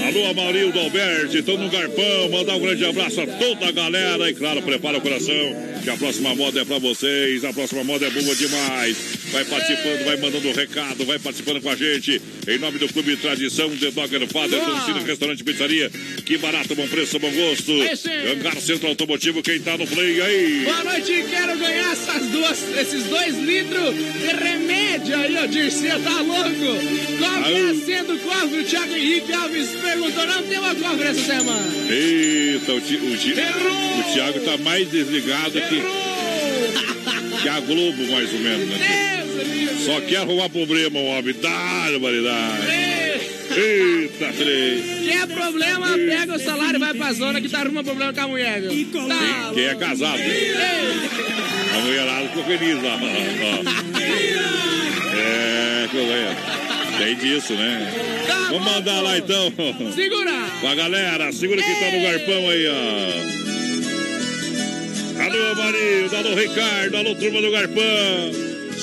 Alô, 0.07 0.27
Amarildo 0.27 0.79
Alberti, 0.81 1.39
estão 1.39 1.57
no 1.57 1.71
Garpão. 1.71 2.29
Mandar 2.31 2.57
um 2.57 2.61
grande 2.61 2.85
abraço 2.85 3.23
a 3.23 3.27
toda 3.27 3.69
a 3.69 3.73
galera. 3.73 4.29
E 4.29 4.35
claro, 4.35 4.61
prepara 4.61 4.99
o 4.99 5.01
coração, 5.01 5.35
que 5.83 5.89
a 5.89 5.97
próxima 5.97 6.35
moda 6.35 6.61
é 6.61 6.65
pra 6.65 6.79
vocês. 6.79 7.43
A 7.43 7.55
próxima 7.55 7.83
moda 7.83 8.07
é 8.07 8.11
boa 8.11 8.35
demais. 8.35 8.97
Vai 9.33 9.45
participando, 9.47 10.05
vai 10.05 10.17
mandando 10.19 10.53
recado, 10.53 11.07
vai 11.07 11.19
participando 11.19 11.63
com 11.63 11.71
a 11.71 11.75
gente. 11.75 12.21
Em 12.47 12.59
nome 12.59 12.79
do 12.79 12.93
Clube 12.93 13.17
Tradição, 13.17 13.75
The 13.77 13.91
Dogger 13.93 14.29
Father, 14.29 14.61
Torcida, 14.63 15.01
Restaurante 15.01 15.41
e 15.41 15.45
Pizzaria. 15.45 15.91
Que 16.25 16.37
barato, 16.37 16.75
bom 16.75 16.87
preço, 16.87 17.19
bom 17.19 17.31
gosto. 17.33 17.73
Hangar 18.31 18.61
Centro 18.61 18.89
Automotivo, 18.89 19.43
quem 19.43 19.59
tá 19.61 19.79
no 19.79 19.87
play 19.87 20.21
aí? 20.21 20.65
Boa 20.65 20.85
noite, 20.85 21.25
quero 21.31 21.59
ganhar 21.59 21.93
essas 21.93 22.27
duas, 22.29 22.79
esses 22.79 23.05
dois 23.05 23.39
litros 23.39 23.95
de 23.95 24.27
remédio 24.27 25.17
aí, 25.17 25.37
ô 25.43 25.47
Dirceu, 25.47 25.99
tá 26.03 26.21
louco? 26.21 26.79
É 27.47 27.75
sendo 27.85 28.15
o 28.15 28.19
cofre? 28.19 28.61
O 28.61 28.65
Thiago 28.65 28.95
Henrique 28.95 29.33
Alves 29.33 29.69
perguntou, 29.95 30.27
não 30.27 30.43
tem 30.43 30.59
uma 30.59 30.75
cofre 30.75 31.09
essa 31.09 31.21
semana. 31.21 31.73
Eita, 31.89 32.73
o, 32.73 32.81
ti, 32.81 32.97
o, 32.97 33.17
ti, 33.17 33.33
o 33.33 34.13
Thiago 34.13 34.41
tá 34.41 34.57
mais 34.59 34.89
desligado 34.89 35.53
que, 35.53 35.83
que 37.43 37.49
a 37.49 37.61
Globo, 37.61 38.07
mais 38.11 38.33
ou 38.33 38.41
menos. 38.41 38.69
Né? 38.69 39.25
Só 39.85 40.01
quer 40.01 40.19
arrumar 40.19 40.49
problema, 40.49 40.99
homem. 40.99 41.35
Dá, 41.41 41.89
barbaridade. 41.91 42.67
Eita, 43.57 44.33
três. 44.33 45.05
Quer 45.05 45.27
problema, 45.29 45.87
pega 45.97 46.35
o 46.35 46.39
salário 46.39 46.77
e 46.77 46.81
vai 46.81 46.95
pra 46.95 47.13
zona 47.13 47.41
que 47.41 47.49
tá 47.49 47.61
arruma 47.61 47.85
problema 47.85 48.13
com 48.13 48.21
a 48.21 48.29
mulher, 48.29 48.63
viu? 48.63 48.87
Tá. 49.07 49.53
Quem 49.55 49.65
é 49.65 49.75
casado. 49.75 50.21
A 51.73 51.81
mulherada 51.81 52.29
ficou 52.29 52.45
feliz 52.45 52.83
lá. 52.83 52.99
É, 55.17 55.89
que 55.89 55.97
eu 55.97 56.64
Tem 56.99 57.17
disso, 57.17 57.55
né? 57.55 57.93
Vamos 58.51 58.73
mandar 58.73 59.01
lá 59.01 59.19
então. 59.19 59.53
Segura! 59.95 60.33
Com 60.61 60.69
a 60.69 60.75
galera, 60.75 61.33
segura 61.33 61.63
que 61.63 61.75
tá 61.81 61.91
no 61.91 62.03
garpão 62.03 62.49
aí, 62.49 62.67
ó. 62.69 63.35
Alô, 65.23 65.55
Marildo, 65.55 66.17
alô, 66.17 66.35
Ricardo, 66.35 66.97
alô, 66.97 67.15
turma 67.15 67.41
do 67.41 67.51
garpão. 67.51 68.33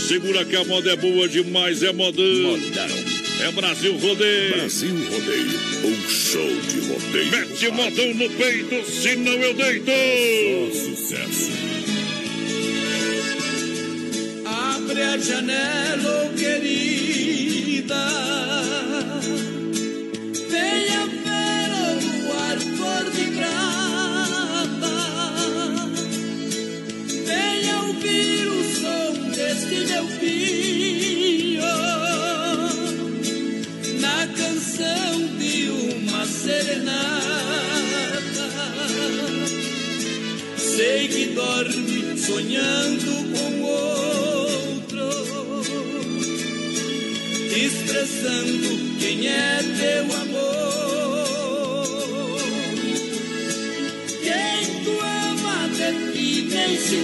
Segura 0.08 0.46
que 0.46 0.56
a 0.56 0.64
moda 0.66 0.92
é 0.92 0.96
boa 0.96 1.28
demais, 1.28 1.84
é 1.84 1.92
modão. 1.92 2.24
Modão. 2.24 3.12
É 3.42 3.52
Brasil 3.52 3.98
Rodeio. 3.98 4.56
Brasil 4.56 4.96
Rodeio, 5.10 5.60
um 5.84 6.10
show 6.10 6.62
de 6.62 6.80
rodeio. 6.82 7.32
Mete 7.32 7.68
o 7.68 7.74
modão 7.74 8.14
no 8.14 8.30
peito, 8.30 8.86
senão 8.92 9.34
eu 9.34 9.54
deito. 9.56 9.92
Só 10.74 10.90
sucesso. 10.90 11.52
Abre 14.46 15.02
a 15.02 15.18
janela, 15.18 16.30
oh 16.30 16.38
querida. 16.38 17.61
Venha 20.50 21.06
ver 21.08 21.72
o 21.74 21.84
luar 22.06 22.58
cor 22.78 23.06
de 23.12 23.26
prata. 23.38 24.96
Venha 27.26 27.76
ouvir 27.88 28.48
o 28.48 28.64
som 28.76 29.14
deste 29.32 29.78
meu 29.88 30.06
pinho. 30.20 31.62
Na 34.00 34.28
canção 34.28 35.14
de 35.40 35.70
uma 35.70 36.26
serenata. 36.26 37.02
Sei 40.58 41.08
que 41.08 41.26
dorme 41.34 42.18
sonhando 42.18 43.12
com 43.34 43.62
outro, 43.64 44.31
expressando 47.54 48.98
quem 49.00 49.28
é 49.28 49.60
teu 49.78 50.04
amor. 50.22 51.28
Quem 54.24 54.84
tu 54.84 55.00
ama 55.00 55.68
de 55.68 55.90
ti 56.14 56.48
nem 56.50 56.78
se 56.78 56.96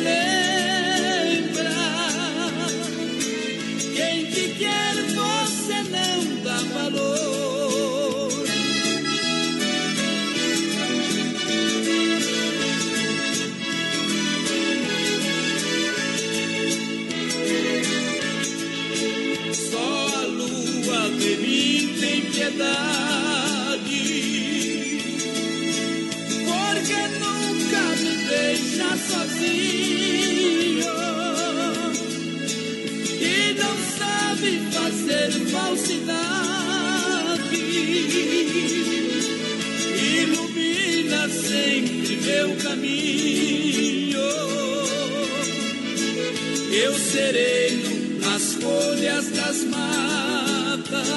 sereno 47.12 48.20
nas 48.20 48.56
folhas 48.56 49.30
das 49.30 49.64
matas. 49.64 51.08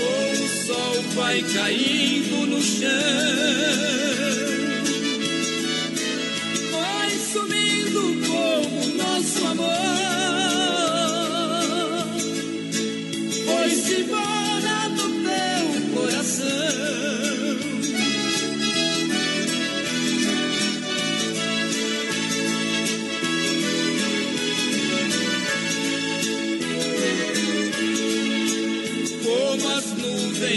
O 0.00 0.66
sol 0.66 1.02
vai 1.16 1.42
caindo 1.42 2.46
no 2.46 2.62
chão, 2.62 2.88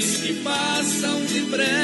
que 0.01 0.33
passam 0.43 1.21
depressa. 1.25 1.80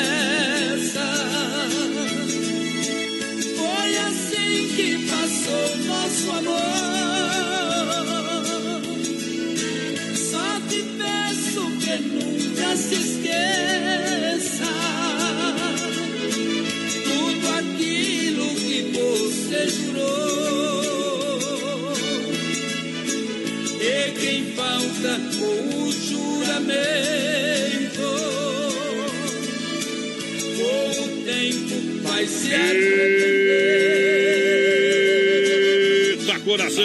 Eita 36.17 36.39
coração! 36.39 36.83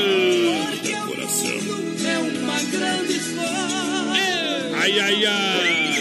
Porque 0.71 0.93
o 0.93 0.97
mundo 1.63 2.07
é 2.07 2.19
uma 2.19 2.61
grande 2.65 3.13
escola. 3.17 4.13
Ai, 4.75 4.99
ai, 4.99 5.25
ai! 5.25 5.95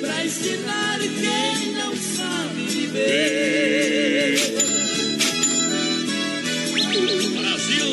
Pra 0.00 0.24
ensinar 0.24 0.98
quem 1.00 1.72
não 1.72 1.96
sabe 1.96 2.66
viver. 2.68 4.38
Brasil! 7.40 7.86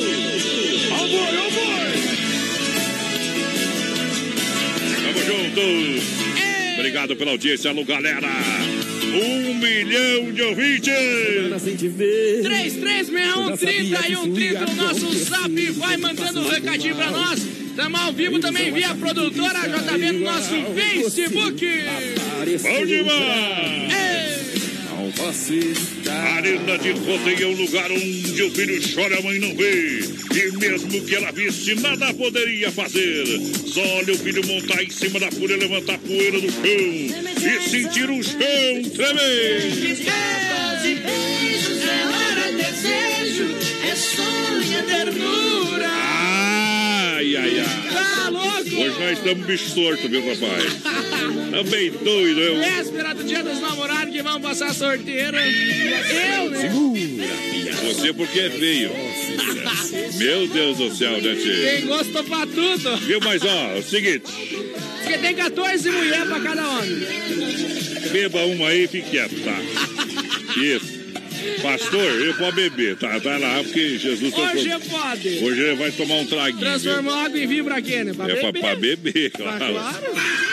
Ao 0.92 1.08
boi, 1.08 1.38
ao 1.38 1.50
boi! 1.52 1.94
Tamo 5.02 5.20
juntos! 5.26 6.04
Obrigado 6.78 7.16
pela 7.16 7.32
audiência, 7.32 7.72
alô 7.72 7.84
galera! 7.84 8.30
Milhão 9.64 10.30
de 10.34 10.42
ouvintes! 10.42 10.94
3361 12.44 13.54
e 13.54 13.58
130 13.88 14.66
no 14.66 14.76
nosso 14.76 15.14
zap. 15.14 15.72
Vai 15.72 15.96
mandando 15.96 16.42
um 16.42 16.50
recadinho 16.50 16.96
pra 16.96 17.10
nós. 17.10 17.40
Estamos 17.40 18.02
ao 18.02 18.12
vivo 18.12 18.40
também 18.40 18.74
via 18.74 18.94
produtora 18.94 19.60
JB 19.62 20.12
no 20.12 20.20
nosso 20.20 20.50
Facebook. 20.50 21.66
Bom 22.62 22.86
demais! 22.86 23.94
Arena 26.36 26.78
de 26.78 26.92
rodeio 26.92 27.44
é 27.44 27.48
um 27.48 27.56
lugar 27.56 27.90
onde 27.90 28.44
o 28.44 28.52
filho 28.52 28.82
chora, 28.94 29.18
a 29.18 29.22
mãe 29.22 29.40
não 29.40 29.56
vê. 29.56 30.00
E 30.00 30.58
mesmo 30.58 31.02
que 31.06 31.16
ela 31.16 31.32
visse, 31.32 31.76
nada 31.76 32.14
poderia 32.14 32.70
fazer. 32.70 33.26
Só 33.66 33.82
olha 33.98 34.14
o 34.14 34.18
filho 34.18 34.46
montar 34.46 34.84
em 34.84 34.90
cima 34.90 35.22
da 35.22 35.32
fúria, 35.32 35.56
levantar 35.56 35.98
poeira 36.00 36.42
do 36.42 36.52
chão 36.52 37.33
e 37.46 37.70
sentir 37.70 38.10
o 38.10 38.24
chão 38.24 38.40
tremer. 38.96 39.62
Beijos 39.62 40.00
e 40.86 40.96
beijos, 40.96 41.82
é 41.84 42.06
hora 42.08 42.52
de 42.52 42.58
desejo, 42.64 43.56
é 43.90 43.96
sonho, 43.96 44.78
é 44.78 44.82
ternura. 44.84 45.90
Ai, 45.90 47.36
ai, 47.36 47.60
ai. 47.60 47.94
Tá 47.94 48.30
louco? 48.30 48.60
Hoje 48.60 49.00
nós 49.00 49.18
estamos 49.18 49.46
bicho 49.46 49.76
torto, 49.76 50.10
viu, 50.10 50.22
rapaz? 50.28 50.64
Também 51.52 51.92
doido, 51.92 52.40
eu. 52.42 52.56
Véspera 52.60 53.14
do 53.14 53.24
dia 53.24 53.44
dos 53.44 53.60
namorados 53.60 54.14
que 54.14 54.22
vão 54.22 54.42
passar 54.42 54.74
sorteiro. 54.74 55.38
Eu, 55.38 56.50
né? 56.50 56.72
Você 57.84 58.14
porque 58.14 58.40
é 58.40 58.50
feio. 58.50 58.92
Meu 60.18 60.48
Deus 60.48 60.78
do 60.78 60.96
céu, 60.96 61.12
né, 61.22 61.36
Tem 61.36 61.80
tio? 61.82 61.88
gosto 61.88 62.24
pra 62.24 62.46
tudo. 62.48 62.98
Viu, 62.98 63.20
mas 63.24 63.44
ó, 63.44 63.76
é 63.76 63.80
o 63.80 63.84
seguinte, 63.84 64.24
Porque 65.04 65.18
tem 65.18 65.36
14 65.36 65.92
mulheres 65.92 66.28
pra 66.28 66.40
cada 66.40 66.68
homem. 66.70 67.00
beba 68.12 68.46
uma 68.46 68.70
aí 68.70 68.84
e 68.84 68.88
fique 68.88 69.10
quieto, 69.12 69.36
tá? 69.44 69.60
Isso. 70.62 71.04
Pastor, 71.62 72.02
eu 72.22 72.34
vou 72.38 72.52
beber, 72.54 72.96
tá? 72.98 73.18
Vai 73.20 73.40
lá, 73.40 73.62
porque 73.64 73.98
Jesus... 73.98 74.34
Hoje 74.34 74.70
transformou- 74.70 75.02
pode. 75.02 75.30
Hoje 75.44 75.62
ele 75.62 75.76
vai 75.76 75.92
tomar 75.92 76.16
um 76.16 76.26
traguinho. 76.26 76.60
Transformou 76.60 77.14
água 77.14 77.38
em 77.40 77.48
vinho 77.48 77.64
pra 77.66 77.82
quê, 77.82 78.04
né? 78.04 78.14
Pra 78.14 78.30
É 78.30 78.36
pra, 78.36 78.52
beber. 78.52 78.62
pra 78.62 78.76
beber, 78.76 79.32
Ah, 79.36 79.38
claro. 79.58 79.74
claro. 79.74 80.53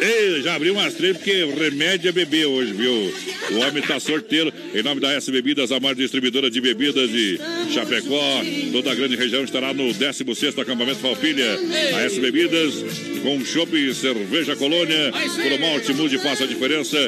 Ei, 0.00 0.42
já 0.42 0.54
abri 0.54 0.70
umas 0.70 0.94
três 0.94 1.16
porque 1.16 1.44
remédio 1.44 2.08
é 2.08 2.12
beber 2.12 2.46
hoje, 2.46 2.72
viu? 2.72 3.14
O 3.52 3.58
homem 3.60 3.82
tá 3.82 3.98
sorteiro. 4.00 4.52
Em 4.74 4.82
nome 4.82 5.00
da 5.00 5.12
S 5.12 5.30
Bebidas, 5.30 5.70
a 5.72 5.80
maior 5.80 5.94
distribuidora 5.94 6.50
de 6.50 6.60
bebidas 6.60 7.10
de 7.10 7.38
Chapecó. 7.72 8.42
Toda 8.72 8.92
a 8.92 8.94
grande 8.94 9.16
região 9.16 9.44
estará 9.44 9.72
no 9.72 9.84
16º 9.84 10.60
acampamento 10.60 11.00
Falpilha. 11.00 11.58
A 11.94 12.00
S 12.02 12.20
Bebidas 12.20 12.74
com 13.22 13.44
chopp 13.44 13.94
cerveja 13.94 14.56
colônia. 14.56 15.12
Por 15.12 15.60
malte 15.60 15.92
mude 15.92 16.18
faça 16.18 16.44
a 16.44 16.46
diferença. 16.46 16.98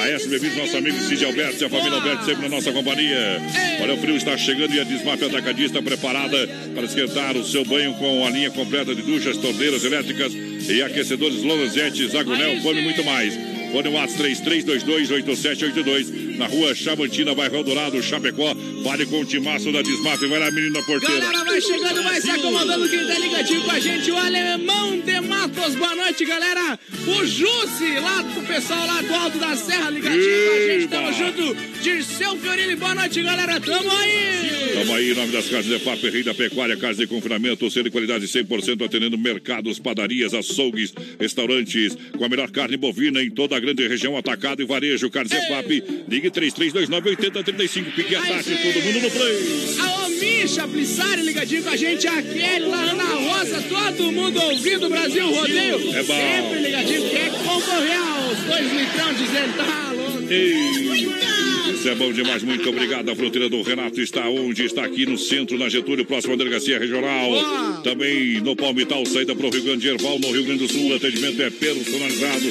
A 0.00 0.08
S 0.10 0.28
Bebidas, 0.28 0.56
nosso 0.56 0.76
amigo 0.76 0.98
Cid 1.00 1.24
Alberto 1.24 1.62
e 1.62 1.66
a 1.66 1.70
família 1.70 1.94
Alberto 1.94 2.24
sempre 2.24 2.42
na 2.42 2.48
nossa 2.48 2.72
companhia. 2.72 3.40
Olha, 3.80 3.94
o 3.94 3.98
frio 3.98 4.16
está 4.16 4.36
chegando 4.36 4.74
e 4.74 4.80
a 4.80 4.84
Desmaf 4.84 5.22
Atacadista 5.24 5.82
preparada 5.82 6.48
para 6.74 6.84
esquentar 6.84 7.36
o 7.36 7.44
seu 7.44 7.64
banho 7.64 7.94
com 7.94 8.26
a 8.26 8.30
linha 8.30 8.50
completa 8.50 8.94
de 8.94 9.02
duchas, 9.02 9.36
torneiras 9.36 9.84
elétricas 9.84 10.32
e 10.68 10.82
aquecedores 10.82 11.42
Lorenzetti, 11.42 12.06
Zagonel, 12.08 12.60
Fone 12.60 12.80
e 12.80 12.84
muito 12.84 13.04
mais. 13.04 13.51
Fone 13.72 13.88
WhatsApp 13.88 14.36
33228782 14.44 16.36
na 16.36 16.46
rua 16.46 16.74
Chamantina, 16.74 17.34
bairro 17.34 17.64
Dourado, 17.64 18.02
Chapecó. 18.02 18.54
Fale 18.84 19.06
com 19.06 19.20
o 19.20 19.24
timaço 19.24 19.72
da 19.72 19.80
Desmaf. 19.80 20.20
Vai 20.26 20.38
lá, 20.38 20.50
menina 20.50 20.82
porteira. 20.82 21.20
Galera, 21.20 21.44
vai 21.44 21.58
chegando, 21.58 22.02
vai 22.02 22.20
se 22.20 22.30
acomodando. 22.30 22.86
Quem 22.86 23.06
tá 23.06 23.18
ligadinho 23.18 23.62
com 23.62 23.70
a 23.70 23.78
gente, 23.80 24.10
o 24.10 24.16
Alemão 24.18 25.00
de 25.00 25.20
Matos. 25.22 25.74
Boa 25.74 25.94
noite, 25.94 26.24
galera. 26.26 26.78
O 27.06 27.24
Jussi, 27.24 27.98
lá 27.98 28.20
do 28.20 28.46
pessoal 28.46 28.86
lá 28.86 29.00
do 29.00 29.14
Alto 29.14 29.38
da 29.38 29.56
Serra, 29.56 29.88
ligadinho 29.88 30.22
com 30.22 30.54
a 30.54 30.60
gente. 30.66 30.88
Tamo 30.88 31.12
junto. 31.12 31.72
Dirceu 31.82 32.36
Fiorini, 32.36 32.76
boa 32.76 32.94
noite, 32.94 33.22
galera. 33.22 33.58
Tamo 33.58 33.90
aí. 33.90 34.52
Tamo 34.74 34.94
aí, 34.94 35.12
em 35.12 35.14
nome 35.14 35.32
das 35.32 35.48
casas 35.48 35.66
de 35.66 35.78
FAP, 35.78 36.10
Rei 36.10 36.22
da 36.22 36.34
Pecuária, 36.34 36.76
Casa 36.76 37.00
de 37.00 37.06
Confinamento, 37.06 37.70
selo 37.70 37.84
de 37.84 37.90
qualidade 37.90 38.26
100%, 38.26 38.84
atendendo 38.84 39.16
mercados, 39.16 39.78
padarias, 39.78 40.34
açougues, 40.34 40.92
restaurantes, 41.18 41.96
com 42.16 42.24
a 42.24 42.28
melhor 42.28 42.50
carne 42.50 42.76
bovina 42.76 43.22
em 43.22 43.30
toda 43.30 43.56
a 43.56 43.60
grande 43.62 43.86
região, 43.86 44.16
atacado 44.16 44.60
e 44.60 44.64
varejo. 44.64 45.08
Carnes 45.08 45.32
FAP, 45.32 45.70
ligue 46.08 46.30
3329-8035, 46.30 47.94
pique 47.94 48.16
a 48.16 48.20
taxa, 48.20 48.50
todo 48.56 48.84
mundo 48.84 49.00
no 49.00 49.10
play. 49.10 49.76
A 49.80 50.08
Misha 50.08 50.68
Plissari 50.68 51.22
ligadinho 51.22 51.62
com 51.62 51.70
a 51.70 51.76
gente. 51.76 52.06
A 52.06 52.20
Kelly, 52.20 52.66
lá 52.66 52.82
Ana 52.90 53.04
Rosa, 53.04 53.62
todo 53.62 54.12
mundo 54.12 54.40
ouvindo 54.42 54.86
o 54.86 54.90
Brasil 54.90 55.30
Rodeio. 55.30 55.96
É 55.96 56.02
bom. 56.02 56.14
Sempre 56.14 56.60
ligadinho. 56.60 57.10
Quer 57.10 57.30
concorrer 57.30 57.98
aos 57.98 58.38
dois 58.38 58.72
litrão 58.72 59.14
dizendo, 59.14 59.56
tá 59.56 59.92
louco. 59.92 61.41
Isso 61.82 61.88
é 61.88 61.96
bom 61.96 62.12
demais, 62.12 62.44
muito 62.44 62.68
obrigado. 62.68 63.10
A 63.10 63.16
fruteira 63.16 63.48
do 63.48 63.60
Renato 63.60 64.00
está 64.00 64.28
onde? 64.28 64.64
Está 64.64 64.84
aqui 64.84 65.04
no 65.04 65.18
centro, 65.18 65.58
na 65.58 65.68
Getúlio, 65.68 66.04
próxima 66.04 66.36
delegacia 66.36 66.78
regional. 66.78 67.82
Também 67.82 68.40
no 68.40 68.54
Palmital, 68.54 69.04
saída 69.04 69.34
para 69.34 69.48
o 69.48 69.50
Rio 69.50 69.64
Grande 69.64 69.88
Erval, 69.88 70.16
no 70.20 70.30
Rio 70.30 70.44
Grande 70.44 70.64
do 70.64 70.72
Sul. 70.72 70.92
O 70.92 70.94
atendimento 70.94 71.42
é 71.42 71.50
personalizado. 71.50 72.44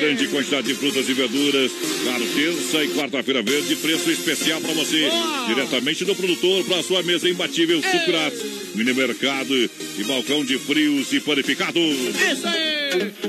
Grande 0.00 0.26
quantidade 0.26 0.66
de 0.66 0.74
frutas 0.74 1.08
e 1.08 1.12
verduras. 1.12 1.70
Claro, 2.02 2.26
terça 2.34 2.84
e 2.84 2.88
quarta-feira 2.88 3.42
verde, 3.42 3.76
preço 3.76 4.10
especial 4.10 4.60
para 4.60 4.72
você. 4.72 5.08
Diretamente 5.46 6.04
do 6.04 6.16
produtor 6.16 6.64
para 6.64 6.78
a 6.78 6.82
sua 6.82 7.00
mesa 7.04 7.30
imbatível. 7.30 7.80
Sucrates, 7.80 8.42
mini 8.74 8.92
mercado 8.92 9.54
e 9.54 10.02
balcão 10.02 10.44
de 10.44 10.58
frios 10.58 11.12
e 11.12 11.20
panificados. 11.20 11.80
Isso 11.80 12.48
aí. 12.48 12.83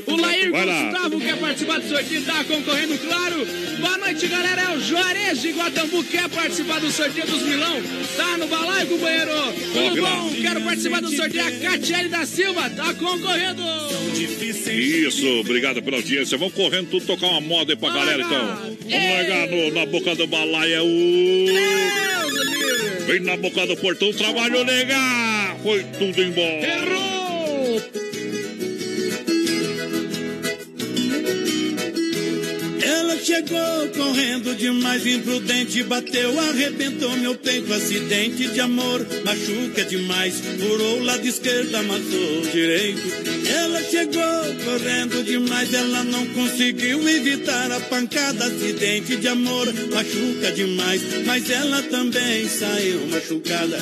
O 0.07 0.15
Lair 0.15 0.51
Vai 0.51 0.65
lá. 0.65 0.83
Gustavo 0.91 1.19
quer 1.19 1.37
participar 1.37 1.79
do 1.79 1.89
sorteio, 1.89 2.21
tá 2.23 2.43
concorrendo, 2.43 2.97
claro. 2.99 3.47
Boa 3.79 3.97
noite, 3.97 4.27
galera. 4.27 4.61
É 4.61 4.75
o 4.75 4.79
Juarez 4.81 5.41
de 5.41 5.51
Guatambu, 5.51 6.03
quer 6.05 6.29
participar 6.29 6.79
do 6.79 6.91
sorteio 6.91 7.25
dos 7.27 7.41
Milão. 7.41 7.81
Tá 8.15 8.37
no 8.37 8.47
balaio, 8.47 8.87
companheiro. 8.87 9.31
Tudo 9.73 10.01
bom? 10.01 10.31
Quero 10.41 10.61
participar 10.61 11.01
do 11.01 11.15
sorteio. 11.15 11.45
A 11.45 11.51
Catiele 11.51 12.09
da 12.09 12.25
Silva 12.25 12.69
tá 12.69 12.93
concorrendo. 12.93 13.63
Isso, 14.67 15.27
obrigado 15.39 15.81
pela 15.81 15.97
audiência. 15.97 16.37
Vamos 16.37 16.53
correndo 16.53 16.89
tudo, 16.89 17.05
tocar 17.05 17.27
uma 17.27 17.41
moda 17.41 17.73
aí 17.73 17.77
pra 17.77 17.89
galera, 17.89 18.21
então. 18.23 18.45
Vamos 18.89 19.09
largar 19.11 19.47
no- 19.47 19.71
na 19.71 19.85
boca 19.85 20.15
do 20.15 20.27
balaia 20.27 20.83
o... 20.83 20.87
Deus, 21.45 22.33
livre. 22.47 23.05
Vem 23.07 23.19
na 23.21 23.37
boca 23.37 23.65
do 23.67 23.75
portão, 23.77 24.11
trabalho 24.13 24.63
legal. 24.63 25.59
Foi 25.63 25.83
tudo 25.97 26.21
embora. 26.21 26.67
Errou! 26.67 27.14
Ela 33.05 33.19
chegou 33.19 33.87
correndo 33.95 34.55
demais, 34.55 35.05
imprudente, 35.05 35.83
bateu, 35.83 36.39
arrebentou 36.39 37.15
meu 37.17 37.35
peito, 37.35 37.71
acidente 37.71 38.47
de 38.47 38.59
amor, 38.59 39.05
machuca 39.23 39.85
demais, 39.85 40.41
furou 40.59 40.97
o 40.97 41.03
lado 41.03 41.23
esquerdo, 41.23 41.75
amassou 41.75 42.41
direito. 42.51 43.01
Ela 43.47 43.83
chegou 43.83 44.55
correndo 44.65 45.23
demais, 45.23 45.71
ela 45.71 46.03
não 46.03 46.25
conseguiu 46.29 47.07
evitar 47.07 47.71
a 47.71 47.79
pancada, 47.81 48.45
acidente 48.45 49.17
de 49.17 49.27
amor, 49.27 49.71
machuca 49.93 50.51
demais, 50.51 51.03
mas 51.27 51.47
ela 51.47 51.83
também 51.83 52.49
saiu 52.49 53.05
machucada. 53.05 53.77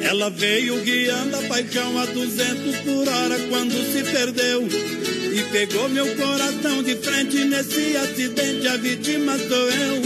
Ela 0.00 0.30
veio 0.30 0.80
guiando 0.80 1.36
a 1.36 1.42
paixão 1.42 1.98
a 1.98 2.06
200 2.06 2.76
por 2.76 3.08
hora 3.08 3.38
quando 3.50 3.74
se 3.92 4.02
perdeu. 4.10 5.23
E 5.34 5.42
pegou 5.50 5.88
meu 5.88 6.06
coração 6.14 6.80
de 6.80 6.94
frente 6.94 7.44
nesse 7.44 7.96
acidente, 7.96 8.68
a 8.68 8.76
vítima 8.76 9.36
sou 9.36 9.68
eu. 9.68 10.02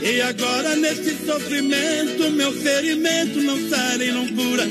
E 0.00 0.20
agora 0.20 0.76
nesse 0.76 1.26
sofrimento, 1.26 2.30
meu 2.30 2.52
ferimento 2.52 3.42
não 3.42 3.68
sara 3.68 4.04
e 4.04 4.12
não 4.12 4.28
cura. 4.28 4.64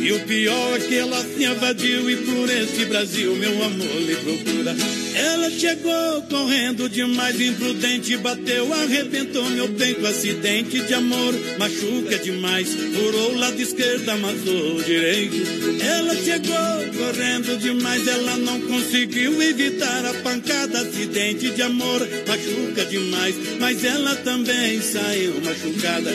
E 0.00 0.12
o 0.12 0.20
pior 0.20 0.76
é 0.76 0.80
que 0.80 0.96
ela 0.96 1.22
se 1.22 1.44
invadiu 1.44 2.08
e 2.08 2.16
por 2.16 2.48
esse 2.48 2.86
Brasil 2.86 3.36
meu 3.36 3.62
amor 3.62 4.00
lhe 4.00 4.16
procura. 4.16 4.74
Ela 5.14 5.48
chegou 5.48 6.22
correndo 6.22 6.88
demais, 6.88 7.40
imprudente, 7.40 8.16
bateu, 8.16 8.72
arrebentou 8.72 9.48
meu 9.50 9.68
peito, 9.68 10.04
acidente 10.04 10.80
de 10.80 10.92
amor, 10.92 11.32
machuca 11.56 12.18
demais, 12.18 12.68
furou 12.74 13.32
o 13.32 13.38
lado 13.38 13.60
esquerdo, 13.60 14.08
amassou 14.08 14.76
o 14.76 14.82
direito. 14.82 15.36
Ela 15.80 16.16
chegou 16.16 16.54
correndo 16.98 17.56
demais, 17.58 18.08
ela 18.08 18.36
não 18.38 18.60
conseguiu 18.62 19.40
evitar 19.40 20.04
a 20.04 20.14
pancada, 20.14 20.80
acidente 20.80 21.50
de 21.50 21.62
amor, 21.62 22.00
machuca 22.26 22.84
demais, 22.84 23.36
mas 23.60 23.84
ela 23.84 24.16
também 24.16 24.80
saiu 24.82 25.40
machucada. 25.40 26.10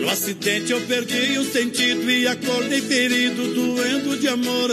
No 0.00 0.10
acidente 0.10 0.70
eu 0.70 0.80
perdi 0.82 1.38
o 1.38 1.50
sentido 1.50 2.10
e 2.10 2.28
acordei 2.28 2.82
ferido, 2.82 3.54
doendo 3.54 4.18
de 4.18 4.28
amor. 4.28 4.70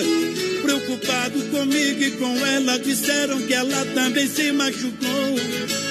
Preocupado 0.62 1.42
comigo 1.50 2.04
e 2.04 2.12
com 2.12 2.46
ela, 2.46 2.80
disseram 2.80 3.42
que 3.42 3.54
ela 3.54 3.86
também 3.94 4.28
se 4.28 4.52
machucou. 4.52 5.36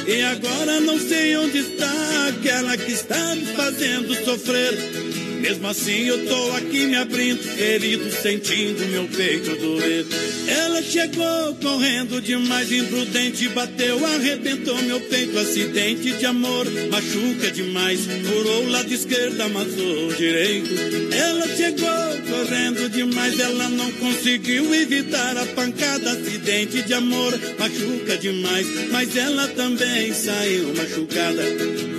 E 0.06 0.22
agora 0.22 0.80
não 0.80 0.98
sei 0.98 1.36
onde 1.36 1.59
está 1.59 2.28
aquela 2.28 2.76
que 2.76 2.92
está 2.92 3.34
me 3.34 3.47
fazendo 3.47 4.14
sofrer. 4.24 5.10
Mesmo 5.40 5.68
assim 5.68 6.06
eu 6.06 6.26
tô 6.26 6.52
aqui 6.52 6.86
me 6.86 6.96
abrindo, 6.96 7.42
ferido, 7.42 8.10
sentindo 8.10 8.86
meu 8.88 9.08
peito 9.08 9.56
doer. 9.56 10.04
Ela 10.46 10.82
chegou 10.82 11.54
correndo 11.62 12.20
demais, 12.20 12.70
imprudente, 12.70 13.48
bateu, 13.48 14.04
arrebentou 14.04 14.76
meu 14.82 15.00
peito, 15.00 15.38
acidente 15.38 16.12
de 16.12 16.26
amor, 16.26 16.66
machuca 16.90 17.50
demais, 17.50 18.00
furou 18.04 18.64
o 18.64 18.70
lado 18.70 18.92
esquerdo, 18.92 19.40
amassou 19.40 20.08
o 20.08 20.14
direito. 20.14 20.70
Ela 21.14 21.48
chegou 21.56 21.88
correndo 22.28 22.90
demais, 22.90 23.40
ela 23.40 23.68
não 23.70 23.90
conseguiu 23.92 24.74
evitar 24.74 25.38
a 25.38 25.46
pancada, 25.46 26.10
acidente 26.10 26.82
de 26.82 26.92
amor, 26.94 27.32
machuca 27.58 28.18
demais, 28.18 28.66
mas 28.90 29.16
ela 29.16 29.48
também 29.48 30.12
saiu 30.12 30.74
machucada. 30.74 31.42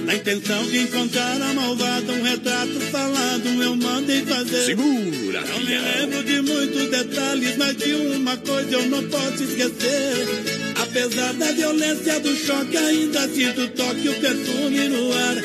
Na 0.05 0.15
intenção 0.15 0.63
de 0.65 0.80
encontrar 0.80 1.41
a 1.41 1.53
malvada, 1.53 2.11
um 2.11 2.23
retrato 2.23 2.80
falado 2.91 3.31
eu 3.40 3.76
mandei 3.76 4.22
fazer. 4.26 4.66
Segura, 4.66 5.41
Não 5.41 5.60
me 5.60 5.78
lembro 5.78 6.24
de 6.24 6.41
muitos 6.41 6.90
detalhes, 6.90 7.58
mas 7.58 7.78
de 7.78 7.94
uma 7.94 8.36
coisa 8.38 8.72
eu 8.72 8.86
não 8.88 9.03
posso 9.08 9.44
esquecer. 9.44 10.28
Apesar 10.76 11.34
da 11.34 11.52
violência 11.52 12.20
do 12.20 12.36
choque, 12.36 12.76
ainda 12.76 13.28
sinto 13.30 13.62
o 13.62 13.68
toque, 13.70 14.10
o 14.10 14.14
perfume 14.16 14.90
no 14.90 15.14
ar. 15.14 15.38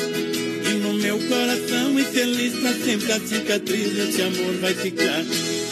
E 0.69 0.75
no 0.79 0.95
meu 0.95 1.19
coração 1.19 1.99
infeliz 1.99 2.55
pra 2.55 2.73
sempre 2.73 3.13
a 3.13 3.21
cicatriz 3.21 3.93
desse 3.93 4.23
amor 4.23 4.55
vai 4.61 4.75
ficar. 4.75 5.25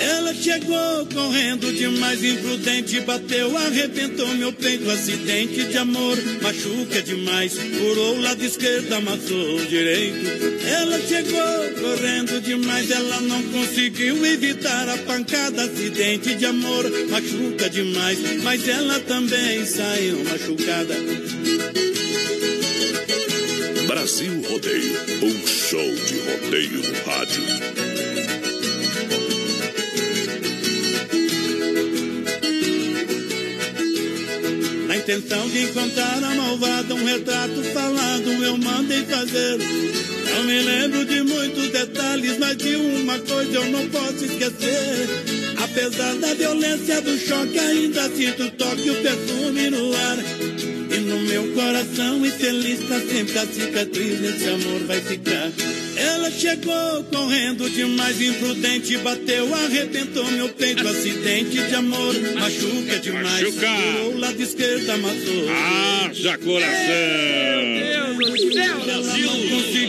Ela 0.05 0.35
chegou 0.35 1.07
correndo 1.07 1.73
demais, 1.73 2.23
imprudente, 2.23 3.01
bateu, 3.01 3.57
arrebentou 3.57 4.29
meu 4.35 4.53
peito, 4.53 4.91
acidente 4.91 5.65
de 5.65 5.79
amor, 5.79 6.19
machuca 6.43 7.01
demais, 7.01 7.55
furou 7.57 8.17
o 8.17 8.21
lado 8.21 8.45
esquerdo, 8.45 8.93
amassou 8.93 9.57
o 9.57 9.65
direito. 9.65 10.27
Ela 10.67 11.01
chegou 11.01 11.81
correndo 11.81 12.39
demais, 12.43 12.91
ela 12.91 13.19
não 13.23 13.43
conseguiu 13.45 14.27
evitar 14.27 14.91
a 14.91 14.99
pancada, 14.99 15.65
acidente 15.65 16.35
de 16.35 16.45
amor, 16.45 16.85
machuca 17.09 17.71
demais, 17.71 18.19
mas 18.43 18.69
ela 18.69 19.01
também 19.01 19.65
saiu 19.65 20.23
machucada. 20.25 20.95
Brasil 23.87 24.43
Rodeio, 24.51 25.23
um 25.23 25.47
show 25.47 25.95
de 25.95 26.19
rodeio 26.19 26.83
no 26.83 27.11
rádio. 27.11 27.84
Intenção 35.05 35.47
de 35.51 35.65
encontrar 35.65 36.25
a 36.25 36.35
malvada, 36.35 36.95
um 36.95 37.05
retrato 37.05 37.63
falado 37.75 38.43
eu 38.43 38.57
mandei 38.57 39.05
fazer. 39.05 39.59
Não 39.59 40.45
me 40.45 40.63
lembro 40.63 41.05
de 41.05 41.23
muitos 41.23 41.69
detalhes, 41.69 42.39
mas 42.39 42.57
de 42.57 42.75
uma 42.75 43.19
coisa 43.19 43.53
eu 43.53 43.67
não 43.67 43.87
posso 43.91 44.25
esquecer. 44.25 45.09
Apesar 45.63 46.15
da 46.15 46.33
violência 46.33 47.03
do 47.03 47.19
choque, 47.19 47.59
ainda 47.59 48.09
sinto 48.09 48.45
o 48.45 48.51
toque, 48.53 48.91
o 48.91 49.03
perfume 49.03 49.69
no 49.69 49.95
ar. 49.95 50.19
E 50.91 50.99
no 51.01 51.21
meu 51.21 51.53
coração 51.53 52.25
infeliz 52.25 52.81
pra 52.85 52.99
sempre 53.01 53.39
a 53.39 53.47
cicatriz 53.47 54.21
desse 54.21 54.49
amor 54.49 54.85
vai 54.87 55.01
ficar. 55.03 55.53
Ela 56.05 56.31
chegou 56.31 57.05
correndo 57.05 57.71
demais, 57.71 58.21
imprudente, 58.21 58.99
bateu, 58.99 59.55
arrebentou 59.55 60.31
meu 60.33 60.51
peito, 60.51 60.87
acidente 60.87 61.63
de 61.63 61.75
amor, 61.75 62.15
machuca 62.35 62.99
demais. 62.99 63.43
Machuca. 63.43 63.75
Furou 63.75 64.13
o 64.13 64.19
lado 64.19 64.43
esquerdo, 64.43 64.91
amassou. 64.91 65.49
Haja 65.49 66.39
coração! 66.39 66.75
Meu 67.87 68.15
Deus 68.19 68.41
do 68.41 68.53
céu, 68.53 68.81
Brasil! 68.81 69.31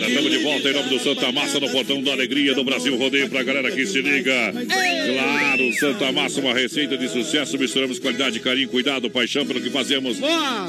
Estamos 0.07 0.31
de 0.31 0.37
volta 0.37 0.69
em 0.69 0.73
nome 0.73 0.89
do 0.89 0.99
Santa 0.99 1.31
Massa 1.33 1.59
no 1.59 1.69
Portão 1.69 2.01
da 2.01 2.13
Alegria 2.13 2.53
do 2.53 2.63
Brasil 2.63 2.95
Rodeio 2.95 3.29
pra 3.29 3.43
galera 3.43 3.69
que 3.71 3.85
se 3.85 4.01
liga. 4.01 4.53
Claro, 4.53 5.73
Santa 5.73 6.11
Massa, 6.13 6.39
uma 6.39 6.53
receita 6.53 6.97
de 6.97 7.09
sucesso. 7.09 7.57
Misturamos 7.57 7.99
qualidade, 7.99 8.39
carinho, 8.39 8.69
cuidado, 8.69 9.09
paixão 9.09 9.45
pelo 9.45 9.59
que 9.59 9.69
fazemos. 9.69 10.17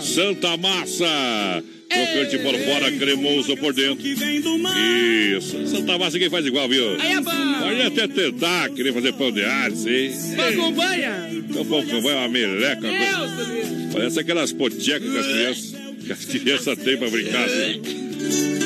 Santa 0.03 0.57
Massa! 0.57 1.63
Crocante 1.89 2.39
por 2.39 2.55
fora, 2.59 2.93
cremoso 2.93 3.57
por 3.57 3.73
dentro. 3.73 4.07
Isso. 4.07 5.67
Santa 5.69 5.97
Massa 5.99 6.19
quem 6.19 6.29
faz 6.29 6.45
igual, 6.45 6.69
viu? 6.69 7.01
Aí 7.01 7.13
é 7.13 7.21
bom. 7.21 7.31
Pode 7.61 7.83
até 7.83 8.09
tentar 8.09 8.69
querer 8.71 8.93
fazer 8.93 9.13
pão 9.15 9.31
de 9.33 9.45
alho, 9.45 9.75
hein? 9.89 10.13
Pão 10.37 10.53
com 10.57 10.73
banha. 10.73 11.29
Então, 11.33 11.65
pão 11.65 11.83
com 11.87 12.03
banha 12.03 12.17
é 12.17 12.19
uma 12.21 12.29
meleca. 12.29 12.81
Deus 12.81 13.31
do 13.33 13.45
céu. 13.45 13.89
Parece 13.93 14.21
aquelas 14.21 14.53
potecas 14.53 15.09
que 15.11 15.19
as 15.19 15.27
crianças, 15.27 15.75
que 16.05 16.13
as 16.13 16.25
crianças 16.25 16.79
têm 16.79 16.97
pra 16.97 17.09
brincar. 17.09 17.45
Assim. 17.45 17.83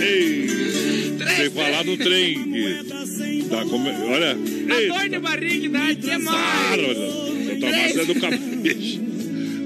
Ei, 0.02 0.48
sem 1.36 1.50
falar 1.50 1.84
no 1.84 1.96
trem. 1.96 2.34
Que 2.42 3.44
tá 3.50 3.64
come... 3.66 3.90
Olha, 3.90 4.30
A 4.32 4.98
dor 4.98 5.08
de 5.08 5.18
barriga 5.18 5.68
dá 5.68 5.86
aqui 5.88 6.10
é 6.10 6.18
mais. 6.18 6.74
claro, 6.74 6.94
Santa 7.46 7.70
Massa 7.76 8.00
é 8.00 8.04
do 8.06 8.14
capricho. 8.14 9.09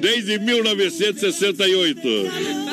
Desde 0.05 0.39
1968. 0.39 2.09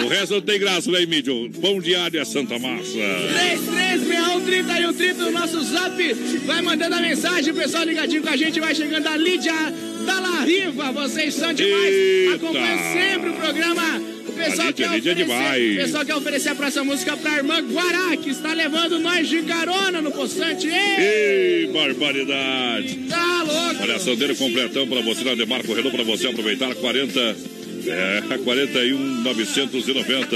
O 0.03 0.07
resto 0.09 0.33
não 0.33 0.41
tem 0.41 0.59
graça, 0.59 0.91
né, 0.91 1.05
Mídio? 1.05 1.49
Pão 1.61 1.79
diário 1.79 2.19
é 2.19 2.25
Santa 2.25 2.59
Massa. 2.59 2.91
3361 2.91 4.93
30 4.93 5.23
no 5.23 5.31
nosso 5.31 5.63
zap. 5.63 6.13
Vai 6.45 6.61
mandando 6.61 6.95
a 6.95 6.99
mensagem, 6.99 7.53
o 7.53 7.55
pessoal 7.55 7.85
ligadinho 7.85 8.21
com 8.21 8.27
a 8.27 8.35
gente. 8.35 8.59
Vai 8.59 8.75
chegando 8.75 9.07
a 9.07 9.15
Lídia 9.15 9.53
da 10.05 10.19
La 10.19 10.41
Riva. 10.41 10.91
Vocês 10.91 11.33
são 11.33 11.53
demais. 11.53 11.95
Eita. 11.95 12.35
Acompanha 12.35 12.77
sempre 12.91 13.29
o 13.29 13.33
programa. 13.33 14.10
O 14.27 14.31
pessoal, 14.33 14.67
A 14.67 14.71
Lídia, 14.71 14.87
quer 14.87 14.95
Lídia 14.95 15.09
é 15.11 15.13
oferecer, 15.13 15.15
demais. 15.15 15.73
o 15.73 15.75
pessoal 15.77 16.05
quer 16.05 16.15
oferecer 16.15 16.49
a 16.49 16.55
próxima 16.55 16.83
música 16.85 17.17
pra 17.17 17.37
irmã 17.37 17.61
Guará, 17.61 18.17
que 18.17 18.29
está 18.29 18.53
levando 18.53 18.99
nós 18.99 19.27
de 19.27 19.41
carona 19.43 20.01
no 20.01 20.11
poçante. 20.11 20.67
Ei, 20.67 21.63
Ei, 21.63 21.67
barbaridade. 21.67 22.95
tá 23.09 23.43
louco. 23.43 23.81
Olha, 23.83 23.99
Sandeiro 23.99 24.35
completão 24.35 24.87
para 24.87 25.01
você 25.01 25.23
na 25.23 25.35
Demarco 25.35 25.73
Renault 25.73 25.95
para 25.95 26.03
você 26.05 26.27
aproveitar 26.27 26.73
40 26.75 27.35
é, 27.87 28.21
41,990. 28.43 30.35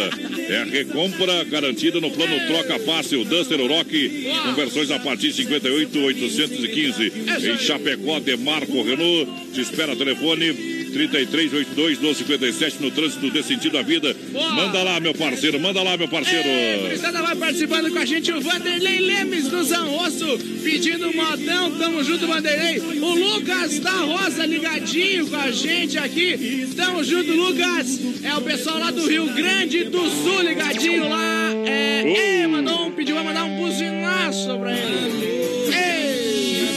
É 0.49 0.57
a 0.57 0.63
recompra 0.65 1.43
garantida 1.43 1.99
no 2.01 2.09
plano 2.11 2.35
Troca 2.47 2.79
Fácil 2.79 3.23
Duster 3.23 3.59
Rock, 3.61 4.27
com 4.43 4.53
versões 4.55 4.89
a 4.91 4.99
partir 4.99 5.27
de 5.27 5.33
58,815. 5.43 7.13
Em 7.51 7.57
Chapecó, 7.57 8.19
Demarco 8.19 8.81
Renault. 8.83 9.29
Te 9.53 9.61
espera 9.61 9.95
telefone 9.95 10.74
3382 10.95 11.99
1257 11.99 12.81
no 12.81 12.89
trânsito 12.89 13.29
desse 13.29 13.49
sentido 13.49 13.73
da 13.73 13.81
vida. 13.81 14.15
Boa. 14.31 14.49
Manda 14.51 14.81
lá, 14.81 14.97
meu 15.01 15.13
parceiro, 15.13 15.59
manda 15.59 15.83
lá, 15.83 15.97
meu 15.97 16.07
parceiro. 16.07 16.47
É, 16.47 16.97
vai 17.21 17.35
participando 17.35 17.91
com 17.91 17.99
a 17.99 18.05
gente 18.05 18.31
o 18.31 18.39
Vanderlei 18.39 18.99
Lemes 18.99 19.49
do 19.49 19.61
Zanrosso, 19.61 20.37
pedindo 20.63 21.13
modão. 21.13 21.71
Tamo 21.77 22.01
junto, 22.01 22.25
Vanderlei. 22.25 22.79
O 22.79 23.13
Lucas 23.13 23.79
da 23.79 23.91
Rosa 23.91 24.45
ligadinho 24.45 25.27
com 25.27 25.35
a 25.35 25.51
gente 25.51 25.97
aqui. 25.97 26.69
Tamo 26.77 27.03
junto, 27.03 27.31
Lucas. 27.33 27.99
É 28.23 28.33
o 28.35 28.41
pessoal 28.41 28.79
lá 28.79 28.91
do 28.91 29.05
Rio 29.05 29.25
Grande 29.33 29.83
do 29.85 30.09
Sul 30.09 30.41
ligadinho 30.43 31.09
lá. 31.09 31.51
É, 31.65 32.41
é 32.43 32.47
mandou 32.47 32.87
um, 32.87 32.91
pediu 32.91 33.15
pra 33.15 33.23
mandar 33.23 33.43
um 33.43 33.57
buzinaço 33.57 34.57
pra 34.57 34.71
ele. 34.71 35.64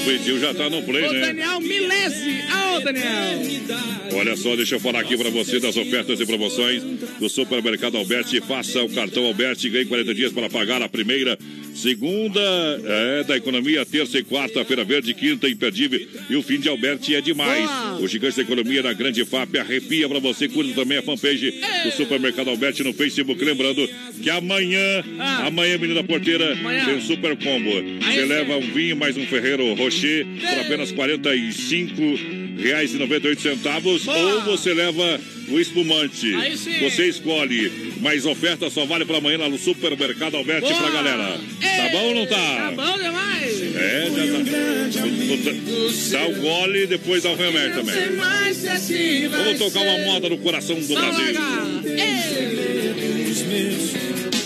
Pediu, 0.09 0.41
já 0.41 0.55
tá 0.55 0.71
no 0.71 0.83
play, 0.83 1.07
o 1.07 1.13
né? 1.13 1.21
Daniel 1.21 1.61
Milese. 1.61 2.41
Ô, 2.75 2.81
Daniel. 2.81 3.05
Olha 4.15 4.35
só, 4.37 4.57
deixa 4.57 4.77
eu 4.77 4.81
falar 4.81 5.01
aqui 5.01 5.19
pra 5.19 5.29
você 5.29 5.61
das 5.61 5.77
ofertas 5.77 6.19
e 6.19 6.25
promoções 6.25 6.83
do 7.21 7.29
Supermercado 7.29 7.99
Alberti. 7.99 8.41
Faça 8.41 8.83
o 8.83 8.89
cartão 8.89 9.27
Alberti 9.27 9.67
e 9.67 9.71
ganhe 9.71 9.85
40 9.85 10.15
dias 10.15 10.33
para 10.33 10.49
pagar 10.49 10.81
a 10.81 10.89
primeira 10.89 11.39
Segunda 11.79 12.41
é 12.85 13.23
da 13.23 13.37
economia, 13.37 13.87
terça 13.87 14.19
e 14.19 14.25
quarta-feira 14.25 14.83
verde, 14.83 15.15
quinta 15.15 15.49
imperdível. 15.49 16.01
E 16.29 16.35
o 16.35 16.43
fim 16.43 16.59
de 16.59 16.69
Alberti 16.69 17.15
é 17.15 17.21
demais. 17.21 17.71
O 18.01 18.09
gigante 18.09 18.37
da 18.37 18.43
economia 18.43 18.83
na 18.83 18.93
Grande 18.93 19.25
FAP 19.25 19.57
arrepia 19.59 20.09
pra 20.09 20.19
você. 20.19 20.49
Curta 20.49 20.75
também 20.75 20.99
a 20.99 21.03
fanpage 21.03 21.55
do 21.85 21.93
Supermercado 21.93 22.51
Alberti 22.51 22.83
no 22.83 22.93
Facebook. 22.93 23.45
Lembrando 23.45 23.89
que 24.21 24.29
amanhã, 24.29 25.05
ah. 25.21 25.47
amanhã, 25.47 25.79
menina 25.79 26.03
porteira, 26.03 26.53
amanhã. 26.55 26.85
tem 26.85 26.97
um 26.97 27.01
super 27.01 27.37
combo. 27.37 27.71
Você 27.71 28.25
leva 28.25 28.57
um 28.57 28.73
vinho 28.73 28.97
mais 28.97 29.17
um 29.17 29.25
Ferreiro 29.25 29.73
Rocher 29.75 30.27
por 30.27 30.59
apenas 30.59 30.91
45 30.91 32.48
reais 32.59 32.93
e 32.93 32.99
98 32.99 33.41
centavos 33.41 34.07
ou 34.07 34.43
você 34.43 34.75
leva 34.75 35.21
o 35.49 35.59
espumante. 35.59 36.33
Você 36.81 37.09
escolhe. 37.09 37.95
Mas 38.01 38.27
oferta 38.27 38.69
só 38.71 38.85
vale 38.85 39.05
para 39.05 39.19
amanhã 39.19 39.39
lá 39.39 39.49
no 39.49 39.59
Supermercado 39.59 40.37
Alberti 40.37 40.73
pra 40.75 40.91
galera. 40.91 41.39
Tá 41.61 41.89
bom 41.93 42.05
ou 42.09 42.15
não 42.15 42.27
tá? 42.27 42.37
Tá 42.37 42.73
bom 42.73 42.99
demais. 42.99 43.75
É, 43.75 44.11
já 44.91 45.03
tá. 45.03 45.09
Dá 46.11 46.27
o 46.29 46.35
gole 46.41 46.83
e 46.83 46.87
depois 46.87 47.23
dá 47.23 47.31
o 47.31 47.37
remédio 47.37 47.75
também. 47.77 47.95
Vamos 49.31 49.59
tocar 49.59 49.81
uma 49.81 49.99
moda 50.07 50.29
no 50.29 50.39
coração 50.39 50.79
do 50.79 50.95
Brasil. 50.95 51.35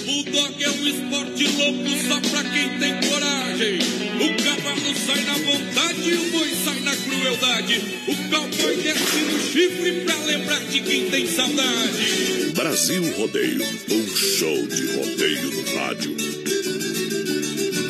O 0.07 0.23
dog 0.31 0.65
é 0.65 0.71
um 0.71 0.89
esporte 0.89 1.45
louco 1.45 1.91
só 2.09 2.21
pra 2.31 2.45
quem 2.51 2.69
tem 2.79 3.11
coragem. 3.11 3.79
O 4.21 4.42
cavalo 4.63 4.95
sai 4.95 5.25
na 5.25 5.35
vontade 5.35 6.09
e 6.09 6.15
o 6.15 6.31
boi 6.31 6.51
sai 6.65 6.81
na 6.81 6.95
crueldade. 6.95 7.83
O 8.07 8.15
cowboy 8.31 8.77
desce 8.77 9.19
no 9.19 9.41
chifre 9.41 9.93
pra 10.05 10.17
lembrar 10.25 10.61
de 10.61 10.81
quem 10.81 11.11
tem 11.11 11.27
saudade. 11.27 12.53
Brasil 12.55 13.03
Rodeio, 13.17 13.65
um 13.91 14.17
show 14.17 14.67
de 14.67 14.87
rodeio 14.97 15.51
no 15.51 15.77
rádio. 15.77 16.17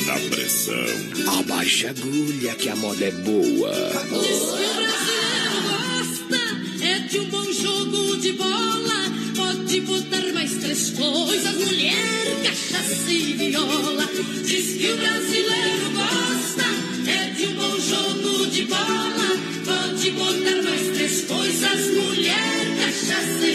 Na 0.07 0.19
pressão. 0.31 1.39
Abaixa 1.41 1.89
a 1.89 1.91
agulha 1.91 2.55
que 2.55 2.69
a 2.69 2.77
moda 2.77 3.05
é 3.05 3.11
boa. 3.11 3.73
Diz 4.23 4.39
que 4.41 4.65
o 4.65 4.81
brasileiro 4.81 5.61
gosta 5.69 6.85
é 6.85 6.99
de 7.01 7.19
um 7.21 7.25
bom 7.27 7.53
jogo 7.53 8.17
de 8.17 8.33
bola. 8.33 9.13
Pode 9.37 9.81
botar 9.83 10.33
mais 10.33 10.53
três 10.57 10.91
coisas: 10.91 11.55
mulher, 11.55 12.43
cachaça 12.45 13.13
e 13.13 13.33
viola. 13.35 14.09
Diz 14.45 14.77
que 14.77 14.91
o 14.91 14.97
brasileiro 14.97 15.82
jogo 17.93 18.47
de 18.47 18.65
bola. 18.65 19.29
Pode 19.65 20.11
botar 20.13 20.63
mais 20.63 20.87
três 20.97 21.23
coisas: 21.23 21.91
mulher, 21.91 22.77
cachaça 22.79 23.52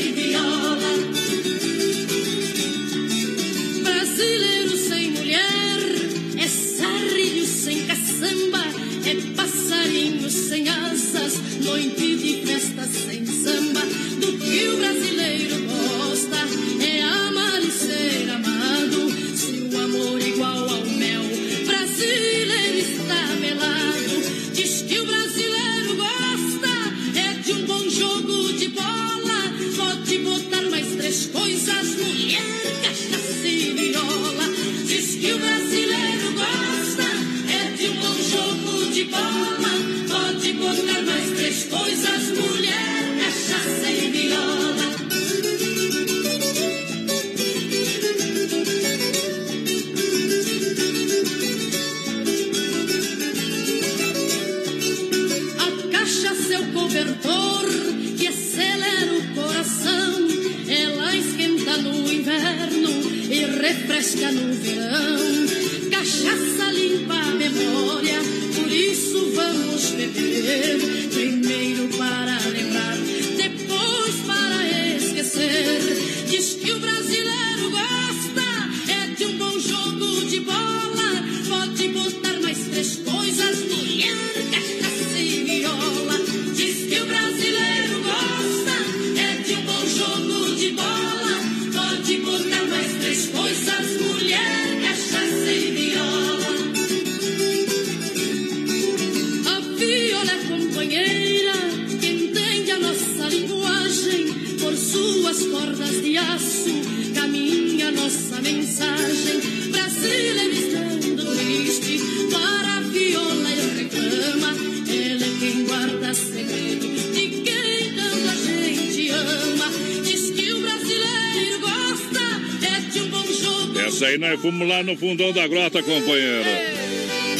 aí 124.17 124.31
nós 124.31 124.41
fomos 124.41 124.67
lá 124.67 124.83
no 124.83 124.97
fundão 124.97 125.31
da 125.31 125.47
grota, 125.47 125.81
companheiro. 125.81 126.49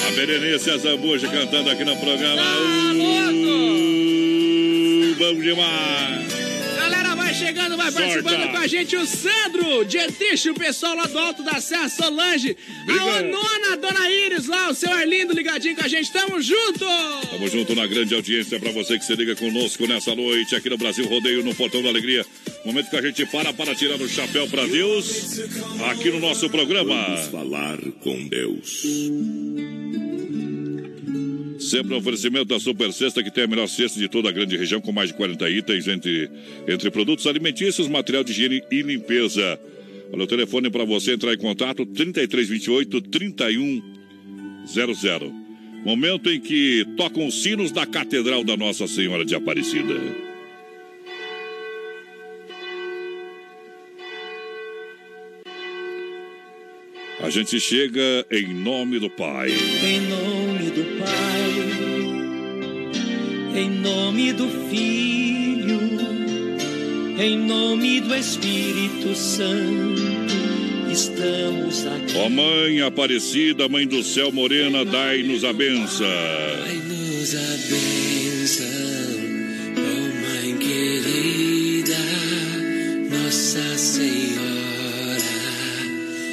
A 0.08 0.12
Berenice 0.12 0.70
a 0.70 0.78
Zambuja 0.78 1.28
cantando 1.28 1.70
aqui 1.70 1.84
no 1.84 1.98
programa. 1.98 2.42
Uh, 2.42 3.08
Vamos 5.18 5.44
demais. 5.44 6.28
Galera, 6.78 7.16
vai 7.16 7.34
chegando, 7.34 7.76
vai 7.76 7.92
Sorta. 7.92 8.08
participando 8.08 8.52
com 8.52 8.58
a 8.58 8.68
gente 8.68 8.96
o 8.96 9.06
Sandro, 9.06 9.84
Dietrich, 9.84 10.50
o 10.50 10.54
pessoal 10.54 10.96
lá 10.96 11.08
do 11.08 11.18
Alto 11.18 11.44
da 11.44 11.60
Serra, 11.60 11.90
Solange, 11.90 12.56
a. 12.88 13.06
Onona, 13.18 13.74
a 13.74 13.76
Dona 13.76 14.10
Iris 14.12 14.46
lá, 14.48 14.70
o 14.70 14.76
seu 14.76 14.92
Arlindo 14.92 15.34
ligadinho 15.34 15.76
com 15.76 15.84
a 15.84 15.88
gente, 15.88 16.12
tamo 16.12 16.40
junto! 16.40 16.86
Tamo 17.32 17.48
junto 17.50 17.74
na 17.76 17.88
grande 17.88 18.14
audiência 18.14 18.60
pra 18.60 18.72
você 18.72 19.00
que 19.00 19.06
se 19.06 19.16
liga 19.16 19.36
conosco 19.36 19.88
nessa 19.88 20.16
noite 20.16 20.56
aqui 20.56 20.70
no 20.70 20.78
Brasil 20.78 21.06
Rodeio 21.08 21.44
no 21.44 21.56
Portão 21.56 21.82
da 21.82 21.90
Alegria. 21.90 22.24
Momento 22.68 22.90
que 22.90 22.98
a 22.98 23.02
gente 23.02 23.26
para 23.28 23.54
para 23.54 23.74
tirar 23.74 23.96
o 23.96 24.10
chapéu 24.10 24.46
pra 24.50 24.66
Deus 24.66 25.40
aqui 25.90 26.12
no 26.12 26.20
nosso 26.20 26.50
programa. 26.50 27.02
Vamos 27.02 27.28
falar 27.28 27.80
com 28.02 28.28
Deus. 28.28 28.84
Sempre 31.62 31.94
um 31.94 31.98
oferecimento 31.98 32.48
da 32.48 32.60
Super 32.60 32.92
Sexta, 32.92 33.24
que 33.24 33.32
tem 33.32 33.46
a 33.46 33.48
melhor 33.48 33.70
cesta 33.70 33.98
de 33.98 34.10
toda 34.10 34.28
a 34.28 34.34
grande 34.34 34.58
região, 34.58 34.82
com 34.82 34.92
mais 34.92 35.12
de 35.12 35.16
40 35.16 35.50
itens 35.50 35.88
entre, 35.88 36.30
entre 36.68 36.92
produtos 36.92 37.26
alimentícios, 37.26 37.88
material 37.88 38.22
de 38.22 38.34
higiene 38.34 38.62
e 38.70 38.82
limpeza. 38.82 39.58
Olha 40.12 40.24
o 40.24 40.28
telefone 40.28 40.70
para 40.70 40.84
você 40.84 41.14
entrar 41.14 41.34
em 41.34 41.38
contato: 41.38 41.86
3328 41.86 43.00
3100. 43.00 45.34
Momento 45.86 46.30
em 46.30 46.42
que 46.42 46.86
tocam 46.98 47.28
os 47.28 47.42
sinos 47.42 47.72
da 47.72 47.86
Catedral 47.86 48.44
da 48.44 48.58
Nossa 48.58 48.88
Senhora 48.88 49.24
de 49.24 49.36
Aparecida. 49.36 50.27
A 57.28 57.30
gente 57.30 57.60
chega 57.60 58.26
em 58.32 58.54
nome 58.54 59.00
do 59.00 59.10
Pai. 59.10 59.50
Em 59.50 60.00
nome 60.08 60.72
do 60.72 60.98
Pai, 60.98 61.52
em 63.54 63.70
nome 63.70 64.32
do 64.32 64.48
Filho, 64.70 65.78
em 67.20 67.38
nome 67.38 68.00
do 68.00 68.16
Espírito 68.16 69.14
Santo, 69.14 70.02
estamos 70.90 71.86
aqui. 71.86 72.16
Ó 72.16 72.30
Mãe 72.30 72.80
Aparecida, 72.80 73.68
Mãe 73.68 73.86
do 73.86 74.02
Céu 74.04 74.32
Morena, 74.32 74.86
dai-nos 74.86 75.44
a 75.44 75.52
benção. 75.52 76.08
Dai-nos 76.08 77.36
a 77.36 77.40
benção, 77.40 77.97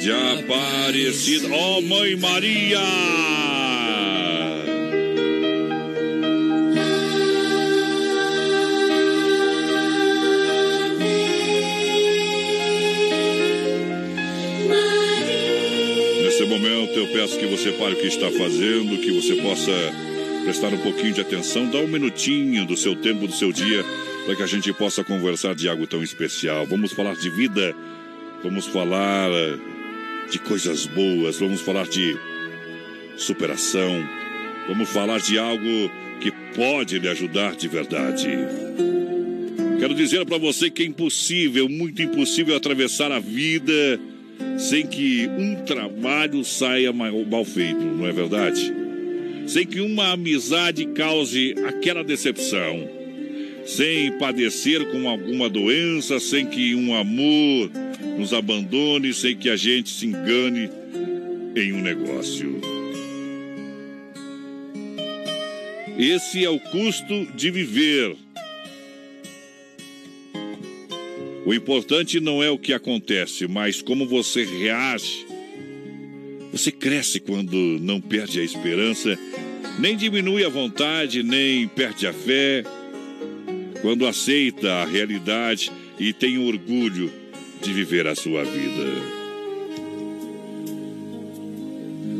De 0.05 0.11
Aparecida, 0.11 1.47
ó 1.51 1.81
Mãe 1.81 2.15
Maria. 2.15 2.79
Nesse 16.21 16.43
momento 16.43 16.99
eu 16.99 17.07
peço 17.07 17.39
que 17.39 17.47
você 17.47 17.71
pare 17.71 17.95
o 17.95 17.97
que 17.97 18.05
está 18.05 18.29
fazendo, 18.29 18.99
que 18.99 19.11
você 19.11 19.41
possa 19.41 19.71
prestar 20.43 20.67
um 20.67 20.77
pouquinho 20.77 21.13
de 21.13 21.21
atenção, 21.21 21.65
dar 21.65 21.79
um 21.79 21.87
minutinho 21.87 22.63
do 22.67 22.77
seu 22.77 22.95
tempo, 22.95 23.25
do 23.25 23.33
seu 23.33 23.51
dia, 23.51 23.83
para 24.23 24.35
que 24.35 24.43
a 24.43 24.47
gente 24.47 24.71
possa 24.71 25.03
conversar 25.03 25.55
de 25.55 25.67
algo 25.67 25.87
tão 25.87 26.03
especial. 26.03 26.63
Vamos 26.67 26.91
falar 26.91 27.15
de 27.15 27.31
vida, 27.31 27.75
vamos 28.43 28.67
falar 28.67 29.31
de 30.29 30.39
coisas 30.39 30.85
boas, 30.85 31.39
vamos 31.39 31.61
falar 31.61 31.87
de 31.87 32.17
superação, 33.17 34.03
vamos 34.67 34.89
falar 34.89 35.19
de 35.19 35.37
algo 35.37 35.91
que 36.19 36.31
pode 36.55 36.99
lhe 36.99 37.07
ajudar 37.07 37.55
de 37.55 37.67
verdade. 37.67 38.29
Quero 39.79 39.93
dizer 39.93 40.25
para 40.25 40.37
você 40.37 40.69
que 40.69 40.83
é 40.83 40.85
impossível, 40.85 41.69
muito 41.69 42.01
impossível 42.01 42.55
atravessar 42.55 43.11
a 43.11 43.19
vida 43.19 43.99
sem 44.57 44.87
que 44.87 45.27
um 45.27 45.63
trabalho 45.63 46.43
saia 46.43 46.91
mal, 46.91 47.45
feito, 47.45 47.79
não 47.79 48.07
é 48.07 48.11
verdade? 48.11 48.73
Sem 49.47 49.65
que 49.65 49.79
uma 49.79 50.13
amizade 50.13 50.85
cause 50.87 51.55
aquela 51.67 52.03
decepção, 52.03 52.89
sem 53.65 54.11
padecer 54.17 54.85
com 54.91 55.09
alguma 55.09 55.49
doença, 55.49 56.19
sem 56.19 56.45
que 56.45 56.75
um 56.75 56.95
amor 56.95 57.71
nos 58.17 58.33
abandone, 58.33 59.13
sem 59.13 59.35
que 59.35 59.49
a 59.49 59.55
gente 59.55 59.89
se 59.89 60.05
engane 60.05 60.69
em 61.55 61.73
um 61.73 61.81
negócio. 61.81 62.61
Esse 65.97 66.43
é 66.43 66.49
o 66.49 66.59
custo 66.59 67.25
de 67.35 67.49
viver. 67.49 68.15
O 71.45 71.53
importante 71.53 72.19
não 72.19 72.43
é 72.43 72.49
o 72.49 72.57
que 72.57 72.73
acontece, 72.73 73.47
mas 73.47 73.81
como 73.81 74.05
você 74.05 74.43
reage. 74.43 75.25
Você 76.51 76.71
cresce 76.71 77.19
quando 77.19 77.55
não 77.79 78.01
perde 78.01 78.39
a 78.39 78.43
esperança, 78.43 79.17
nem 79.79 79.95
diminui 79.95 80.43
a 80.43 80.49
vontade, 80.49 81.21
nem 81.21 81.67
perde 81.67 82.07
a 82.07 82.13
fé. 82.13 82.63
Quando 83.85 84.07
aceita 84.07 84.67
a 84.67 84.83
realidade 84.83 85.71
e 85.99 86.11
tem 86.11 86.39
orgulho 86.39 87.13
de 87.61 87.71
viver 87.71 88.07
a 88.07 88.15
sua 88.15 88.43
vida. 88.43 88.83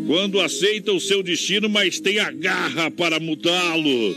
Quando 0.05 0.41
aceita 0.41 0.93
o 0.93 0.99
seu 0.99 1.23
destino, 1.23 1.67
mas 1.67 1.99
tem 1.99 2.19
a 2.19 2.29
garra 2.29 2.91
para 2.91 3.19
mudá-lo. 3.19 4.15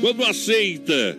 Quando 0.00 0.22
aceita 0.22 1.18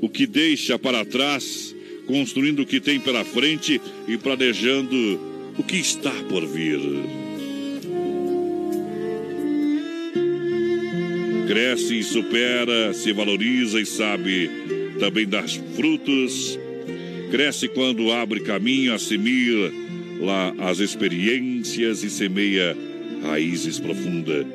o 0.00 0.08
que 0.08 0.28
deixa 0.28 0.78
para 0.78 1.04
trás, 1.04 1.74
construindo 2.06 2.60
o 2.60 2.66
que 2.66 2.78
tem 2.78 3.00
pela 3.00 3.24
frente 3.24 3.80
e 4.06 4.16
planejando 4.16 4.94
o 5.58 5.64
que 5.64 5.78
está 5.78 6.12
por 6.28 6.46
vir. 6.46 6.78
Cresce 11.52 11.98
e 11.98 12.02
supera, 12.02 12.94
se 12.94 13.12
valoriza 13.12 13.78
e 13.78 13.84
sabe 13.84 14.50
também 14.98 15.28
dar 15.28 15.46
frutos. 15.46 16.58
Cresce 17.30 17.68
quando 17.68 18.10
abre 18.10 18.40
caminho, 18.40 18.94
assimila 18.94 19.70
lá 20.18 20.54
as 20.70 20.78
experiências 20.78 22.02
e 22.02 22.08
semeia 22.08 22.74
raízes 23.22 23.78
profundas. 23.78 24.46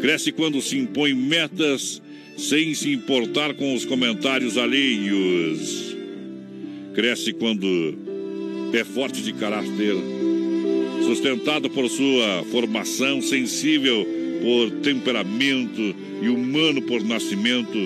Cresce 0.00 0.32
quando 0.32 0.60
se 0.60 0.76
impõe 0.76 1.14
metas 1.14 2.02
sem 2.36 2.74
se 2.74 2.92
importar 2.92 3.54
com 3.54 3.72
os 3.72 3.84
comentários 3.84 4.58
alheios. 4.58 5.96
Cresce 6.94 7.32
quando 7.32 7.96
é 8.72 8.82
forte 8.82 9.22
de 9.22 9.32
caráter, 9.34 9.94
sustentado 11.06 11.70
por 11.70 11.88
sua 11.88 12.42
formação, 12.50 13.22
sensível 13.22 14.23
por 14.44 14.70
temperamento 14.82 15.96
e 16.20 16.28
humano 16.28 16.82
por 16.82 17.02
nascimento. 17.02 17.78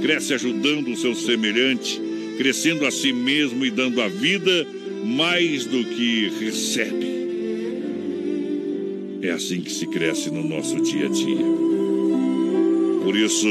Cresce 0.00 0.32
ajudando 0.32 0.88
o 0.88 0.96
seu 0.96 1.14
semelhante, 1.14 2.00
crescendo 2.38 2.86
a 2.86 2.90
si 2.90 3.12
mesmo 3.12 3.62
e 3.66 3.70
dando 3.70 4.00
à 4.00 4.08
vida 4.08 4.66
mais 5.04 5.66
do 5.66 5.84
que 5.84 6.32
recebe. 6.40 7.12
É 9.20 9.30
assim 9.32 9.60
que 9.60 9.70
se 9.70 9.86
cresce 9.86 10.30
no 10.30 10.42
nosso 10.42 10.80
dia 10.80 11.06
a 11.06 11.10
dia. 11.10 11.44
Por 13.04 13.14
isso, 13.14 13.46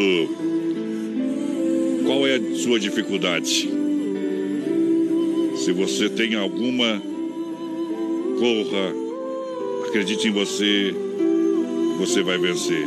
qual 2.04 2.26
é 2.26 2.38
a 2.38 2.56
sua 2.56 2.80
dificuldade? 2.80 3.70
Se 5.58 5.72
você 5.72 6.10
tem 6.10 6.34
alguma, 6.34 7.00
corra, 8.40 8.94
acredite 9.88 10.28
em 10.28 10.32
você, 10.32 10.96
você 12.02 12.24
vai 12.24 12.38
vencer. 12.40 12.84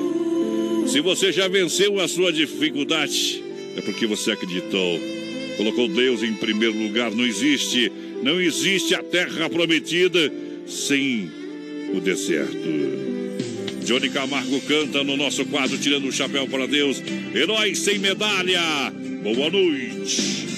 Se 0.89 1.01
você 1.01 1.31
já 1.31 1.47
venceu 1.47 2.01
a 2.01 2.09
sua 2.09 2.32
dificuldade, 2.32 3.45
é 3.77 3.81
porque 3.81 4.09
você 4.09 4.32
acreditou, 4.32 5.01
colocou 5.57 5.86
Deus 5.86 6.20
em 6.24 6.35
primeiro 6.35 6.77
lugar. 6.77 7.12
Não 7.12 7.24
existe, 7.24 7.93
não 8.24 8.41
existe 8.41 8.93
a 8.93 9.03
terra 9.05 9.49
prometida 9.49 10.32
sem 10.66 11.31
o 11.95 12.01
deserto. 12.01 12.59
Johnny 13.85 14.11
Camargo 14.11 14.61
canta 14.62 15.05
no 15.05 15.16
nosso 15.16 15.45
quadro 15.47 15.78
Tirando 15.78 16.09
o 16.09 16.12
Chapéu 16.12 16.49
para 16.49 16.66
Deus. 16.66 17.01
Herói 17.32 17.77
sem 17.77 18.01
medalha. 18.01 18.61
Boa 19.23 19.49
noite. 19.49 20.53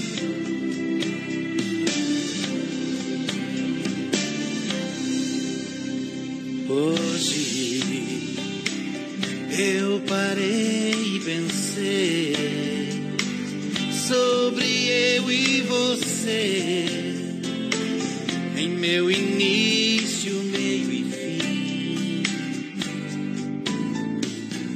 Em 18.57 18.69
meu 18.69 19.11
início, 19.11 20.33
meio 20.45 20.93
e 20.93 21.05
fim. 21.05 22.23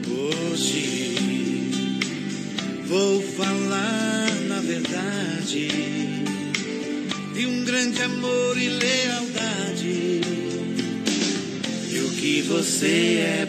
Hoje 0.08 1.56
vou 2.86 3.20
falar 3.22 4.30
na 4.48 4.60
verdade 4.60 5.68
de 7.34 7.46
um 7.46 7.64
grande 7.64 8.00
amor 8.02 8.56
e 8.56 8.68
lealdade 8.68 10.20
e 11.90 11.98
o 11.98 12.10
que 12.12 12.42
você 12.42 13.42
é 13.42 13.46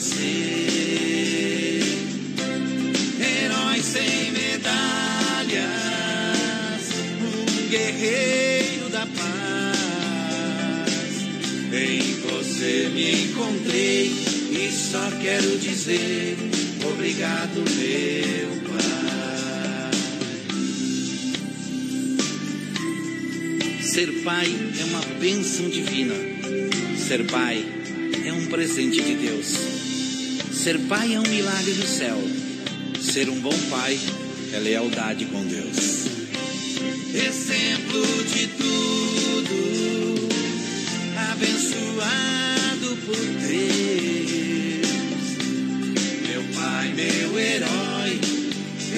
você, 0.00 1.82
herói 3.20 3.82
sem 3.82 4.32
medalhas, 4.32 5.60
um 7.20 7.68
guerreiro 7.68 8.88
da 8.88 9.06
paz. 9.06 9.20
Em 11.74 12.14
você 12.22 12.88
me 12.94 13.24
encontrei 13.24 14.06
e 14.06 14.72
só 14.72 15.10
quero 15.20 15.58
dizer 15.58 16.38
obrigado, 16.90 17.56
meu 17.56 18.56
pai. 18.70 18.80
Ser 23.82 24.22
pai 24.24 24.48
é 24.80 24.84
uma 24.84 25.02
bênção 25.20 25.68
divina. 25.68 26.14
Ser 26.96 27.26
pai 27.26 27.62
é 28.24 28.32
um 28.32 28.46
presente 28.46 29.02
de 29.02 29.14
Deus. 29.14 29.89
Ser 30.62 30.78
pai 30.80 31.14
é 31.14 31.18
um 31.18 31.22
milagre 31.22 31.72
do 31.72 31.86
céu. 31.86 32.18
Ser 33.00 33.30
um 33.30 33.40
bom 33.40 33.58
pai 33.70 33.98
é 34.52 34.58
lealdade 34.58 35.24
com 35.24 35.42
Deus. 35.46 36.04
Exemplo 37.14 38.24
de 38.24 38.46
tudo, 38.58 40.28
abençoado 41.32 42.94
por 43.06 43.16
Deus. 43.16 43.70
Meu 46.28 46.42
pai, 46.54 46.92
meu 46.92 47.38
herói, 47.38 48.20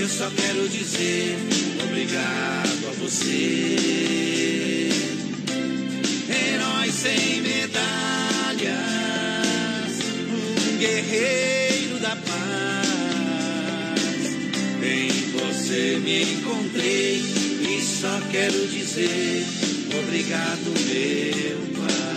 eu 0.01 0.09
só 0.09 0.29
quero 0.31 0.69
dizer 0.69 1.39
obrigado 1.85 2.89
a 2.89 2.93
você. 3.01 4.22
Me 16.03 16.23
encontrei 16.23 17.17
e 17.19 17.81
só 17.81 18.21
quero 18.31 18.67
dizer 18.67 19.45
obrigado, 19.99 20.65
meu 20.65 21.59
pai. 21.81 22.13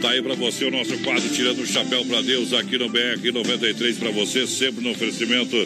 Tá 0.00 0.10
aí 0.10 0.22
pra 0.22 0.34
você 0.34 0.64
o 0.64 0.70
nosso 0.70 0.98
quadro 0.98 1.28
Tirando 1.28 1.60
o 1.60 1.66
Chapéu 1.66 2.04
pra 2.04 2.20
Deus 2.22 2.52
aqui 2.52 2.76
no 2.76 2.88
BR 2.88 3.32
93 3.32 3.98
pra 3.98 4.10
você, 4.10 4.46
sempre 4.46 4.82
no 4.82 4.90
oferecimento 4.90 5.56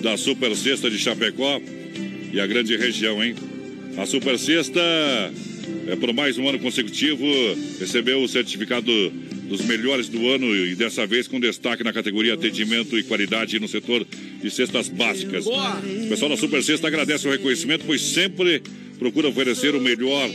da 0.00 0.16
Super 0.16 0.56
Sexta 0.56 0.90
de 0.90 0.98
Chapecó 0.98 1.60
e 2.32 2.40
a 2.40 2.46
grande 2.46 2.76
região, 2.76 3.22
hein? 3.22 3.34
A 3.98 4.06
Super 4.06 4.38
Sexta 4.38 4.80
é 5.88 5.96
por 5.96 6.12
mais 6.12 6.38
um 6.38 6.48
ano 6.48 6.58
consecutivo 6.58 7.26
recebeu 7.78 8.22
o 8.22 8.28
certificado 8.28 8.92
dos 9.48 9.60
melhores 9.62 10.08
do 10.08 10.28
ano 10.28 10.54
e 10.54 10.74
dessa 10.74 11.06
vez 11.06 11.26
com 11.26 11.38
destaque 11.40 11.82
na 11.82 11.92
categoria 11.92 12.34
atendimento 12.34 12.98
e 12.98 13.02
qualidade 13.02 13.58
no 13.58 13.68
setor 13.68 14.06
de 14.40 14.50
cestas 14.50 14.88
básicas. 14.88 15.46
O 15.46 16.08
pessoal 16.08 16.30
da 16.30 16.36
Super 16.36 16.62
Sexta 16.62 16.86
agradece 16.86 17.26
o 17.28 17.30
reconhecimento, 17.30 17.84
pois 17.84 18.00
sempre 18.00 18.62
procura 18.98 19.28
oferecer 19.28 19.74
o 19.74 19.80
melhor 19.80 20.30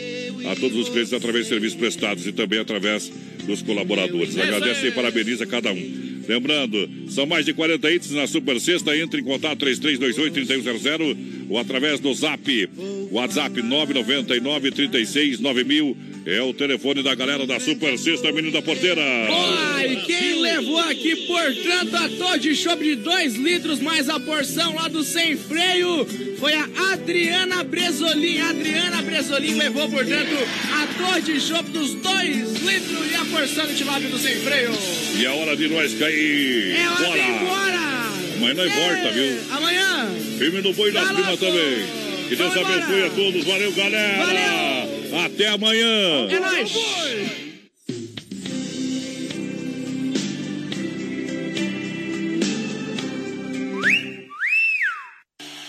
a 0.52 0.56
todos 0.56 0.78
os 0.78 0.90
clientes 0.90 1.14
através 1.14 1.46
de 1.46 1.50
serviços 1.50 1.78
prestados 1.78 2.28
e 2.28 2.32
também 2.32 2.60
através 2.60 3.12
dos 3.48 3.62
colaboradores. 3.62 4.38
Agradece 4.38 4.88
e 4.88 4.92
parabeniza 4.92 5.46
cada 5.46 5.72
um. 5.72 6.08
Lembrando, 6.28 6.90
são 7.10 7.26
mais 7.26 7.46
de 7.46 7.54
40 7.54 7.90
itens 7.92 8.12
na 8.12 8.28
Super 8.28 8.60
Sexta. 8.60 8.96
Entre 8.96 9.22
em 9.22 9.24
contato 9.24 9.66
3328-3100 9.66 11.18
ou 11.50 11.58
através 11.58 12.00
do 12.00 12.14
Zap. 12.14 12.70
WhatsApp 13.10 13.62
999 13.62 14.72
36 14.72 15.40
9000 15.40 15.98
é 16.30 16.42
o 16.42 16.54
telefone 16.54 17.02
da 17.02 17.16
galera 17.16 17.48
da 17.48 17.58
Super 17.58 17.98
Sexta, 17.98 18.30
menino 18.34 18.52
da 18.52 18.62
porteira. 18.62 19.02
Ai, 19.02 20.04
quem 20.06 20.42
levou 20.42 20.78
aqui, 20.80 21.16
portanto, 21.26 21.96
a 21.96 22.10
Todd 22.10 22.54
Shop 22.54 22.84
de 22.84 22.96
2 22.96 23.36
litros 23.36 23.80
mais 23.80 24.10
a 24.10 24.20
porção 24.20 24.76
lá 24.76 24.90
do 24.90 25.06
Sem 25.06 25.38
Freio 25.38 26.06
foi 26.38 26.54
a 26.54 26.68
Adriana 26.92 27.64
Bresolim. 27.64 28.40
A 28.40 28.50
Adriana 28.50 29.02
Bresolim 29.04 29.56
levou, 29.56 29.90
portanto, 29.90 30.36
a 30.74 31.14
Todd 31.14 31.40
Shop 31.40 31.70
dos 31.72 31.94
2 31.94 32.62
litros 32.62 33.10
e 33.10 33.16
a 33.16 33.26
porção 33.26 33.66
de 33.66 33.76
tilápia 33.76 34.10
do 34.10 34.20
Sem 34.20 34.36
Freio. 34.36 34.72
E 35.18 35.26
a 35.26 35.34
hora 35.34 35.56
de 35.56 35.70
nós 35.70 35.94
cair. 35.94 36.76
É 36.76 36.90
hora 36.90 36.98
Bora. 36.98 37.14
de 37.14 37.20
ir 37.20 37.42
embora. 37.42 37.98
Amanhã 38.36 38.54
nós 38.54 38.74
volta, 38.74 39.12
viu? 39.14 39.40
Amanhã. 39.52 40.10
Firme 40.38 40.62
no 40.62 40.74
boi 40.74 40.92
da 40.92 41.06
prima 41.06 41.38
também. 41.38 42.08
Que 42.28 42.36
Deus 42.36 42.52
abençoe 42.52 43.04
a 43.04 43.10
todos. 43.12 43.46
Valeu, 43.46 43.72
galera. 43.72 44.26
Valeu. 44.26 44.77
Até 45.14 45.48
amanhã. 45.48 46.28
É 46.30 46.40
nóis. 46.40 47.48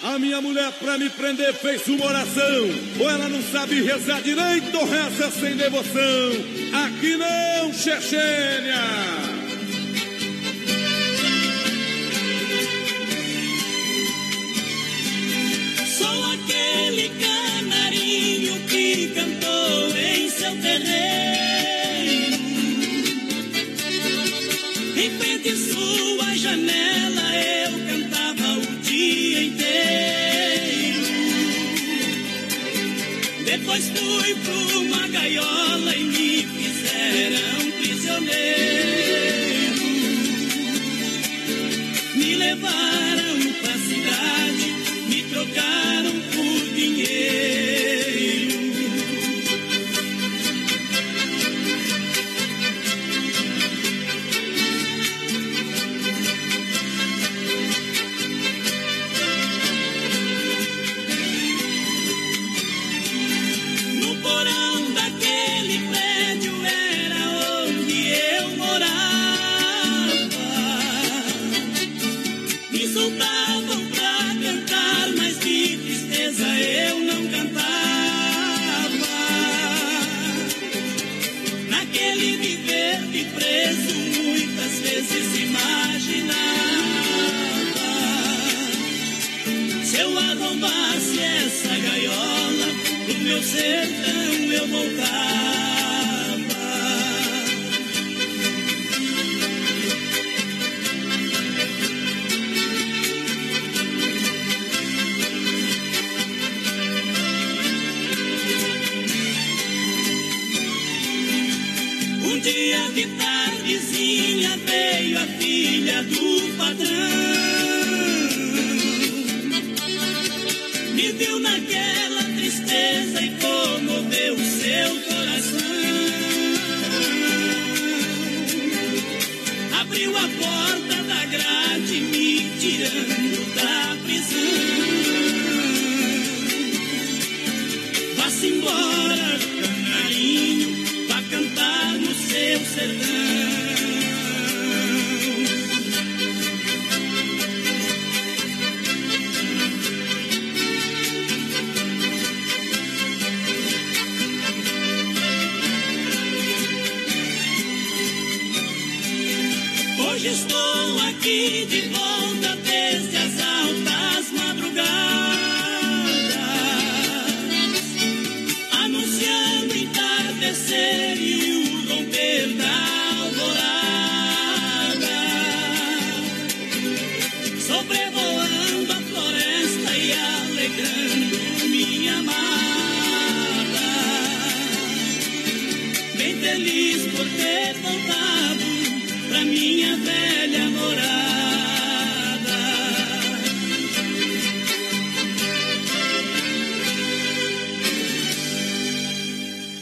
A 0.02 0.18
minha 0.18 0.40
mulher, 0.40 0.72
pra 0.80 0.96
me 0.96 1.10
prender, 1.10 1.52
fez 1.54 1.86
uma 1.86 2.06
oração. 2.06 2.70
Ou 2.98 3.10
ela 3.10 3.28
não 3.28 3.42
sabe 3.42 3.82
rezar 3.82 4.22
direito 4.22 4.76
ou 4.76 4.84
reza 4.84 5.30
sem 5.30 5.56
devoção. 5.56 6.30
Aqui 6.86 7.16
não, 7.16 7.72
Chechênia! 7.72 8.82
Sou 15.98 16.24
aquele 16.32 17.08
canarinho 17.10 17.47
seu 20.48 20.56
terreiro. 20.62 22.38
Em 24.96 25.10
frente 25.18 25.48
à 25.50 25.56
sua 25.56 26.36
janela 26.36 27.36
eu 27.36 27.72
cantava 27.86 28.58
o 28.58 28.66
dia 28.82 29.42
inteiro. 29.44 31.02
Depois 33.44 33.88
fui 33.90 34.34
pra 34.36 34.78
uma 34.78 35.07